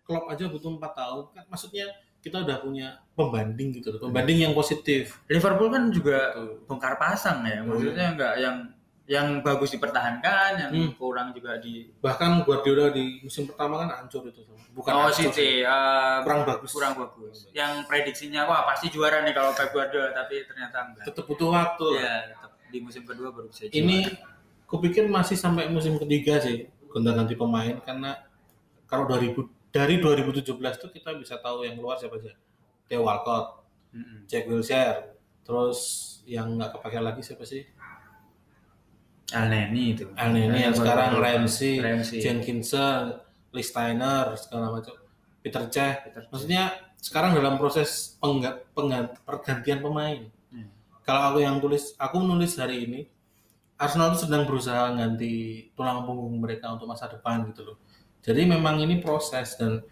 Klopp 0.04 0.28
aja 0.28 0.44
butuh 0.52 0.76
empat 0.76 0.92
tahun. 0.92 1.24
Kan 1.32 1.44
maksudnya 1.48 1.88
kita 2.20 2.44
udah 2.44 2.56
punya 2.60 3.00
pembanding 3.16 3.80
gitu 3.80 3.96
loh. 3.96 4.08
Pembanding 4.08 4.48
yang 4.48 4.52
positif. 4.52 5.20
Liverpool 5.28 5.72
kan 5.72 5.88
juga 5.88 6.36
Tuh. 6.36 6.68
bongkar 6.68 7.00
pasang 7.00 7.44
ya. 7.48 7.64
Maksudnya 7.64 8.16
enggak 8.16 8.34
yang 8.40 8.56
yang 9.04 9.40
bagus 9.40 9.68
dipertahankan, 9.70 10.50
yang 10.56 10.72
Hmm. 10.72 10.90
kurang 10.96 11.28
juga 11.30 11.60
di 11.60 11.92
bahkan 12.00 12.40
Guardiola 12.40 12.88
di 12.88 13.20
musim 13.20 13.44
pertama 13.44 13.76
kan 13.78 13.88
hancur 13.94 14.24
itu 14.24 14.40
bukan 14.72 14.92
Oh, 14.96 15.12
City 15.12 15.60
eh, 15.60 16.16
kurang 16.24 16.42
bagus 16.42 16.72
kurang 16.72 16.96
bagus. 16.96 17.46
Yang 17.52 17.84
prediksinya 17.84 18.44
wah 18.44 18.64
pasti 18.64 18.88
juara 18.88 19.20
nih 19.20 19.30
kalau 19.30 19.52
Pep 19.52 19.70
Guardiola 19.70 20.08
tapi 20.10 20.40
ternyata 20.42 20.88
enggak. 20.88 21.04
tetap 21.04 21.24
butuh 21.24 21.48
waktu. 21.48 21.86
Ya, 22.00 22.32
tetap 22.32 22.52
di 22.66 22.78
musim 22.80 23.04
kedua 23.04 23.28
baru 23.28 23.46
bisa 23.46 23.64
juara. 23.64 23.76
ini 23.76 23.98
kupikir 24.64 25.04
masih 25.06 25.36
sampai 25.36 25.68
musim 25.68 25.94
ketiga 25.96 26.40
sih 26.40 26.64
gonta 26.88 27.12
ganti 27.12 27.34
pemain 27.34 27.76
karena 27.78 28.16
kalau 28.84 29.04
2000 29.04 29.36
dari 29.68 29.98
2017 29.98 30.48
tuh 30.76 30.88
kita 30.88 31.12
bisa 31.12 31.36
tahu 31.36 31.62
yang 31.62 31.76
keluar 31.76 31.94
siapa 31.94 32.16
aja 32.16 32.32
Theo 32.84 33.02
Walcott, 33.02 33.62
Mm-mm. 33.90 34.24
Jack 34.24 34.44
Wilshere, 34.44 35.12
terus 35.40 35.78
yang 36.24 36.54
nggak 36.54 36.72
kepake 36.72 36.98
lagi 36.98 37.20
siapa 37.20 37.42
sih? 37.42 37.62
Al 39.34 39.50
Neni 39.50 39.98
itu. 39.98 40.06
El 40.14 40.30
Neni 40.30 40.58
yang 40.64 40.74
sekarang 40.74 41.18
Ramsey, 41.18 41.82
Ramsey. 41.82 42.22
Jenkinson, 42.22 43.18
Lee 43.50 43.66
Steiner 43.66 44.32
segala 44.38 44.70
macam, 44.70 44.94
Peter 45.42 45.66
Cech. 45.66 46.06
Peter 46.08 46.22
Cech. 46.22 46.30
Maksudnya 46.30 46.62
sekarang 47.02 47.34
dalam 47.34 47.58
proses 47.58 48.14
pengga- 48.16 48.62
penggan- 48.72 49.12
pergantian 49.26 49.82
pemain. 49.82 50.24
Hmm. 50.48 50.70
Kalau 51.02 51.34
aku 51.34 51.38
yang 51.42 51.58
tulis, 51.58 51.92
aku 51.98 52.16
menulis 52.22 52.54
hari 52.56 52.86
ini, 52.86 53.00
Arsenal 53.74 54.14
itu 54.14 54.30
sedang 54.30 54.46
berusaha 54.46 54.94
ganti 54.94 55.66
tulang 55.74 56.06
punggung 56.06 56.38
mereka 56.38 56.70
untuk 56.70 56.86
masa 56.86 57.10
depan 57.10 57.42
gitu 57.50 57.74
loh. 57.74 57.76
Jadi 58.22 58.46
memang 58.46 58.78
ini 58.80 59.02
proses 59.02 59.58
dan 59.58 59.82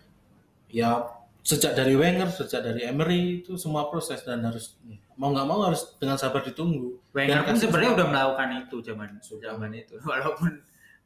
ya 0.70 1.05
sejak 1.43 1.74
dari 1.74 1.99
Wenger, 1.99 2.30
sejak 2.30 2.62
dari 2.62 2.86
Emery 2.86 3.43
itu 3.43 3.59
semua 3.59 3.90
proses 3.90 4.22
dan 4.22 4.40
harus 4.47 4.78
mau 5.15 5.31
nggak 5.31 5.47
mau 5.47 5.61
harus 5.65 5.97
dengan 5.97 6.17
sabar 6.17 6.41
ditunggu. 6.41 6.99
Wenger 7.11 7.43
pun 7.43 7.55
kasih 7.55 7.69
sebenarnya 7.69 7.93
udah 7.95 8.07
melakukan 8.09 8.49
itu 8.63 8.77
zaman 8.81 9.09
zaman 9.21 9.71
itu 9.73 9.95
walaupun 10.09 10.51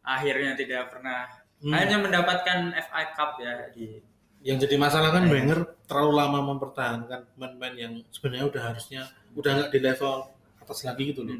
akhirnya 0.00 0.54
tidak 0.54 0.90
pernah 0.90 1.26
Hmm. 1.56 1.72
hanya 1.72 1.96
mendapatkan 1.96 2.68
FA 2.84 3.16
Cup 3.16 3.40
ya 3.40 3.72
di 3.72 3.96
yang 4.44 4.60
jadi 4.60 4.76
masalah 4.76 5.08
kan 5.08 5.24
Wenger 5.24 5.64
terlalu 5.88 6.12
lama 6.12 6.52
mempertahankan 6.52 7.32
pemain-pemain 7.32 7.74
yang 7.74 7.92
sebenarnya 8.12 8.44
udah 8.44 8.62
harusnya 8.62 9.08
udah 9.32 9.50
nggak 9.56 9.70
di 9.72 9.80
level 9.80 10.36
atas 10.60 10.84
lagi 10.84 11.16
gitu 11.16 11.24
loh. 11.24 11.32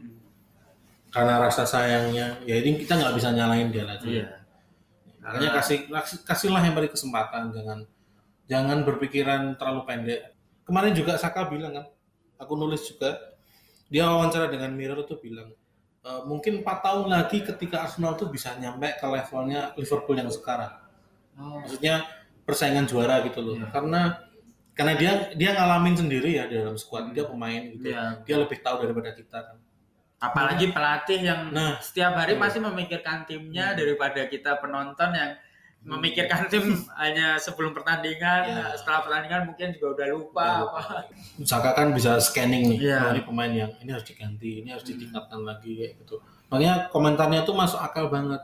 Karena 1.12 1.36
rasa 1.36 1.68
sayangnya, 1.68 2.40
ya 2.48 2.54
ini 2.56 2.80
kita 2.80 2.96
nggak 2.96 3.12
bisa 3.12 3.28
nyalain 3.28 3.68
dia 3.68 3.84
lagi. 3.84 4.20
Iya. 4.20 4.40
Makanya 5.20 5.50
kasih 5.60 5.78
kasih- 5.84 6.22
kasihlah 6.24 6.64
yang 6.64 6.72
beri 6.72 6.88
kesempatan, 6.88 7.52
jangan 7.52 7.78
jangan 8.48 8.78
berpikiran 8.88 9.52
terlalu 9.54 9.84
pendek. 9.84 10.32
Kemarin 10.64 10.96
juga 10.96 11.20
Saka 11.20 11.44
bilang 11.44 11.76
kan, 11.76 11.86
aku 12.36 12.52
nulis 12.54 12.84
juga, 12.84 13.36
dia 13.86 14.06
wawancara 14.06 14.48
dengan 14.48 14.72
Mirror 14.72 15.06
tuh 15.06 15.18
bilang, 15.18 15.52
"E, 16.02 16.10
mungkin 16.26 16.60
4 16.60 16.78
tahun 16.82 17.06
lagi 17.08 17.42
ketika 17.42 17.86
Arsenal 17.86 18.14
tuh 18.14 18.28
bisa 18.28 18.54
nyampe 18.56 18.96
ke 18.96 19.06
levelnya 19.06 19.72
Liverpool 19.76 20.16
yang 20.18 20.30
sekarang. 20.30 20.72
Oh, 21.36 21.60
Maksudnya 21.62 22.02
persaingan 22.42 22.86
juara 22.86 23.20
gitu 23.26 23.42
loh. 23.42 23.54
Iya. 23.58 23.68
Karena 23.70 24.00
karena 24.76 24.92
dia 24.96 25.12
dia 25.32 25.50
ngalamin 25.56 25.96
sendiri 25.96 26.36
ya 26.36 26.44
di 26.48 26.56
dalam 26.56 26.76
squad, 26.76 27.12
dia 27.12 27.24
pemain 27.24 27.62
gitu. 27.72 27.88
Iya. 27.88 28.20
Dia 28.24 28.36
lebih 28.40 28.58
tahu 28.60 28.76
daripada 28.84 29.12
kita 29.12 29.38
kan. 29.42 29.56
apalagi 30.16 30.72
pelatih 30.72 31.20
yang 31.28 31.52
Nah. 31.52 31.76
setiap 31.76 32.16
hari 32.16 32.32
Iya. 32.32 32.40
masih 32.40 32.60
memikirkan 32.64 33.28
timnya 33.28 33.76
daripada 33.76 34.24
kita 34.24 34.56
penonton 34.56 35.12
yang 35.12 35.36
memikirkan 35.86 36.50
tim 36.50 36.66
hanya 36.98 37.38
sebelum 37.38 37.70
pertandingan, 37.70 38.42
nah, 38.50 38.74
setelah 38.74 39.06
pertandingan 39.06 39.42
mungkin 39.46 39.70
juga 39.70 39.86
udah 39.94 40.06
lupa 40.10 40.42
Udah 40.42 40.56
apa. 40.58 40.80
lupa. 40.82 40.82
Saka 41.46 41.70
kan 41.72 41.94
bisa 41.94 42.18
scanning 42.18 42.66
nih, 42.74 42.90
oh, 42.90 43.14
ini 43.14 43.22
pemain 43.22 43.52
yang 43.54 43.70
ini 43.78 43.94
harus 43.94 44.02
diganti, 44.02 44.66
ini 44.66 44.74
harus 44.74 44.82
ditingkatkan 44.82 45.46
lagi 45.46 45.78
kayak 45.78 45.92
gitu. 46.02 46.18
Makanya 46.50 46.90
komentarnya 46.90 47.46
tuh 47.46 47.54
masuk 47.54 47.78
akal 47.78 48.10
banget. 48.10 48.42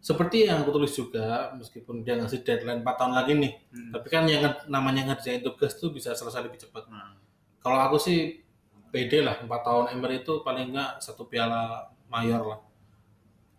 Seperti 0.00 0.48
yang 0.48 0.64
aku 0.64 0.72
tulis 0.72 0.96
juga, 0.96 1.52
meskipun 1.60 2.00
dia 2.00 2.16
ngasih 2.16 2.40
deadline 2.40 2.80
4 2.80 2.88
tahun 2.96 3.12
lagi 3.12 3.32
nih, 3.36 3.52
Hmm. 3.68 3.92
tapi 3.92 4.06
kan 4.08 4.24
yang 4.24 4.40
namanya 4.64 5.12
ngerjain 5.12 5.44
tugas 5.44 5.76
tuh 5.76 5.92
bisa 5.92 6.16
selesai 6.16 6.40
lebih 6.40 6.56
cepat. 6.58 6.88
Nah, 6.88 7.20
Kalau 7.60 7.76
aku 7.76 8.00
sih 8.00 8.40
pede 8.88 9.20
lah, 9.20 9.36
4 9.36 9.60
tahun 9.60 9.84
Emery 9.92 10.24
itu 10.24 10.40
paling 10.40 10.72
nggak 10.72 11.04
satu 11.04 11.28
piala 11.28 11.84
mayor 12.08 12.40
lah. 12.48 12.60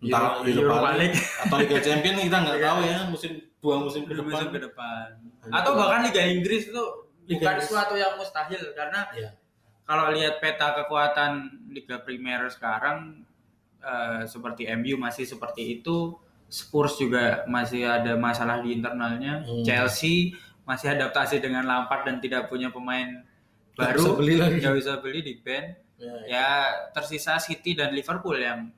Entah 0.01 0.41
Euro- 0.41 0.97
League 0.97 1.13
atau 1.13 1.55
Liga 1.57 1.77
Champions 1.79 2.19
kita 2.19 2.37
nggak 2.39 2.57
Iya. 2.57 2.67
tahu 2.67 2.79
ya 2.81 2.99
musim 3.05 3.31
dua 3.57 3.75
musim 3.77 4.01
ke 4.03 4.13
Musim 4.15 4.49
depan. 4.49 4.49
ke 4.49 4.59
depan. 4.63 5.05
Atau 5.47 5.71
bahkan 5.73 6.01
Liga 6.01 6.23
Inggris 6.23 6.63
itu 6.65 6.83
Liga 7.23 7.37
bukan 7.37 7.53
Inggris. 7.53 7.63
sesuatu 7.63 7.93
yang 7.95 8.13
mustahil 8.15 8.61
karena 8.71 8.99
Iya. 9.11 9.29
kalau 9.83 10.09
lihat 10.09 10.37
peta 10.37 10.73
kekuatan 10.75 11.31
Liga 11.69 11.99
Primer 11.99 12.49
sekarang 12.49 13.21
eh, 13.79 14.25
seperti 14.25 14.69
MU 14.71 14.93
masih 14.95 15.23
seperti 15.23 15.75
itu, 15.75 16.13
Spurs 16.47 16.97
juga 16.97 17.41
masih 17.45 17.81
ada 17.83 18.13
masalah 18.15 18.59
di 18.59 18.71
internalnya, 18.71 19.41
Hmm. 19.41 19.61
Chelsea 19.61 20.37
masih 20.63 20.91
adaptasi 20.91 21.37
dengan 21.37 21.63
Lampard 21.63 22.03
dan 22.03 22.17
tidak 22.17 22.45
punya 22.45 22.69
pemain 22.69 23.25
Nggak 23.71 23.81
baru, 23.87 23.97
bisa 23.99 24.11
beli 24.13 24.35
lagi. 24.35 24.57
nggak 24.59 24.75
bisa 24.75 24.93
beli 24.97 25.19
di 25.19 25.33
band. 25.35 25.67
Ya, 25.97 26.13
Ya 26.27 26.47
tersisa 26.91 27.37
City 27.37 27.73
dan 27.73 27.89
Liverpool 27.91 28.35
yang 28.35 28.69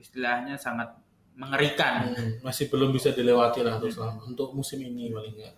istilahnya 0.00 0.56
sangat 0.56 0.90
mengerikan. 1.36 2.10
Hmm, 2.10 2.32
masih 2.42 2.68
belum 2.68 2.90
bisa 2.90 3.12
dilewati 3.12 3.60
lah 3.60 3.76
untuk 3.76 3.92
selama- 3.92 4.24
untuk 4.24 4.48
musim 4.52 4.80
ini 4.80 5.08
paling 5.08 5.32
nggak. 5.32 5.54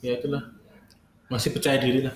Ya 0.00 0.12
itulah. 0.16 0.42
Masih 1.26 1.50
percaya 1.50 1.78
diri 1.78 2.02
lah. 2.02 2.14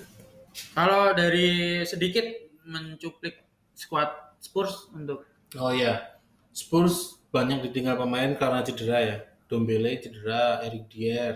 Kalau 0.72 1.12
dari 1.12 1.82
sedikit 1.84 2.24
mencuplik 2.64 3.42
squad 3.72 4.11
Spurs 4.38 4.90
untuk 4.90 5.26
Oh 5.56 5.70
iya. 5.70 6.18
Spurs 6.52 7.18
banyak 7.28 7.64
ditinggal 7.64 7.96
pemain 7.96 8.34
karena 8.34 8.61
cedera 8.61 8.98
ya. 9.00 9.16
Dombele 9.48 9.96
cedera, 9.96 10.61
Eric 10.61 10.92
Dier, 10.92 11.34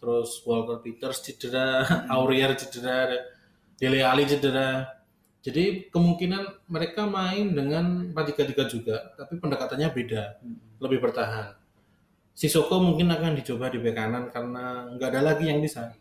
terus 0.00 0.40
Walker 0.42 0.80
Peters 0.80 1.20
cedera, 1.20 1.84
Aurier 2.14 2.56
cedera, 2.56 3.20
Dele 3.76 4.00
Alli 4.00 4.24
cedera. 4.24 4.99
Jadi 5.40 5.88
kemungkinan 5.88 6.68
mereka 6.68 7.08
main 7.08 7.56
dengan 7.56 8.12
4-3-3 8.12 8.68
juga, 8.68 8.96
tapi 9.16 9.40
pendekatannya 9.40 9.88
beda, 9.88 10.22
lebih 10.84 11.00
bertahan. 11.00 11.56
Sisoko 12.36 12.80
mungkin 12.80 13.08
akan 13.08 13.36
dicoba 13.36 13.72
di 13.72 13.80
bek 13.80 13.96
kanan 13.96 14.28
karena 14.28 14.88
nggak 14.96 15.08
ada 15.12 15.20
lagi 15.32 15.48
yang 15.48 15.60
bisa. 15.64 15.92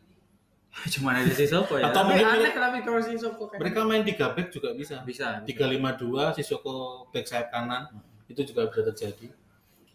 cuma 0.94 1.16
ada 1.16 1.32
Sissoko 1.32 1.80
ya. 1.80 1.88
Atau 1.92 2.04
tapi 2.04 2.20
mungkin 2.20 2.28
aneh 2.36 2.52
tapi 2.52 2.78
kalau 2.84 3.00
Sissoko 3.00 3.44
kan. 3.48 3.58
Mereka 3.64 3.80
main 3.88 4.04
3 4.04 4.36
back 4.36 4.48
juga 4.52 4.70
bisa. 4.76 5.04
bisa. 5.08 5.44
352 5.48 6.36
Sisoko 6.40 7.08
back 7.12 7.26
sayap 7.28 7.48
kanan 7.52 7.92
itu 8.28 8.44
juga 8.44 8.68
bisa 8.68 8.82
terjadi. 8.92 9.28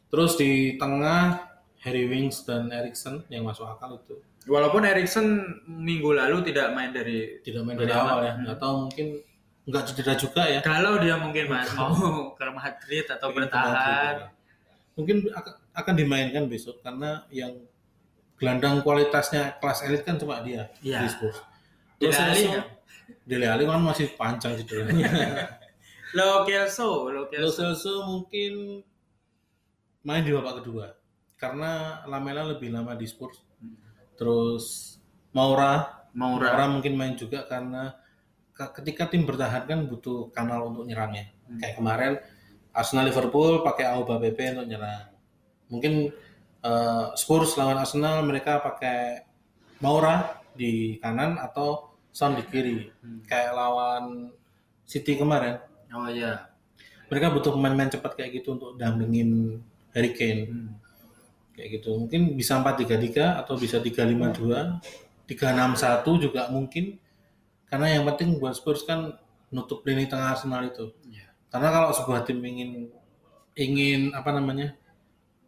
Terus 0.08 0.32
di 0.40 0.76
tengah 0.80 1.52
Harry 1.84 2.08
Winks 2.08 2.48
dan 2.48 2.72
Erikson 2.72 3.24
yang 3.28 3.44
masuk 3.44 3.68
akal 3.68 4.00
itu 4.00 4.16
Walaupun 4.44 4.84
Erikson 4.84 5.40
minggu 5.64 6.12
lalu 6.12 6.44
tidak 6.44 6.76
main 6.76 6.92
dari 6.92 7.40
tidak 7.40 7.64
main 7.64 7.80
dari 7.80 7.92
awal 7.92 8.20
awal. 8.20 8.28
ya. 8.28 8.32
Nggak 8.44 8.58
tahu 8.60 8.74
mungkin 8.88 9.06
nggak 9.64 9.82
cedera 9.88 10.12
juga 10.14 10.42
ya. 10.44 10.60
kalau 10.60 11.00
dia 11.00 11.16
mungkin 11.16 11.48
mas 11.48 11.72
mau 11.72 11.94
ke 12.36 12.44
Madrid 12.46 13.04
atau 13.08 13.32
Mungkin 13.32 13.40
bertahan. 13.48 13.72
kembali. 13.72 14.24
Mungkin 14.94 15.16
akan, 15.74 15.94
dimainkan 15.96 16.44
besok 16.46 16.78
karena 16.80 17.24
yang 17.28 17.50
gelandang 18.36 18.78
kualitasnya 18.80 19.56
kelas 19.58 19.82
elit 19.82 20.04
kan 20.04 20.20
cuma 20.20 20.38
dia 20.40 20.68
Iya. 20.78 21.02
di 21.02 21.08
Spurs. 21.08 21.38
Dele 21.96 22.12
Terus 22.12 22.18
Alli 22.20 22.34
Celso- 22.44 22.52
ya? 22.52 22.62
Dele 23.24 23.46
Alli 23.48 23.64
kan 23.64 23.80
masih 23.80 24.06
panjang 24.14 24.52
cederanya. 24.54 25.08
Lo 26.12 26.44
Kelso, 26.44 27.08
Lo 27.08 27.10
Lo 27.10 27.22
Kelso. 27.26 27.74
Celso 27.74 27.94
mungkin 28.04 28.84
main 30.04 30.22
di 30.22 30.30
babak 30.30 30.60
kedua 30.60 30.92
karena 31.34 32.04
Lamela 32.04 32.44
lebih 32.46 32.68
lama 32.68 32.92
di 32.92 33.08
Spurs. 33.08 33.40
Terus 34.14 34.94
Maura, 35.32 36.04
Maura. 36.14 36.54
Maura 36.54 36.64
mungkin 36.70 36.94
main 36.94 37.16
juga 37.16 37.48
karena 37.48 37.96
ketika 38.54 39.10
tim 39.10 39.26
bertahan 39.26 39.66
kan 39.66 39.78
butuh 39.90 40.30
kanal 40.30 40.70
untuk 40.70 40.86
nyerangnya. 40.86 41.34
Kayak 41.58 41.74
kemarin 41.78 42.12
Arsenal 42.70 43.06
Liverpool 43.10 43.66
pakai 43.66 43.90
Auba 43.90 44.18
PP 44.22 44.54
untuk 44.54 44.66
nyerang. 44.70 45.10
Mungkin 45.70 45.92
eh, 46.62 47.06
Spurs 47.18 47.58
lawan 47.58 47.82
Arsenal 47.82 48.22
mereka 48.22 48.62
pakai 48.62 49.26
Maura 49.82 50.38
di 50.54 50.96
kanan 51.02 51.36
atau 51.42 51.92
Son 52.14 52.38
di 52.38 52.46
kiri. 52.46 52.86
Kayak 53.26 53.58
lawan 53.58 54.30
City 54.86 55.18
kemarin 55.18 55.58
Oh 55.94 56.10
iya. 56.10 56.50
mereka 57.06 57.30
butuh 57.30 57.54
pemain-pemain 57.54 57.94
cepat 57.94 58.18
kayak 58.18 58.42
gitu 58.42 58.58
untuk 58.58 58.74
dampingin 58.74 59.62
Harry 59.94 60.10
Kane. 60.10 60.42
Hmm. 60.50 60.70
kayak 61.54 61.78
gitu 61.78 61.94
mungkin 61.94 62.34
bisa 62.34 62.58
4-3-3 62.58 63.38
atau 63.46 63.54
bisa 63.54 63.78
3-5-2 63.78 64.82
3-6-1 65.30 66.26
juga 66.26 66.50
mungkin 66.50 66.98
karena 67.74 67.98
yang 67.98 68.06
penting 68.06 68.38
buat 68.38 68.54
Spurs 68.54 68.86
kan 68.86 69.18
nutup 69.50 69.82
lini 69.82 70.06
tengah 70.06 70.38
Arsenal 70.38 70.62
itu. 70.70 70.94
Iya. 71.10 71.26
karena 71.50 71.70
kalau 71.70 71.90
sebuah 71.94 72.26
tim 72.26 72.38
ingin 72.42 72.90
ingin 73.54 74.10
apa 74.14 74.30
namanya 74.34 74.74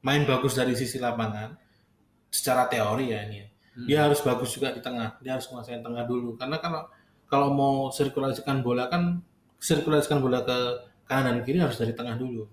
main 0.03 0.23
bagus 0.23 0.55
dari 0.55 0.75
sisi 0.75 1.03
lapangan 1.03 1.59
secara 2.31 2.71
teori 2.71 3.11
ya 3.11 3.27
ini 3.27 3.43
ya, 3.43 3.49
dia 3.87 3.99
harus 4.09 4.25
bagus 4.25 4.57
juga 4.57 4.73
di 4.73 4.81
tengah. 4.81 5.21
Dia 5.21 5.37
harus 5.37 5.47
menguasai 5.53 5.85
tengah 5.85 6.05
dulu. 6.09 6.41
Karena 6.41 6.57
kalau 6.57 6.83
kalau 7.29 7.49
mau 7.53 7.75
sirkulasikan 7.93 8.65
bola 8.65 8.89
kan 8.89 9.21
sirkulasikan 9.61 10.25
bola 10.25 10.41
ke 10.41 10.59
kanan 11.05 11.39
dan 11.39 11.45
kiri 11.45 11.61
harus 11.61 11.77
dari 11.77 11.93
tengah 11.93 12.17
dulu. 12.17 12.49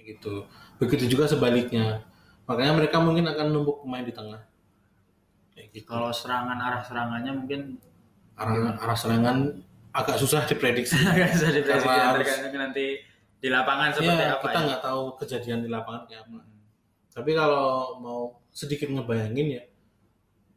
Gitu. 0.00 0.48
Begitu 0.80 1.16
juga 1.16 1.28
sebaliknya. 1.28 2.04
Makanya 2.44 2.72
mereka 2.76 3.00
mungkin 3.00 3.24
akan 3.28 3.46
numpuk 3.52 3.84
pemain 3.84 4.04
di 4.04 4.12
tengah. 4.12 4.40
Kayak 5.52 5.68
gitu. 5.76 5.88
Kalau 5.88 6.12
serangan 6.12 6.58
arah 6.60 6.82
serangannya 6.84 7.32
mungkin 7.32 7.60
arah 8.34 8.74
arah 8.76 8.96
serangan 8.96 9.36
agak 9.90 10.16
susah 10.18 10.42
diprediksi. 10.44 10.98
Agak 11.06 11.32
bisa 11.32 11.46
diprediksi 11.48 11.86
Karena 11.86 11.94
ya, 11.94 12.06
harus- 12.10 12.26
tergantung 12.26 12.60
nanti 12.60 12.86
di 13.38 13.48
lapangan 13.48 13.88
seperti 13.92 14.10
Iya, 14.18 14.32
apa 14.32 14.42
kita 14.42 14.56
ya. 14.56 14.66
nggak 14.66 14.82
tahu 14.82 15.02
kejadian 15.20 15.58
di 15.60 15.68
lapangan 15.68 16.02
kayak 16.04 16.22
apa. 16.24 16.38
Tapi 17.14 17.30
kalau 17.30 17.68
mau 17.98 18.20
sedikit 18.50 18.88
ngebayangin 18.88 19.46
ya 19.52 19.62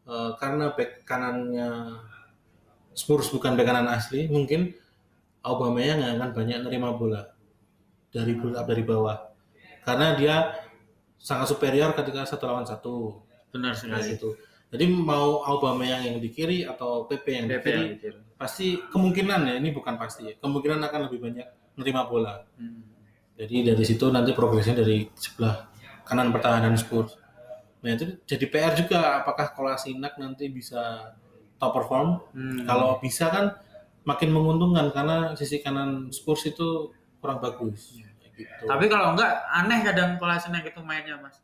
eh, 0.08 0.32
karena 0.36 0.72
back 0.72 1.04
kanannya 1.04 1.70
Spurs 2.92 3.30
bukan 3.30 3.54
back 3.54 3.68
kanan 3.68 3.86
asli 3.88 4.26
mungkin 4.28 4.74
Aubameyang 5.46 6.02
nggak 6.02 6.14
akan 6.18 6.30
banyak 6.34 6.58
nerima 6.66 6.92
bola 6.92 7.22
dari 8.10 8.34
build 8.34 8.58
up 8.58 8.66
dari 8.66 8.82
bawah. 8.82 9.16
Karena 9.86 10.18
dia 10.18 10.36
sangat 11.16 11.48
superior 11.48 11.94
ketika 11.94 12.26
satu 12.26 12.44
lawan 12.46 12.66
satu. 12.66 13.22
Benar 13.54 13.72
sekali. 13.72 14.18
gitu 14.18 14.34
jadi 14.68 14.86
mau 14.91 15.43
Aubameyang 15.47 16.03
yang 16.03 16.18
di 16.20 16.30
kiri 16.32 16.68
atau 16.68 17.07
PP 17.07 17.26
yang 17.32 17.45
di 17.47 17.55
PP 17.55 17.65
kiri 17.65 17.80
yang 18.03 18.18
pasti 18.38 18.78
kemungkinan 18.93 19.39
ya 19.47 19.53
ini 19.57 19.74
bukan 19.74 19.95
pasti 19.97 20.30
ya 20.30 20.34
kemungkinan 20.38 20.84
akan 20.84 20.99
lebih 21.09 21.20
banyak 21.24 21.47
nerima 21.78 22.05
bola 22.05 22.45
Hmm. 22.57 22.84
jadi 23.38 23.74
dari 23.74 23.84
situ 23.86 24.09
nanti 24.09 24.34
progresnya 24.34 24.78
dari 24.78 25.07
sebelah 25.13 25.70
kanan 26.07 26.32
pertahanan 26.32 26.80
Spurs. 26.80 27.20
Nah 27.84 27.93
itu 27.93 28.18
jadi 28.24 28.45
PR 28.47 28.74
juga 28.74 29.22
apakah 29.22 29.51
Kolasinac 29.53 30.15
nanti 30.18 30.47
bisa 30.47 31.13
top 31.59 31.76
perform? 31.76 32.24
Hmm. 32.32 32.63
Kalau 32.63 32.97
bisa 33.03 33.28
kan 33.28 33.45
makin 34.07 34.32
menguntungkan 34.32 34.89
karena 34.95 35.36
sisi 35.36 35.59
kanan 35.59 36.09
Spurs 36.15 36.47
itu 36.47 36.95
kurang 37.20 37.43
bagus. 37.43 37.99
Kayak 37.99 38.32
gitu. 38.39 38.63
Tapi 38.65 38.86
kalau 38.88 39.13
enggak 39.13 39.32
aneh 39.51 39.80
kadang 39.84 40.15
Kolasinac 40.15 40.63
itu 40.63 40.80
mainnya 40.82 41.20
mas. 41.20 41.38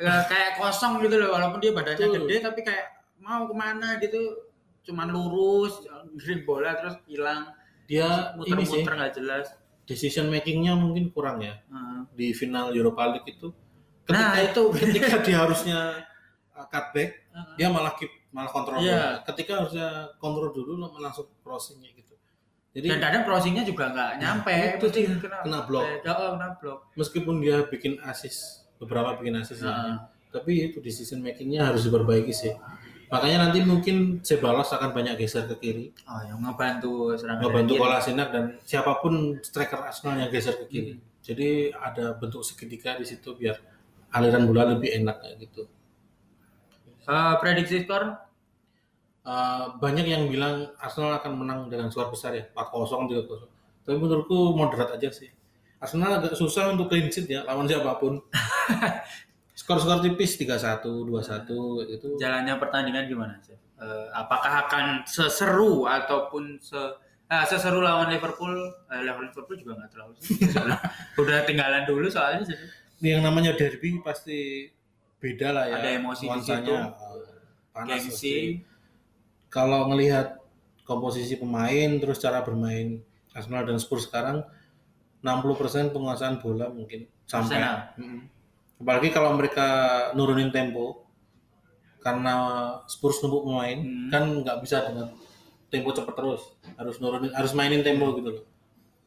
Eh, 0.00 0.22
kayak 0.32 0.50
kosong 0.56 1.04
gitu 1.04 1.20
loh 1.20 1.36
walaupun 1.36 1.60
dia 1.60 1.76
badannya 1.76 2.08
Betul. 2.08 2.24
gede 2.24 2.36
tapi 2.40 2.60
kayak 2.64 2.86
mau 3.20 3.44
ke 3.44 3.52
mana 3.52 4.00
gitu 4.00 4.48
cuman 4.80 5.12
lurus 5.12 5.84
grip 6.16 6.48
bola 6.48 6.72
terus 6.72 6.96
hilang 7.04 7.52
dia 7.84 8.32
sih 8.32 8.38
muter-muter 8.40 8.92
nggak 8.96 9.14
jelas. 9.20 9.46
decision 9.84 10.30
makingnya 10.32 10.72
mungkin 10.78 11.10
kurang 11.12 11.42
ya 11.42 11.58
Heeh. 11.68 12.00
di 12.14 12.26
final 12.30 12.70
Europa 12.70 13.10
League 13.10 13.26
itu. 13.26 13.50
Nah, 14.08 14.38
Ketika, 14.38 14.46
itu. 14.46 14.62
ketika 14.78 15.16
dia 15.26 15.36
harusnya 15.42 15.78
uh, 16.54 16.62
cutback, 16.70 17.26
Heeh. 17.34 17.54
dia 17.58 17.68
malah 17.74 17.92
keep 17.98 18.06
malah 18.30 18.46
kontrol. 18.54 18.78
Bola. 18.78 19.18
Ketika 19.26 19.52
harusnya 19.58 20.14
kontrol 20.22 20.54
dulu 20.54 20.78
langsung 20.96 21.26
crossingnya 21.42 21.90
gitu. 21.98 22.14
Jadi 22.70 22.86
Dan 22.86 23.02
kadang 23.02 23.22
crossingnya 23.26 23.66
juga 23.66 23.90
nggak 23.90 24.10
nyampe. 24.22 24.54
itu 24.78 24.86
Mesti 24.86 25.00
dia, 25.02 25.14
kena, 25.18 25.36
kena 25.42 25.60
blok. 25.66 25.82
Oh, 26.06 26.30
kena 26.38 26.48
blok. 26.62 26.78
meskipun 26.94 27.34
dia 27.42 27.56
bikin 27.66 27.98
assist 28.06 28.59
beberapa 28.80 29.14
bikin 29.14 29.36
assist 29.36 29.60
ya, 29.60 29.68
Heeh. 29.68 29.94
tapi 30.30 30.52
itu 30.66 30.80
decision 30.80 31.20
makingnya 31.20 31.68
harus 31.68 31.84
diperbaiki 31.84 32.32
sih 32.32 32.56
makanya 33.06 33.44
nanti 33.44 33.60
mungkin 33.60 34.18
Cebalos 34.20 34.70
akan 34.70 34.90
banyak 34.90 35.14
geser 35.16 35.44
ke 35.44 35.56
kiri 35.58 35.92
Oh, 36.04 36.22
yang 36.22 36.38
ngebantu 36.40 37.12
serangan. 37.12 37.42
ngebantu. 37.42 37.72
Kolasinac 37.76 38.28
dan 38.30 38.44
siapa 38.62 38.98
pun 38.98 39.12
striker 39.40 39.82
Arsenal 39.82 40.16
yang 40.16 40.30
geser 40.30 40.56
ke 40.56 40.66
kiri 40.66 40.92
Hmm. 40.94 41.02
jadi 41.20 41.48
ada 41.70 42.14
bentuk 42.14 42.40
segitiga 42.40 42.94
di 42.94 43.04
situ 43.04 43.34
biar 43.34 43.60
aliran 44.10 44.42
bola 44.44 44.64
lebih 44.70 44.90
enak 44.96 45.20
kayak 45.20 45.36
gitu 45.40 45.62
Eh, 47.02 47.34
prediksi 47.38 47.82
skor 47.82 48.26
Eh, 49.20 49.66
banyak 49.76 50.06
yang 50.06 50.22
bilang 50.26 50.72
Arsenal 50.76 51.12
akan 51.14 51.32
menang 51.36 51.60
dengan 51.66 51.92
skor 51.92 52.08
besar 52.08 52.32
ya 52.32 52.48
4-0 52.48 53.04
3-0 53.04 53.44
tapi 53.82 53.96
menurutku 53.96 54.56
moderat 54.56 54.96
aja 54.96 55.12
sih 55.12 55.28
Arsenal 55.80 56.20
agak 56.20 56.36
susah 56.36 56.70
untuk 56.70 56.92
clean 56.92 57.08
sheet 57.08 57.26
ya 57.26 57.40
lawan 57.42 57.64
siapa 57.64 57.96
pun 57.96 58.20
skor-skor 59.58 60.00
tipis 60.00 60.36
3-1 60.36 60.84
2-1 61.08 61.48
kayak 61.48 61.88
gitu 61.96 62.06
jalannya 62.16 62.54
pertandingan 62.56 63.04
gimana 63.08 63.34
sih? 63.40 63.56
Eh, 63.80 64.06
apakah 64.12 64.68
akan 64.68 65.08
seseru 65.08 65.88
ataupun 65.88 66.60
se 66.60 66.76
ah, 67.28 67.44
seseru 67.48 67.80
lawan 67.80 68.12
Liverpool? 68.12 68.52
Eh, 68.92 69.00
lawan 69.04 69.32
Liverpool 69.32 69.56
juga 69.56 69.80
nggak 69.80 69.90
terlalu 69.96 70.12
sih. 70.20 70.36
Udah 71.20 71.48
tinggalan 71.48 71.88
dulu 71.88 72.04
soalnya 72.12 72.44
sih. 72.44 72.58
yang 73.00 73.24
namanya 73.24 73.56
derby 73.56 73.96
pasti 74.04 74.68
beda 75.16 75.48
lah 75.56 75.64
ya 75.72 75.76
Ada 75.80 75.90
emosi 75.96 76.24
di 76.24 76.28
nuansanya. 76.28 76.60
situ. 76.60 76.74
Panas 77.72 77.88
Gengsi. 78.04 78.36
kalau 79.48 79.88
ngelihat 79.88 80.36
komposisi 80.84 81.40
pemain 81.40 81.96
terus 81.96 82.20
cara 82.20 82.44
bermain 82.44 83.00
Arsenal 83.32 83.64
dan 83.64 83.80
Spurs 83.80 84.04
sekarang 84.04 84.44
60% 85.20 85.92
penguasaan 85.92 86.40
bola 86.40 86.68
mungkin 86.68 87.04
sampai. 87.28 87.60
Apalagi 88.80 89.12
kalau 89.12 89.36
mereka 89.36 89.68
nurunin 90.16 90.48
tempo 90.48 91.04
karena 92.00 92.32
Spurs 92.88 93.20
numpuk 93.20 93.44
pemain 93.44 93.76
Hmm. 93.76 94.08
kan 94.08 94.24
nggak 94.40 94.58
bisa 94.64 94.88
dengan 94.88 95.12
tempo 95.68 95.92
cepat 95.92 96.16
terus. 96.16 96.56
Harus 96.80 96.96
nurunin 96.98 97.28
harus 97.36 97.52
mainin 97.52 97.84
tempo 97.84 98.16
gitu 98.16 98.40
loh. 98.40 98.44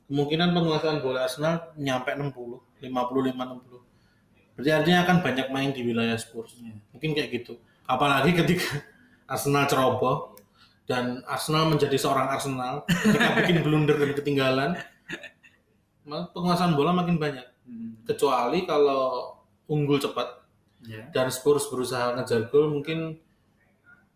Kemungkinan 0.05 0.53
penguasaan 0.53 1.01
bola 1.01 1.26
Arsenal 1.26 1.74
nyampe 1.74 2.14
60 2.14 2.61
55 2.86 3.34
60 3.34 3.82
berarti 4.53 4.70
artinya 4.70 4.99
akan 5.01 5.18
banyak 5.26 5.47
main 5.49 5.74
di 5.74 5.82
wilayah 5.82 6.14
Spurs. 6.14 6.53
Iya. 6.61 6.78
mungkin 6.93 7.09
kayak 7.18 7.30
gitu. 7.34 7.57
Apalagi 7.89 8.38
ketika 8.38 8.86
Arsenal 9.26 9.66
ceroboh 9.66 10.38
dan 10.86 11.26
Arsenal 11.26 11.74
menjadi 11.74 11.97
seorang 11.97 12.30
Arsenal 12.30 12.86
ketika 12.86 13.34
bikin 13.41 13.66
blunder 13.66 13.97
dan 13.97 14.14
ketinggalan 14.14 14.72
penguasaan 16.06 16.74
bola 16.74 16.91
makin 16.91 17.16
banyak 17.16 17.47
Hmm. 17.64 17.95
kecuali 18.04 18.64
kalau 18.64 19.32
unggul 19.66 19.95
cepat 19.95 20.43
Ya. 20.84 21.08
dan 21.10 21.28
Spurs 21.28 21.68
berusaha 21.68 22.12
ngejar 22.12 22.47
gol 22.47 22.68
mungkin 22.70 23.16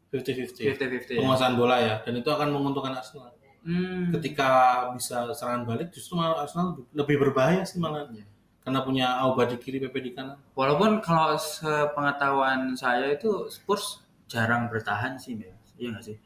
50-50 0.10 0.68
50-50 0.68 1.16
ya. 1.16 1.20
penguasaan 1.20 1.56
bola 1.56 1.80
ya 1.80 1.96
dan 2.02 2.14
itu 2.14 2.28
akan 2.28 2.52
menguntungkan 2.52 2.92
Arsenal 2.94 3.32
Hmm. 3.60 4.12
ketika 4.12 4.48
bisa 4.92 5.28
serangan 5.32 5.64
balik 5.64 5.92
justru 5.92 6.16
malah 6.16 6.40
Arsenal 6.42 6.80
lebih 6.92 7.20
berbahaya 7.20 7.64
sih 7.64 7.76
malah 7.78 8.08
Iya. 8.08 8.24
karena 8.62 8.80
punya 8.82 9.08
Auba 9.18 9.44
di 9.44 9.56
kiri 9.56 9.80
PP 9.80 9.96
di 10.02 10.12
kanan 10.12 10.40
Walaupun 10.52 11.00
kalau 11.00 11.36
sepengetahuan 11.36 12.72
saya 12.74 13.12
itu 13.12 13.48
Spurs 13.48 14.04
jarang 14.26 14.68
bertahan 14.68 15.16
sih, 15.16 15.36
Mas. 15.36 15.72
Iya 15.76 15.88
nggak 15.90 16.04
sih? 16.04 16.18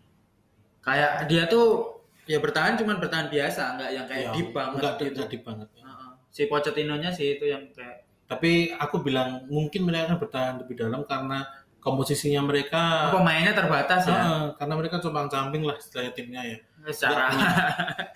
Kayak 0.82 1.26
dia 1.28 1.46
tuh 1.46 2.01
ya 2.24 2.38
bertahan 2.38 2.74
cuman 2.76 2.98
bertahan 2.98 3.28
biasa, 3.28 3.62
nggak 3.76 3.90
yang 3.92 4.06
kayak 4.06 4.24
Ya, 4.24 4.32
deep 4.32 4.50
banget 4.52 4.78
enggak 4.78 4.94
gitu. 4.96 5.06
enggak 5.14 5.30
deep 5.30 5.44
banget 5.44 5.68
Heeh. 5.76 6.10
Si 6.30 6.42
Pochettino-nya 6.46 7.10
sih 7.10 7.36
itu 7.36 7.46
yang 7.46 7.64
kayak 7.72 8.08
tapi 8.26 8.52
aku 8.72 9.04
bilang 9.04 9.44
mungkin 9.46 9.84
mereka 9.84 10.08
akan 10.08 10.18
bertahan 10.18 10.54
lebih 10.64 10.80
dalam 10.80 11.04
karena 11.04 11.44
komposisinya 11.78 12.40
mereka 12.42 13.10
pemainnya 13.12 13.52
terbatas 13.52 14.06
ya. 14.06 14.16
Heeh, 14.16 14.44
karena 14.56 14.74
mereka 14.74 14.96
compang 14.98 15.28
camping 15.28 15.62
lah 15.62 15.76
istilahnya 15.76 16.14
timnya 16.14 16.42
ya 16.46 16.58
Secara 16.88 17.30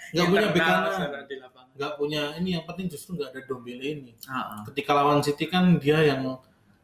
nggak 0.09 0.25
punya 0.25 0.47
bek 0.47 0.55
internal, 0.55 0.81
kanan 0.81 0.93
secara 0.95 1.17
di 1.23 1.35
lapangan. 1.37 1.69
nggak 1.75 1.91
punya 1.99 2.21
ini 2.39 2.49
yang 2.55 2.63
penting 2.63 2.87
justru 2.87 3.13
nggak 3.13 3.29
ada 3.29 3.39
Dombele 3.43 3.85
ini 3.85 4.11
Heeh. 4.15 4.59
ketika 4.71 4.91
lawan 4.93 5.19
City 5.19 5.45
kan 5.45 5.75
dia 5.75 5.99
yang 5.99 6.21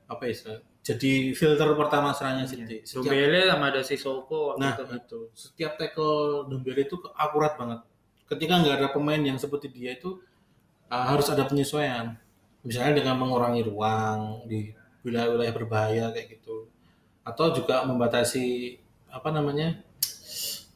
apa 0.05 0.23
ya 0.25 0.59
jadi 0.81 1.33
filter 1.37 1.69
pertama 1.77 2.09
serangan 2.11 2.49
City 2.49 2.81
setiap, 2.81 3.05
Dombele 3.05 3.45
sama 3.45 3.69
ada 3.69 3.81
Sissoko 3.85 4.53
waktu 4.53 4.61
nah 4.61 4.73
itu 4.73 4.83
kan. 4.85 4.97
itu 4.97 5.19
setiap 5.37 5.73
tackle 5.77 6.49
Dombele 6.49 6.81
itu 6.85 6.97
akurat 7.13 7.53
banget 7.55 7.79
ketika 8.27 8.53
nggak 8.59 8.75
ada 8.81 8.87
pemain 8.89 9.21
yang 9.21 9.37
seperti 9.37 9.69
dia 9.69 9.93
itu 9.93 10.17
uh, 10.89 11.05
harus 11.05 11.29
ada 11.29 11.45
penyesuaian 11.45 12.17
misalnya 12.65 13.01
dengan 13.01 13.21
mengurangi 13.21 13.61
ruang 13.65 14.45
di 14.49 14.73
wilayah-wilayah 15.05 15.53
berbahaya 15.53 16.05
kayak 16.13 16.37
gitu 16.37 16.69
atau 17.21 17.53
juga 17.53 17.85
membatasi 17.85 18.77
apa 19.13 19.29
namanya 19.29 19.81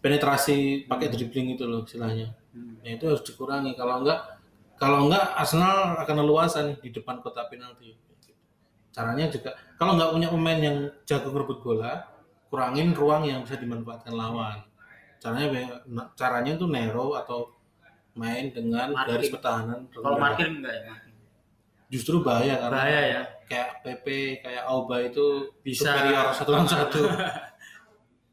penetrasi 0.02 0.86
pakai 0.86 1.10
dribbling 1.10 1.58
itu 1.58 1.66
loh 1.66 1.86
istilahnya 1.86 2.34
Hmm. 2.56 2.80
Nah, 2.80 2.90
itu 2.96 3.04
harus 3.04 3.24
dikurangi. 3.28 3.76
Kalau 3.76 4.02
enggak, 4.02 4.40
kalau 4.80 5.12
enggak 5.12 5.36
Arsenal 5.36 6.00
akan 6.00 6.16
leluasa 6.24 6.64
nih 6.64 6.80
di 6.80 6.90
depan 6.96 7.20
kotak 7.20 7.52
penalti. 7.52 7.92
Caranya 8.96 9.28
juga, 9.28 9.52
kalau 9.76 10.00
enggak 10.00 10.12
punya 10.16 10.28
pemain 10.32 10.60
yang 10.64 10.78
jago 11.04 11.36
ngerebut 11.36 11.60
bola, 11.60 12.08
kurangin 12.48 12.96
ruang 12.96 13.28
yang 13.28 13.44
bisa 13.44 13.60
dimanfaatkan 13.60 14.16
lawan. 14.16 14.64
Caranya, 15.20 15.52
caranya 16.16 16.52
itu 16.56 16.64
narrow 16.64 17.12
atau 17.20 17.52
main 18.16 18.56
dengan 18.56 18.96
Marking. 18.96 19.10
garis 19.12 19.28
pertahanan. 19.36 19.80
Kalau 19.92 20.16
markir 20.16 20.48
enggak 20.48 20.76
ya? 20.80 20.96
justru 21.86 22.26
bahaya 22.26 22.58
karena 22.58 22.76
Bahaya 22.82 23.02
ya. 23.06 23.22
kayak 23.46 23.70
PP 23.86 24.06
kayak 24.42 24.64
Auba 24.66 25.06
itu 25.06 25.54
Bisa. 25.62 25.94
superior 25.94 26.34
satu 26.34 26.50
lawan 26.50 26.66
satu 26.74 27.02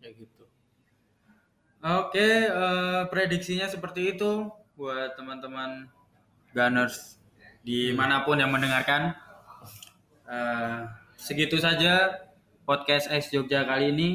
kayak 0.01 0.13
gitu 0.17 0.43
Oke, 1.85 2.29
eh, 2.49 3.03
prediksinya 3.13 3.69
seperti 3.69 4.17
itu 4.17 4.49
buat 4.73 5.19
teman-teman 5.21 5.85
Gunners 6.57 7.21
di 7.61 7.93
mana 7.93 8.23
pun 8.25 8.41
yang 8.41 8.51
mendengarkan. 8.51 9.13
Eh, 10.33 10.81
segitu 11.21 11.61
saja 11.61 12.09
podcast 12.65 13.05
Ice 13.13 13.29
Jogja 13.29 13.69
kali 13.69 13.93
ini. 13.93 14.11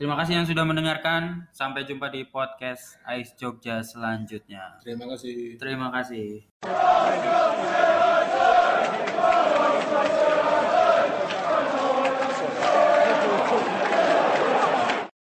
Terima 0.00 0.16
kasih 0.16 0.40
yang 0.40 0.48
sudah 0.48 0.64
mendengarkan. 0.64 1.44
Sampai 1.52 1.84
jumpa 1.84 2.08
di 2.08 2.24
podcast 2.24 2.96
Ice 3.20 3.36
Jogja 3.36 3.84
selanjutnya. 3.84 4.80
terima 4.80 5.04
kasih 5.12 5.60
Terima 5.60 5.92
kasih. 5.92 6.48